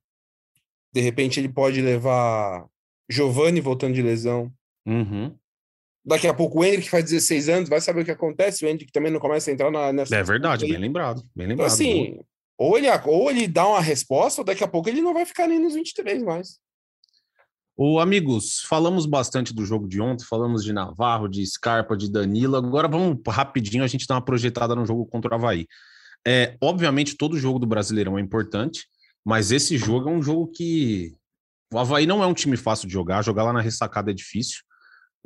De 0.93 1.01
repente 1.01 1.39
ele 1.39 1.49
pode 1.49 1.81
levar 1.81 2.67
Giovanni 3.09 3.61
voltando 3.61 3.93
de 3.93 4.01
lesão. 4.01 4.51
Uhum. 4.85 5.33
Daqui 6.05 6.27
a 6.27 6.33
pouco 6.33 6.59
o 6.59 6.63
Hendrick 6.63 6.89
faz 6.89 7.03
16 7.05 7.49
anos, 7.49 7.69
vai 7.69 7.81
saber 7.81 8.01
o 8.01 8.05
que 8.05 8.11
acontece. 8.11 8.65
O 8.65 8.67
Hendrick 8.67 8.91
também 8.91 9.11
não 9.11 9.19
começa 9.19 9.49
a 9.51 9.53
entrar 9.53 9.69
na, 9.69 9.91
nessa. 9.91 10.15
É 10.15 10.23
verdade, 10.23 10.65
bem 10.65 10.77
lembrado. 10.77 11.21
Bem 11.35 11.45
então, 11.45 11.65
lembrado. 11.65 11.65
Então, 11.65 11.65
assim, 11.65 12.19
ou 12.57 12.77
ele, 12.77 12.87
ou 13.05 13.29
ele 13.29 13.47
dá 13.47 13.67
uma 13.67 13.81
resposta, 13.81 14.41
ou 14.41 14.45
daqui 14.45 14.63
a 14.63 14.67
pouco 14.67 14.89
ele 14.89 15.01
não 15.01 15.13
vai 15.13 15.25
ficar 15.25 15.47
nem 15.47 15.59
nos 15.59 15.75
23 15.75 16.23
mais. 16.23 16.59
O 17.79 17.99
amigos, 17.99 18.61
falamos 18.67 19.05
bastante 19.05 19.53
do 19.53 19.63
jogo 19.63 19.87
de 19.87 20.01
ontem, 20.01 20.25
falamos 20.25 20.63
de 20.63 20.73
Navarro, 20.73 21.27
de 21.27 21.45
Scarpa, 21.45 21.95
de 21.95 22.11
Danilo. 22.11 22.55
Agora 22.55 22.87
vamos 22.87 23.19
rapidinho 23.27 23.83
a 23.83 23.87
gente 23.87 24.07
dar 24.07 24.15
uma 24.15 24.25
projetada 24.25 24.73
no 24.73 24.83
jogo 24.83 25.05
contra 25.05 25.29
o 25.29 25.35
Havaí. 25.35 25.67
É, 26.25 26.57
obviamente, 26.59 27.15
todo 27.15 27.37
jogo 27.37 27.59
do 27.59 27.67
Brasileirão 27.67 28.17
é 28.17 28.21
importante, 28.21 28.87
mas 29.23 29.51
esse 29.51 29.77
jogo 29.77 30.09
é 30.09 30.11
um 30.11 30.23
jogo 30.23 30.47
que. 30.47 31.13
O 31.71 31.77
Havaí 31.77 32.07
não 32.07 32.23
é 32.23 32.25
um 32.25 32.33
time 32.33 32.57
fácil 32.57 32.87
de 32.87 32.93
jogar, 32.93 33.21
jogar 33.21 33.43
lá 33.43 33.53
na 33.53 33.61
ressacada 33.61 34.09
é 34.09 34.13
difícil. 34.13 34.63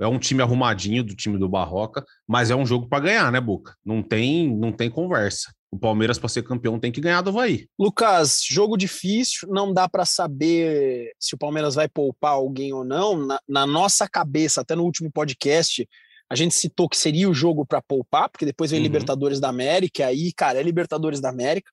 É 0.02 0.08
um 0.08 0.18
time 0.18 0.42
arrumadinho 0.42 1.04
do 1.04 1.16
time 1.16 1.38
do 1.38 1.48
Barroca, 1.48 2.04
mas 2.28 2.50
é 2.50 2.56
um 2.56 2.66
jogo 2.66 2.88
para 2.90 3.04
ganhar, 3.04 3.32
né, 3.32 3.40
Boca? 3.40 3.76
Não 3.86 4.02
tem, 4.02 4.52
não 4.52 4.72
tem 4.72 4.90
conversa. 4.90 5.54
O 5.72 5.78
Palmeiras, 5.78 6.18
para 6.18 6.28
ser 6.28 6.44
campeão, 6.44 6.80
tem 6.80 6.92
que 6.92 7.00
ganhar 7.00 7.22
do 7.22 7.30
Havaí. 7.30 7.68
Lucas, 7.80 8.42
jogo 8.44 8.76
difícil, 8.76 9.48
não 9.50 9.72
dá 9.72 9.88
para 9.88 10.04
saber 10.04 11.14
se 11.20 11.36
o 11.36 11.38
Palmeiras 11.38 11.76
vai 11.76 11.88
poupar 11.88 12.32
alguém 12.32 12.74
ou 12.74 12.84
não. 12.84 13.16
Na, 13.16 13.40
na, 13.48 13.66
nossa 13.68 14.10
cabeça, 14.10 14.62
até 14.62 14.76
no 14.76 14.84
último 14.84 15.10
podcast, 15.12 15.88
a 16.30 16.36
gente 16.36 16.56
citou 16.56 16.90
que 16.90 16.98
seria 16.98 17.30
o 17.30 17.34
jogo 17.34 17.66
para 17.66 17.82
poupar, 17.82 18.28
porque 18.30 18.46
depois 18.46 18.72
vem 18.72 18.80
uhum. 18.80 18.86
Libertadores 18.86 19.40
da 19.40 19.50
América, 19.50 20.08
aí, 20.08 20.34
cara, 20.34 20.60
é 20.60 20.64
Libertadores 20.64 21.22
da 21.22 21.30
América, 21.30 21.72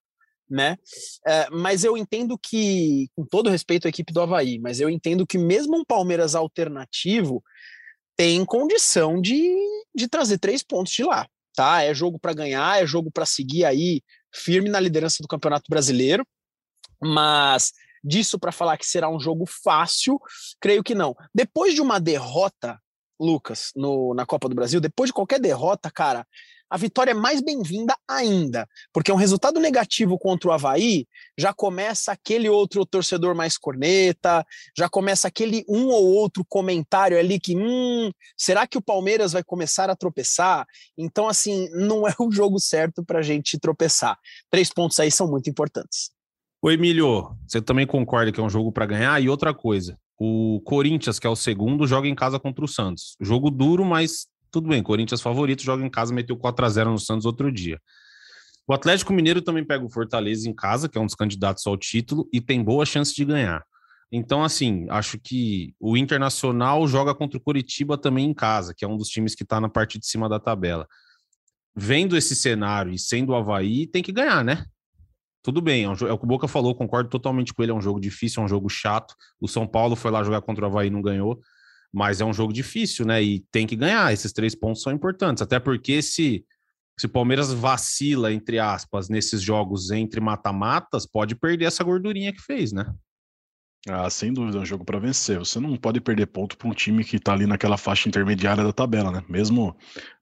né? 0.48 0.76
É, 1.26 1.48
mas 1.50 1.82
eu 1.82 1.96
entendo 1.96 2.38
que, 2.38 3.08
com 3.16 3.24
todo 3.24 3.50
respeito 3.50 3.86
à 3.86 3.88
equipe 3.88 4.12
do 4.12 4.20
Havaí, 4.20 4.58
mas 4.60 4.80
eu 4.80 4.88
entendo 4.88 5.26
que 5.26 5.38
mesmo 5.38 5.76
um 5.76 5.84
Palmeiras 5.84 6.34
alternativo 6.34 7.42
tem 8.18 8.44
condição 8.44 9.20
de, 9.20 9.56
de 9.94 10.08
trazer 10.08 10.38
três 10.38 10.60
pontos 10.60 10.92
de 10.92 11.04
lá, 11.04 11.24
tá? 11.54 11.84
É 11.84 11.94
jogo 11.94 12.18
para 12.18 12.34
ganhar, 12.34 12.82
é 12.82 12.84
jogo 12.84 13.12
para 13.12 13.24
seguir 13.24 13.64
aí 13.64 14.02
firme 14.34 14.68
na 14.68 14.80
liderança 14.80 15.22
do 15.22 15.28
Campeonato 15.28 15.70
Brasileiro, 15.70 16.26
mas 17.00 17.72
disso 18.02 18.36
para 18.36 18.50
falar 18.50 18.76
que 18.76 18.84
será 18.84 19.08
um 19.08 19.20
jogo 19.20 19.44
fácil, 19.46 20.18
creio 20.60 20.82
que 20.82 20.96
não. 20.96 21.14
Depois 21.32 21.74
de 21.74 21.80
uma 21.80 22.00
derrota, 22.00 22.80
Lucas, 23.18 23.72
no, 23.74 24.14
na 24.14 24.24
Copa 24.24 24.48
do 24.48 24.54
Brasil, 24.54 24.80
depois 24.80 25.08
de 25.08 25.14
qualquer 25.14 25.40
derrota, 25.40 25.90
cara, 25.90 26.26
a 26.70 26.76
vitória 26.76 27.12
é 27.12 27.14
mais 27.14 27.40
bem-vinda 27.40 27.96
ainda, 28.06 28.68
porque 28.92 29.10
um 29.10 29.16
resultado 29.16 29.58
negativo 29.58 30.18
contra 30.18 30.50
o 30.50 30.52
Havaí 30.52 31.06
já 31.36 31.52
começa 31.52 32.12
aquele 32.12 32.48
outro 32.48 32.84
torcedor 32.84 33.34
mais 33.34 33.56
corneta, 33.56 34.44
já 34.76 34.86
começa 34.88 35.28
aquele 35.28 35.64
um 35.66 35.86
ou 35.86 36.14
outro 36.14 36.44
comentário 36.46 37.18
ali 37.18 37.40
que, 37.40 37.56
hum, 37.56 38.10
será 38.36 38.66
que 38.66 38.76
o 38.76 38.82
Palmeiras 38.82 39.32
vai 39.32 39.42
começar 39.42 39.88
a 39.88 39.96
tropeçar? 39.96 40.66
Então, 40.96 41.26
assim, 41.26 41.70
não 41.70 42.06
é 42.06 42.12
o 42.20 42.30
jogo 42.30 42.60
certo 42.60 43.02
para 43.02 43.20
a 43.20 43.22
gente 43.22 43.58
tropeçar. 43.58 44.18
Três 44.50 44.68
pontos 44.70 45.00
aí 45.00 45.10
são 45.10 45.26
muito 45.26 45.48
importantes. 45.48 46.10
O 46.60 46.70
Emílio, 46.70 47.34
você 47.46 47.62
também 47.62 47.86
concorda 47.86 48.32
que 48.32 48.40
é 48.40 48.42
um 48.42 48.50
jogo 48.50 48.72
para 48.72 48.84
ganhar? 48.84 49.22
E 49.22 49.28
outra 49.28 49.54
coisa, 49.54 49.98
o 50.18 50.60
Corinthians, 50.64 51.18
que 51.18 51.26
é 51.26 51.30
o 51.30 51.36
segundo, 51.36 51.86
joga 51.86 52.08
em 52.08 52.14
casa 52.14 52.40
contra 52.40 52.64
o 52.64 52.68
Santos. 52.68 53.16
Jogo 53.20 53.50
duro, 53.50 53.84
mas 53.84 54.26
tudo 54.50 54.68
bem, 54.68 54.82
Corinthians 54.82 55.20
favorito, 55.20 55.62
joga 55.62 55.84
em 55.84 55.90
casa, 55.90 56.12
meteu 56.12 56.36
4 56.36 56.64
a 56.64 56.68
0 56.68 56.90
no 56.90 56.98
Santos 56.98 57.24
outro 57.24 57.52
dia. 57.52 57.80
O 58.66 58.74
Atlético 58.74 59.12
Mineiro 59.12 59.40
também 59.40 59.64
pega 59.64 59.84
o 59.84 59.90
Fortaleza 59.90 60.48
em 60.48 60.54
casa, 60.54 60.88
que 60.88 60.98
é 60.98 61.00
um 61.00 61.06
dos 61.06 61.14
candidatos 61.14 61.66
ao 61.66 61.76
título, 61.76 62.28
e 62.32 62.40
tem 62.40 62.62
boa 62.62 62.84
chance 62.84 63.14
de 63.14 63.24
ganhar. 63.24 63.64
Então, 64.10 64.42
assim, 64.42 64.86
acho 64.90 65.18
que 65.18 65.74
o 65.78 65.96
Internacional 65.96 66.86
joga 66.88 67.14
contra 67.14 67.38
o 67.38 67.40
Coritiba 67.40 67.96
também 67.96 68.26
em 68.26 68.34
casa, 68.34 68.74
que 68.74 68.84
é 68.84 68.88
um 68.88 68.96
dos 68.96 69.08
times 69.08 69.34
que 69.34 69.42
está 69.42 69.60
na 69.60 69.68
parte 69.68 69.98
de 69.98 70.06
cima 70.06 70.28
da 70.28 70.40
tabela. 70.40 70.86
Vendo 71.76 72.16
esse 72.16 72.34
cenário 72.34 72.92
e 72.92 72.98
sendo 72.98 73.30
o 73.30 73.36
Havaí, 73.36 73.86
tem 73.86 74.02
que 74.02 74.12
ganhar, 74.12 74.44
né? 74.44 74.64
Tudo 75.42 75.60
bem, 75.60 75.84
é, 75.84 75.88
um, 75.88 75.92
é 75.92 76.12
o 76.12 76.18
que 76.18 76.24
o 76.24 76.28
Boca 76.28 76.48
falou, 76.48 76.74
concordo 76.74 77.08
totalmente 77.08 77.54
com 77.54 77.62
ele, 77.62 77.72
é 77.72 77.74
um 77.74 77.80
jogo 77.80 78.00
difícil, 78.00 78.42
é 78.42 78.44
um 78.44 78.48
jogo 78.48 78.68
chato. 78.68 79.14
O 79.40 79.48
São 79.48 79.66
Paulo 79.66 79.96
foi 79.96 80.10
lá 80.10 80.22
jogar 80.22 80.42
contra 80.42 80.64
o 80.64 80.68
Havaí 80.68 80.88
e 80.88 80.90
não 80.90 81.00
ganhou. 81.00 81.40
Mas 81.92 82.20
é 82.20 82.24
um 82.24 82.34
jogo 82.34 82.52
difícil, 82.52 83.06
né? 83.06 83.22
E 83.22 83.40
tem 83.50 83.66
que 83.66 83.74
ganhar. 83.74 84.12
Esses 84.12 84.32
três 84.32 84.54
pontos 84.54 84.82
são 84.82 84.92
importantes. 84.92 85.42
Até 85.42 85.58
porque 85.58 86.02
se, 86.02 86.44
se 86.98 87.06
o 87.06 87.08
Palmeiras 87.08 87.52
vacila, 87.52 88.32
entre 88.32 88.58
aspas, 88.58 89.08
nesses 89.08 89.40
jogos 89.40 89.90
entre 89.90 90.20
mata-matas, 90.20 91.06
pode 91.06 91.34
perder 91.34 91.64
essa 91.64 91.82
gordurinha 91.82 92.32
que 92.32 92.42
fez, 92.42 92.72
né? 92.72 92.92
Ah, 93.86 94.10
sem 94.10 94.32
dúvida, 94.32 94.58
é 94.58 94.60
um 94.60 94.66
jogo 94.66 94.84
para 94.84 94.98
vencer. 94.98 95.38
Você 95.38 95.60
não 95.60 95.76
pode 95.76 96.00
perder 96.00 96.26
ponto 96.26 96.58
para 96.58 96.68
um 96.68 96.74
time 96.74 97.04
que 97.04 97.16
está 97.16 97.32
ali 97.32 97.46
naquela 97.46 97.76
faixa 97.76 98.08
intermediária 98.08 98.64
da 98.64 98.72
tabela, 98.72 99.12
né? 99.12 99.22
Mesmo, 99.28 99.76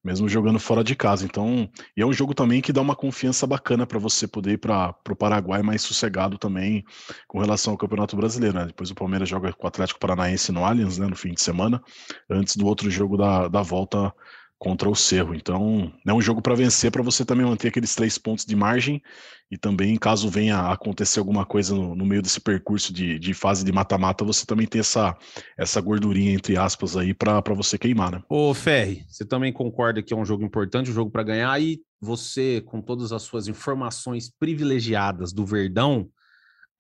mesmo 0.04 0.28
jogando 0.28 0.58
fora 0.60 0.84
de 0.84 0.94
casa. 0.94 1.24
Então, 1.24 1.68
e 1.96 2.02
é 2.02 2.06
um 2.06 2.12
jogo 2.12 2.34
também 2.34 2.60
que 2.60 2.72
dá 2.72 2.82
uma 2.82 2.94
confiança 2.94 3.46
bacana 3.46 3.86
para 3.86 3.98
você 3.98 4.28
poder 4.28 4.52
ir 4.52 4.58
para 4.58 4.94
o 5.08 5.16
Paraguai 5.16 5.62
mais 5.62 5.80
sossegado 5.82 6.36
também 6.36 6.84
com 7.26 7.38
relação 7.38 7.72
ao 7.72 7.78
Campeonato 7.78 8.14
Brasileiro. 8.14 8.56
Né? 8.56 8.66
Depois 8.66 8.90
o 8.90 8.94
Palmeiras 8.94 9.28
joga 9.28 9.52
com 9.52 9.64
o 9.64 9.68
Atlético 9.68 9.98
Paranaense 9.98 10.52
no 10.52 10.64
Allianz, 10.64 10.98
né? 10.98 11.06
No 11.06 11.16
fim 11.16 11.32
de 11.32 11.42
semana, 11.42 11.82
antes 12.28 12.56
do 12.56 12.66
outro 12.66 12.90
jogo 12.90 13.16
da, 13.16 13.48
da 13.48 13.62
volta 13.62 14.12
contra 14.58 14.88
o 14.88 14.96
Cerro. 14.96 15.34
Então, 15.34 15.92
é 16.06 16.12
um 16.12 16.20
jogo 16.20 16.40
para 16.40 16.54
vencer, 16.54 16.90
para 16.90 17.02
você 17.02 17.24
também 17.24 17.46
manter 17.46 17.68
aqueles 17.68 17.94
três 17.94 18.16
pontos 18.16 18.44
de 18.44 18.56
margem 18.56 19.02
e 19.50 19.56
também, 19.56 19.96
caso 19.96 20.28
venha 20.28 20.56
a 20.56 20.72
acontecer 20.72 21.20
alguma 21.20 21.46
coisa 21.46 21.74
no, 21.74 21.94
no 21.94 22.04
meio 22.04 22.20
desse 22.20 22.40
percurso 22.40 22.92
de, 22.92 23.18
de 23.18 23.32
fase 23.32 23.64
de 23.64 23.70
mata-mata, 23.70 24.24
você 24.24 24.44
também 24.44 24.66
tem 24.66 24.80
essa, 24.80 25.16
essa 25.56 25.80
gordurinha, 25.80 26.32
entre 26.32 26.56
aspas, 26.56 26.96
aí 26.96 27.14
para 27.14 27.40
você 27.54 27.78
queimar, 27.78 28.10
né? 28.10 28.22
Ô, 28.28 28.52
Ferri, 28.52 29.04
você 29.08 29.24
também 29.24 29.52
concorda 29.52 30.02
que 30.02 30.12
é 30.12 30.16
um 30.16 30.24
jogo 30.24 30.44
importante, 30.44 30.90
um 30.90 30.94
jogo 30.94 31.12
para 31.12 31.22
ganhar, 31.22 31.62
e 31.62 31.80
você, 32.00 32.60
com 32.66 32.82
todas 32.82 33.12
as 33.12 33.22
suas 33.22 33.46
informações 33.46 34.28
privilegiadas 34.36 35.32
do 35.32 35.46
Verdão, 35.46 36.08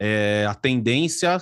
é, 0.00 0.44
a 0.48 0.54
tendência 0.54 1.38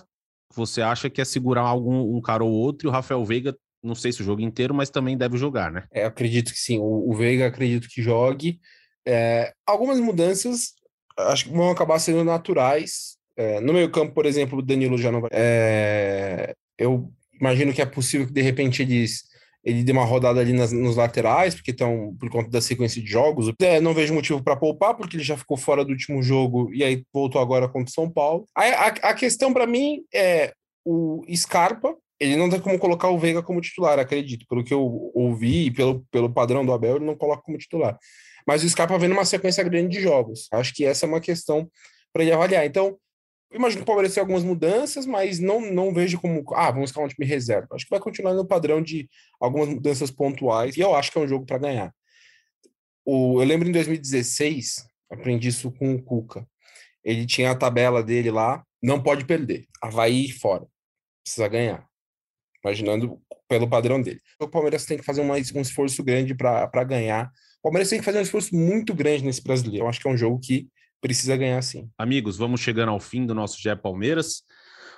você 0.55 0.83
acha 0.83 1.11
que 1.11 1.20
é 1.20 1.25
segurar 1.25 1.62
algum 1.62 2.16
um 2.16 2.20
cara 2.20 2.44
ou 2.44 2.53
outro, 2.53 2.87
e 2.87 2.88
o 2.88 2.92
Rafael 2.92 3.25
Veiga 3.25 3.57
não 3.85 3.94
sei 3.94 4.12
se 4.12 4.23
o 4.23 4.25
jogo 4.25 4.40
inteiro, 4.40 4.75
mas 4.75 4.90
também 4.90 5.16
deve 5.16 5.37
jogar, 5.37 5.70
né? 5.70 5.85
É, 5.92 6.05
acredito 6.05 6.53
que 6.53 6.59
sim. 6.59 6.79
O, 6.79 7.11
o 7.11 7.14
Veiga 7.14 7.47
acredito 7.47 7.88
que 7.88 8.03
jogue. 8.03 8.59
É, 9.07 9.53
algumas 9.66 10.01
mudanças 10.01 10.73
acho 11.16 11.44
que 11.44 11.51
vão 11.51 11.70
acabar 11.70 11.99
sendo 11.99 12.25
naturais. 12.25 13.16
É, 13.37 13.61
no 13.61 13.73
meio 13.73 13.90
campo, 13.90 14.14
por 14.14 14.27
exemplo, 14.27 14.59
o 14.59 14.62
Danilo 14.62 14.99
já 14.99 15.11
não 15.11 15.20
vai. 15.20 15.31
É, 15.33 16.55
eu 16.79 17.12
imagino 17.33 17.73
que 17.73 17.83
é 17.83 17.87
possível 17.87 18.27
que 18.27 18.33
de 18.33 18.42
repente 18.42 18.83
eles 18.83 19.23
ele 19.64 19.83
dê 19.83 19.92
uma 19.92 20.05
rodada 20.05 20.40
ali 20.40 20.53
nas, 20.53 20.73
nos 20.73 20.97
laterais, 20.97 21.55
porque 21.55 21.70
estão 21.70 22.14
por 22.20 22.29
conta 22.29 22.51
da 22.51 22.61
sequência 22.61 23.01
de 23.01 23.09
jogos. 23.09 23.51
É, 23.61 23.81
não 23.81 23.94
vejo 23.94 24.12
motivo 24.12 24.42
para 24.42 24.57
poupar, 24.57 24.94
porque 24.94 25.16
ele 25.16 25.25
já 25.25 25.38
ficou 25.38 25.57
fora 25.57 25.83
do 25.83 25.90
último 25.90 26.23
jogo 26.23 26.70
e 26.73 26.85
aí 26.85 27.03
voltou 27.12 27.40
agora 27.40 27.66
contra 27.66 27.90
o 27.90 27.94
São 27.94 28.11
Paulo. 28.11 28.44
A, 28.55 28.62
a, 28.62 28.87
a 28.88 29.14
questão 29.14 29.55
para 29.55 29.66
mim 29.66 30.03
é 30.12 30.53
o 30.85 31.25
Scarpa, 31.35 31.97
ele 32.18 32.37
não 32.37 32.48
tem 32.48 32.61
como 32.61 32.79
colocar 32.79 33.09
o 33.09 33.18
Veiga 33.18 33.42
como 33.42 33.61
titular, 33.61 33.98
acredito. 33.98 34.46
Pelo 34.46 34.64
que 34.64 34.72
eu 34.72 35.11
ouvi 35.14 35.66
e 35.66 35.70
pelo, 35.70 36.05
pelo 36.11 36.33
padrão 36.33 36.64
do 36.64 36.72
Abel, 36.72 36.96
ele 36.96 37.05
não 37.05 37.16
coloca 37.16 37.42
como 37.42 37.59
titular. 37.59 37.98
Mas 38.46 38.62
o 38.62 38.68
Scarpa 38.68 38.98
vem 38.98 39.09
numa 39.09 39.24
sequência 39.24 39.64
grande 39.64 39.96
de 39.96 40.03
jogos. 40.03 40.48
Acho 40.53 40.72
que 40.74 40.85
essa 40.85 41.07
é 41.07 41.09
uma 41.09 41.20
questão 41.20 41.68
para 42.12 42.22
ele 42.22 42.33
avaliar. 42.33 42.64
Então, 42.64 42.96
imagino 43.53 43.83
que 43.83 43.87
pode 43.87 44.20
algumas 44.20 44.44
mudanças, 44.44 45.07
mas 45.07 45.40
não, 45.40 45.61
não 45.61 45.92
vejo 45.92 46.20
como, 46.20 46.44
ah, 46.55 46.70
vamos 46.70 46.90
ficar 46.90 47.03
um 47.03 47.09
time 47.09 47.27
reserva. 47.27 47.68
Acho 47.72 47.85
que 47.85 47.90
vai 47.90 48.00
continuar 48.00 48.35
no 48.35 48.46
padrão 48.46 48.83
de 48.83 49.09
algumas 49.40 49.68
mudanças 49.68 50.11
pontuais, 50.11 50.77
e 50.77 50.81
eu 50.81 50.94
acho 50.94 51.11
que 51.11 51.18
é 51.18 51.20
um 51.20 51.29
jogo 51.29 51.46
para 51.46 51.59
ganhar. 51.59 51.92
O, 53.05 53.40
eu 53.40 53.46
lembro 53.46 53.68
em 53.68 53.72
2016, 53.72 54.87
aprendi 55.11 55.48
isso 55.48 55.70
com 55.72 55.94
o 55.94 56.03
Cuca. 56.03 56.46
Ele 57.03 57.27
tinha 57.27 57.50
a 57.50 57.55
tabela 57.55 58.03
dele 58.03 58.31
lá, 58.31 58.64
não 58.83 59.03
pode 59.03 59.24
perder. 59.24 59.66
Havaí 59.83 60.31
fora. 60.31 60.66
Precisa 61.22 61.48
ganhar 61.48 61.87
imaginando 62.64 63.20
pelo 63.46 63.68
padrão 63.68 64.00
dele. 64.00 64.20
O 64.40 64.48
Palmeiras 64.48 64.87
tem 64.87 64.96
que 64.96 65.05
fazer 65.05 65.20
um 65.20 65.61
esforço 65.61 66.03
grande 66.03 66.35
para 66.35 66.85
ganhar. 66.85 67.31
O 67.59 67.64
Palmeiras 67.64 67.90
tem 67.90 67.98
que 67.98 68.05
fazer 68.05 68.18
um 68.18 68.22
esforço 68.22 68.55
muito 68.55 68.94
grande 68.94 69.24
nesse 69.24 69.42
brasileiro. 69.42 69.85
Eu 69.85 69.88
acho 69.88 70.00
que 70.00 70.09
é 70.09 70.11
um 70.11 70.16
jogo 70.16 70.40
que 70.40 70.68
precisa 71.00 71.37
ganhar 71.37 71.61
sim. 71.62 71.88
Amigos, 71.98 72.38
vamos 72.38 72.61
chegando 72.61 72.88
ao 72.88 72.98
fim 72.98 73.27
do 73.27 73.35
nosso 73.35 73.61
Gé 73.61 73.77
Palmeiras, 73.77 74.42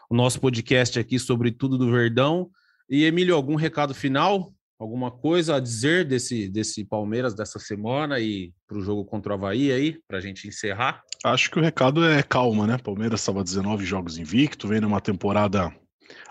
o 0.08 0.14
nosso 0.14 0.40
podcast 0.40 0.98
aqui 0.98 1.18
sobre 1.18 1.50
tudo 1.50 1.76
do 1.76 1.90
Verdão. 1.90 2.48
E 2.88 3.04
Emílio, 3.04 3.34
algum 3.34 3.56
recado 3.56 3.92
final? 3.92 4.52
Alguma 4.78 5.10
coisa 5.10 5.56
a 5.56 5.60
dizer 5.60 6.04
desse, 6.04 6.48
desse 6.48 6.84
Palmeiras 6.84 7.34
dessa 7.34 7.58
semana 7.58 8.20
e 8.20 8.52
para 8.68 8.76
o 8.76 8.82
jogo 8.82 9.04
contra 9.04 9.32
o 9.32 9.34
Havaí 9.34 9.72
aí, 9.72 9.98
para 10.06 10.18
a 10.18 10.20
gente 10.20 10.46
encerrar? 10.46 11.02
Acho 11.24 11.50
que 11.50 11.58
o 11.58 11.62
recado 11.62 12.04
é 12.04 12.22
calma, 12.22 12.66
né? 12.66 12.76
Palmeiras 12.78 13.20
estava 13.20 13.42
19 13.42 13.84
jogos 13.86 14.18
invicto, 14.18 14.68
vem 14.68 14.80
numa 14.80 15.00
temporada 15.00 15.74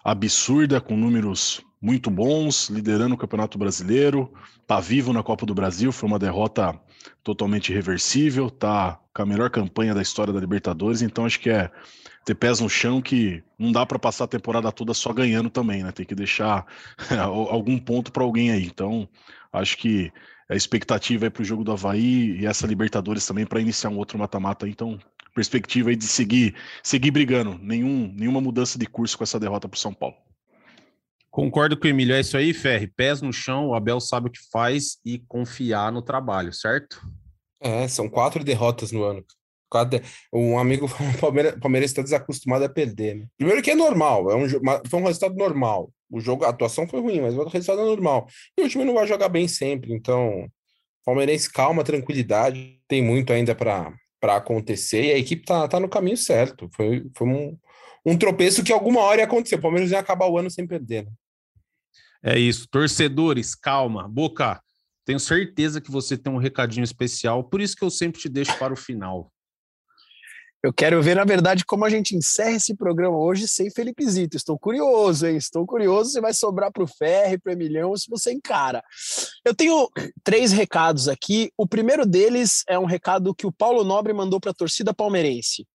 absurda, 0.03 0.79
com 0.79 0.95
números 0.95 1.61
muito 1.81 2.09
bons, 2.09 2.69
liderando 2.69 3.15
o 3.15 3.17
Campeonato 3.17 3.57
Brasileiro, 3.57 4.33
tá 4.65 4.79
vivo 4.79 5.13
na 5.13 5.21
Copa 5.21 5.45
do 5.45 5.53
Brasil, 5.53 5.91
foi 5.91 6.09
uma 6.09 6.17
derrota 6.17 6.79
totalmente 7.23 7.71
irreversível, 7.71 8.49
tá 8.49 8.99
com 9.13 9.21
a 9.21 9.25
melhor 9.25 9.49
campanha 9.49 9.93
da 9.93 10.01
história 10.01 10.33
da 10.33 10.39
Libertadores, 10.39 11.01
então 11.01 11.25
acho 11.25 11.39
que 11.39 11.49
é 11.49 11.69
ter 12.25 12.33
pés 12.33 12.59
no 12.59 12.67
chão 12.67 13.01
que 13.01 13.43
não 13.57 13.71
dá 13.71 13.85
para 13.85 13.99
passar 13.99 14.23
a 14.23 14.27
temporada 14.27 14.71
toda 14.71 14.93
só 14.95 15.13
ganhando 15.13 15.49
também, 15.49 15.83
né? 15.83 15.91
Tem 15.91 16.05
que 16.05 16.15
deixar 16.15 16.65
algum 17.21 17.77
ponto 17.77 18.11
para 18.11 18.23
alguém 18.23 18.51
aí. 18.51 18.65
Então, 18.65 19.07
acho 19.53 19.77
que 19.77 20.11
a 20.49 20.55
expectativa 20.55 21.27
é 21.27 21.29
para 21.29 21.43
o 21.43 21.45
jogo 21.45 21.63
do 21.63 21.71
Havaí 21.71 22.39
e 22.39 22.45
essa 22.47 22.65
Libertadores 22.65 23.25
também 23.25 23.45
para 23.45 23.61
iniciar 23.61 23.91
um 23.91 23.97
outro 23.97 24.17
mata-mata. 24.17 24.67
Então, 24.67 24.97
perspectiva 25.35 25.89
aí 25.89 25.95
de 25.95 26.07
seguir, 26.07 26.55
seguir 26.81 27.11
brigando. 27.11 27.59
Nenhum, 27.61 28.11
nenhuma 28.15 28.41
mudança 28.41 28.79
de 28.79 28.87
curso 28.87 29.17
com 29.17 29.23
essa 29.23 29.39
derrota 29.39 29.67
para 29.67 29.75
o 29.75 29.79
São 29.79 29.93
Paulo. 29.93 30.15
Concordo 31.29 31.77
com 31.77 31.85
o 31.85 31.89
Emílio. 31.89 32.15
É 32.15 32.21
isso 32.21 32.37
aí, 32.37 32.53
Ferre. 32.53 32.87
Pés 32.87 33.21
no 33.21 33.33
chão, 33.33 33.67
o 33.67 33.75
Abel 33.75 33.99
sabe 33.99 34.29
o 34.29 34.31
que 34.31 34.39
faz 34.51 34.97
e 35.05 35.19
confiar 35.19 35.91
no 35.91 36.01
trabalho, 36.01 36.53
certo? 36.53 37.01
É, 37.59 37.87
são 37.87 38.09
quatro 38.09 38.43
derrotas 38.43 38.91
no 38.91 39.03
ano. 39.03 39.23
Um 40.33 40.57
amigo 40.57 40.87
falou: 40.87 41.11
o 41.11 41.59
Palmeiras 41.59 41.91
está 41.91 42.01
desacostumado 42.01 42.63
a 42.63 42.69
perder. 42.69 43.15
Né? 43.15 43.27
Primeiro 43.37 43.61
que 43.61 43.71
é 43.71 43.75
normal, 43.75 44.31
é 44.31 44.35
um, 44.35 44.47
foi 44.87 44.99
um 44.99 45.03
resultado 45.03 45.35
normal. 45.35 45.91
O 46.09 46.21
jogo, 46.21 46.45
a 46.45 46.49
atuação 46.49 46.87
foi 46.87 47.01
ruim, 47.01 47.19
mas 47.19 47.35
o 47.35 47.43
resultado 47.43 47.81
é 47.81 47.85
normal. 47.85 48.27
E 48.57 48.63
o 48.63 48.69
time 48.69 48.85
não 48.85 48.93
vai 48.93 49.05
jogar 49.05 49.27
bem 49.27 49.47
sempre, 49.47 49.93
então 49.93 50.47
Palmeirense, 51.05 51.51
calma, 51.51 51.83
tranquilidade, 51.83 52.79
tem 52.87 53.03
muito 53.03 53.31
ainda 53.31 53.53
para 53.53 53.93
para 54.25 54.37
acontecer 54.37 55.03
e 55.03 55.11
a 55.11 55.19
equipe 55.19 55.45
tá, 55.45 55.67
tá 55.67 55.79
no 55.79 55.87
caminho 55.87 56.17
certo. 56.17 56.67
Foi, 56.73 57.05
foi 57.15 57.27
um, 57.27 57.55
um 58.03 58.17
tropeço 58.17 58.63
que 58.63 58.73
alguma 58.73 59.01
hora 59.01 59.21
ia 59.21 59.25
acontecer. 59.25 59.53
O 59.53 59.61
Palmeiras 59.61 59.91
ia 59.91 59.99
acabar 59.99 60.27
o 60.27 60.35
ano 60.35 60.49
sem 60.49 60.65
perder. 60.65 61.05
Né? 61.05 61.11
É 62.23 62.39
isso. 62.39 62.67
Torcedores, 62.67 63.53
calma. 63.53 64.07
Boca, 64.07 64.59
tenho 65.05 65.19
certeza 65.19 65.79
que 65.79 65.91
você 65.91 66.17
tem 66.17 66.33
um 66.33 66.39
recadinho 66.39 66.83
especial, 66.83 67.43
por 67.43 67.61
isso 67.61 67.75
que 67.75 67.83
eu 67.83 67.91
sempre 67.91 68.19
te 68.19 68.27
deixo 68.27 68.57
para 68.57 68.73
o 68.73 68.75
final. 68.75 69.31
Eu 70.65 70.73
quero 70.73 70.99
ver, 70.99 71.15
na 71.15 71.23
verdade, 71.23 71.63
como 71.63 71.85
a 71.85 71.89
gente 71.91 72.15
encerra 72.15 72.55
esse 72.55 72.75
programa 72.75 73.15
hoje 73.19 73.47
sem 73.47 73.69
Felipe 73.69 74.03
Zito. 74.09 74.35
Estou 74.35 74.57
curioso, 74.57 75.27
hein? 75.27 75.37
Estou 75.37 75.63
curioso 75.63 76.09
se 76.09 76.19
vai 76.19 76.33
sobrar 76.33 76.71
para 76.71 76.83
o 76.83 76.87
Ferre, 76.87 77.37
para 77.37 77.51
o 77.51 77.53
Emilhão, 77.53 77.95
se 77.95 78.09
você 78.09 78.33
encara. 78.33 78.83
Eu 79.45 79.53
tenho 79.53 79.87
três 80.23 80.51
recados 80.51 81.07
aqui. 81.07 81.51
O 81.55 81.67
primeiro 81.67 82.03
deles 82.03 82.63
é 82.67 82.79
um 82.79 82.85
recado 82.85 83.35
que 83.35 83.45
o 83.45 83.51
Paulo 83.51 83.83
Nobre 83.83 84.11
mandou 84.11 84.39
para 84.39 84.49
a 84.49 84.55
torcida 84.55 84.91
palmeirense. 84.91 85.67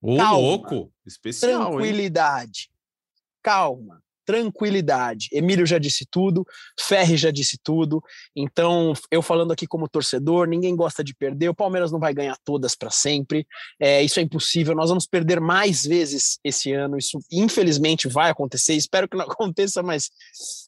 Ô, 0.00 0.16
louco! 0.16 0.90
Especial, 1.04 1.72
Tranquilidade. 1.72 2.70
Hein? 2.70 2.78
Calma 3.42 4.02
tranquilidade. 4.28 5.30
Emílio 5.32 5.64
já 5.64 5.78
disse 5.78 6.04
tudo, 6.04 6.46
Ferri 6.78 7.16
já 7.16 7.30
disse 7.30 7.56
tudo. 7.64 8.04
Então, 8.36 8.92
eu 9.10 9.22
falando 9.22 9.52
aqui 9.52 9.66
como 9.66 9.88
torcedor, 9.88 10.46
ninguém 10.46 10.76
gosta 10.76 11.02
de 11.02 11.14
perder. 11.14 11.48
O 11.48 11.54
Palmeiras 11.54 11.90
não 11.90 11.98
vai 11.98 12.12
ganhar 12.12 12.36
todas 12.44 12.74
para 12.74 12.90
sempre. 12.90 13.46
É, 13.80 14.02
isso 14.02 14.20
é 14.20 14.22
impossível. 14.22 14.74
Nós 14.74 14.90
vamos 14.90 15.06
perder 15.06 15.40
mais 15.40 15.86
vezes 15.86 16.38
esse 16.44 16.70
ano. 16.74 16.98
Isso, 16.98 17.18
infelizmente, 17.32 18.06
vai 18.06 18.28
acontecer. 18.28 18.74
Espero 18.74 19.08
que 19.08 19.16
não 19.16 19.24
aconteça, 19.32 19.82
mas 19.82 20.10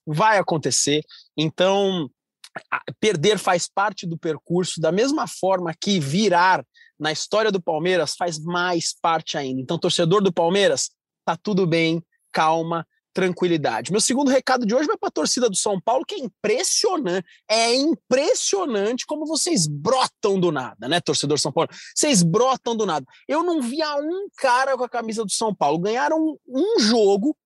vai 0.07 0.39
acontecer. 0.39 1.03
Então, 1.37 2.11
perder 2.99 3.39
faz 3.39 3.69
parte 3.69 4.07
do 4.07 4.17
percurso, 4.17 4.81
da 4.81 4.91
mesma 4.91 5.27
forma 5.27 5.75
que 5.79 6.01
virar 6.01 6.65
na 6.99 7.13
história 7.13 7.53
do 7.53 7.61
Palmeiras 7.61 8.15
faz 8.17 8.39
mais 8.39 8.95
parte 9.03 9.37
ainda. 9.37 9.61
Então, 9.61 9.79
torcedor 9.79 10.23
do 10.23 10.33
Palmeiras, 10.33 10.91
tá 11.27 11.37
tudo 11.37 11.67
bem, 11.67 12.03
calma, 12.33 12.87
tranquilidade. 13.13 13.91
Meu 13.91 14.01
segundo 14.01 14.31
recado 14.31 14.67
de 14.67 14.75
hoje 14.75 14.87
vai 14.87 14.97
para 14.97 15.09
a 15.09 15.13
torcida 15.13 15.49
do 15.49 15.57
São 15.57 15.81
Paulo, 15.81 16.05
que 16.05 16.15
é 16.15 16.19
impressionante. 16.19 17.27
É 17.49 17.75
impressionante 17.75 19.07
como 19.07 19.27
vocês 19.27 19.67
brotam 19.67 20.39
do 20.39 20.51
nada, 20.53 20.89
né, 20.89 21.01
torcedor 21.01 21.39
São 21.39 21.53
Paulo? 21.53 21.71
Vocês 21.95 22.23
brotam 22.23 22.77
do 22.77 22.87
nada. 22.87 23.07
Eu 23.29 23.43
não 23.43 23.61
via 23.61 23.97
um 23.97 24.29
cara 24.37 24.77
com 24.77 24.85
a 24.85 24.89
camisa 24.89 25.25
do 25.25 25.33
São 25.33 25.55
Paulo. 25.55 25.79
Ganharam 25.79 26.39
um 26.49 26.79
jogo 26.79 27.37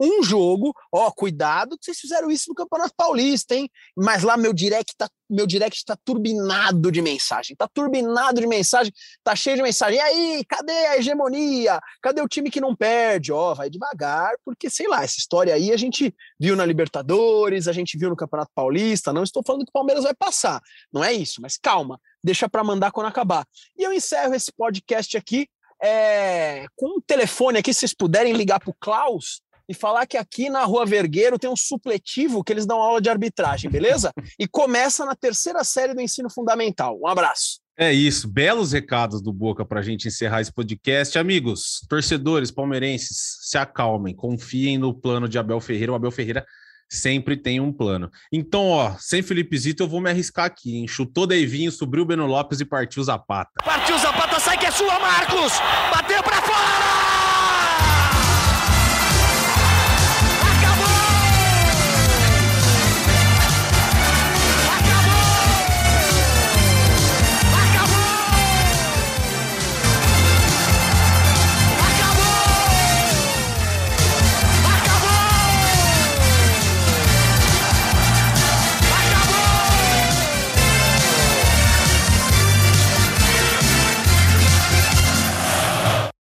um 0.00 0.22
jogo, 0.22 0.74
ó, 0.92 1.10
cuidado 1.10 1.78
que 1.78 1.84
vocês 1.84 1.98
fizeram 1.98 2.30
isso 2.30 2.46
no 2.48 2.54
Campeonato 2.54 2.94
Paulista, 2.96 3.54
hein? 3.54 3.68
Mas 3.96 4.22
lá 4.22 4.36
meu 4.36 4.52
direct 4.52 4.94
tá, 4.96 5.08
meu 5.30 5.46
direct 5.46 5.84
tá 5.84 5.96
turbinado 6.04 6.90
de 6.90 7.00
mensagem, 7.00 7.56
tá 7.56 7.68
turbinado 7.72 8.40
de 8.40 8.46
mensagem, 8.46 8.92
tá 9.22 9.36
cheio 9.36 9.56
de 9.56 9.62
mensagem. 9.62 9.98
E 9.98 10.00
aí, 10.00 10.44
cadê 10.48 10.72
a 10.72 10.98
hegemonia? 10.98 11.80
Cadê 12.02 12.20
o 12.20 12.28
time 12.28 12.50
que 12.50 12.60
não 12.60 12.74
perde? 12.74 13.32
Ó, 13.32 13.54
vai 13.54 13.70
devagar, 13.70 14.32
porque 14.44 14.68
sei 14.68 14.88
lá, 14.88 15.04
essa 15.04 15.18
história 15.18 15.54
aí 15.54 15.72
a 15.72 15.76
gente 15.76 16.14
viu 16.38 16.56
na 16.56 16.66
Libertadores, 16.66 17.68
a 17.68 17.72
gente 17.72 17.96
viu 17.96 18.10
no 18.10 18.16
Campeonato 18.16 18.50
Paulista, 18.54 19.12
não 19.12 19.22
estou 19.22 19.42
falando 19.46 19.64
que 19.64 19.70
o 19.70 19.72
Palmeiras 19.72 20.04
vai 20.04 20.14
passar, 20.14 20.60
não 20.92 21.02
é 21.02 21.12
isso, 21.12 21.40
mas 21.40 21.56
calma, 21.56 22.00
deixa 22.22 22.48
para 22.48 22.64
mandar 22.64 22.90
quando 22.90 23.06
acabar. 23.06 23.46
E 23.76 23.82
eu 23.82 23.92
encerro 23.92 24.34
esse 24.34 24.52
podcast 24.52 25.16
aqui 25.16 25.48
é, 25.82 26.66
com 26.76 26.98
um 26.98 27.00
telefone 27.00 27.58
aqui, 27.58 27.72
se 27.72 27.80
vocês 27.80 27.94
puderem 27.94 28.32
ligar 28.32 28.58
para 28.58 28.70
o 28.70 28.76
Klaus, 28.80 29.42
e 29.68 29.74
falar 29.74 30.06
que 30.06 30.16
aqui 30.16 30.48
na 30.48 30.64
Rua 30.64 30.84
Vergueiro 30.84 31.38
tem 31.38 31.50
um 31.50 31.56
supletivo 31.56 32.42
que 32.42 32.52
eles 32.52 32.66
dão 32.66 32.78
aula 32.78 33.00
de 33.00 33.08
arbitragem, 33.08 33.70
beleza? 33.70 34.12
e 34.38 34.46
começa 34.46 35.04
na 35.04 35.14
terceira 35.14 35.64
série 35.64 35.94
do 35.94 36.00
ensino 36.00 36.30
fundamental. 36.30 36.98
Um 37.00 37.06
abraço. 37.06 37.60
É 37.76 37.92
isso, 37.92 38.28
belos 38.28 38.70
recados 38.70 39.20
do 39.20 39.32
Boca 39.32 39.64
para 39.64 39.80
a 39.80 39.82
gente 39.82 40.06
encerrar 40.06 40.40
esse 40.40 40.52
podcast. 40.52 41.18
Amigos, 41.18 41.84
torcedores 41.88 42.52
palmeirenses, 42.52 43.38
se 43.40 43.58
acalmem, 43.58 44.14
confiem 44.14 44.78
no 44.78 44.94
plano 44.94 45.28
de 45.28 45.38
Abel 45.38 45.60
Ferreira. 45.60 45.90
O 45.90 45.94
Abel 45.96 46.12
Ferreira 46.12 46.46
sempre 46.88 47.36
tem 47.36 47.58
um 47.60 47.72
plano. 47.72 48.10
Então, 48.32 48.68
ó, 48.68 48.94
sem 49.00 49.22
Felipe 49.22 49.58
Zito, 49.58 49.82
eu 49.82 49.88
vou 49.88 50.00
me 50.00 50.08
arriscar 50.08 50.44
aqui, 50.44 50.76
hein? 50.76 50.86
Chutou 50.86 51.26
Deivinho, 51.26 51.72
subiu 51.72 52.02
o 52.02 52.06
Beno 52.06 52.26
Lopes 52.26 52.60
e 52.60 52.64
partiu 52.64 53.02
Zapata. 53.02 53.50
Partiu 53.64 53.98
Zapata, 53.98 54.38
sai 54.38 54.56
que 54.56 54.66
é 54.66 54.70
sua, 54.70 55.00
Marcos! 55.00 55.52
Bateu 55.90 56.22
para 56.22 56.42
fora! 56.42 57.33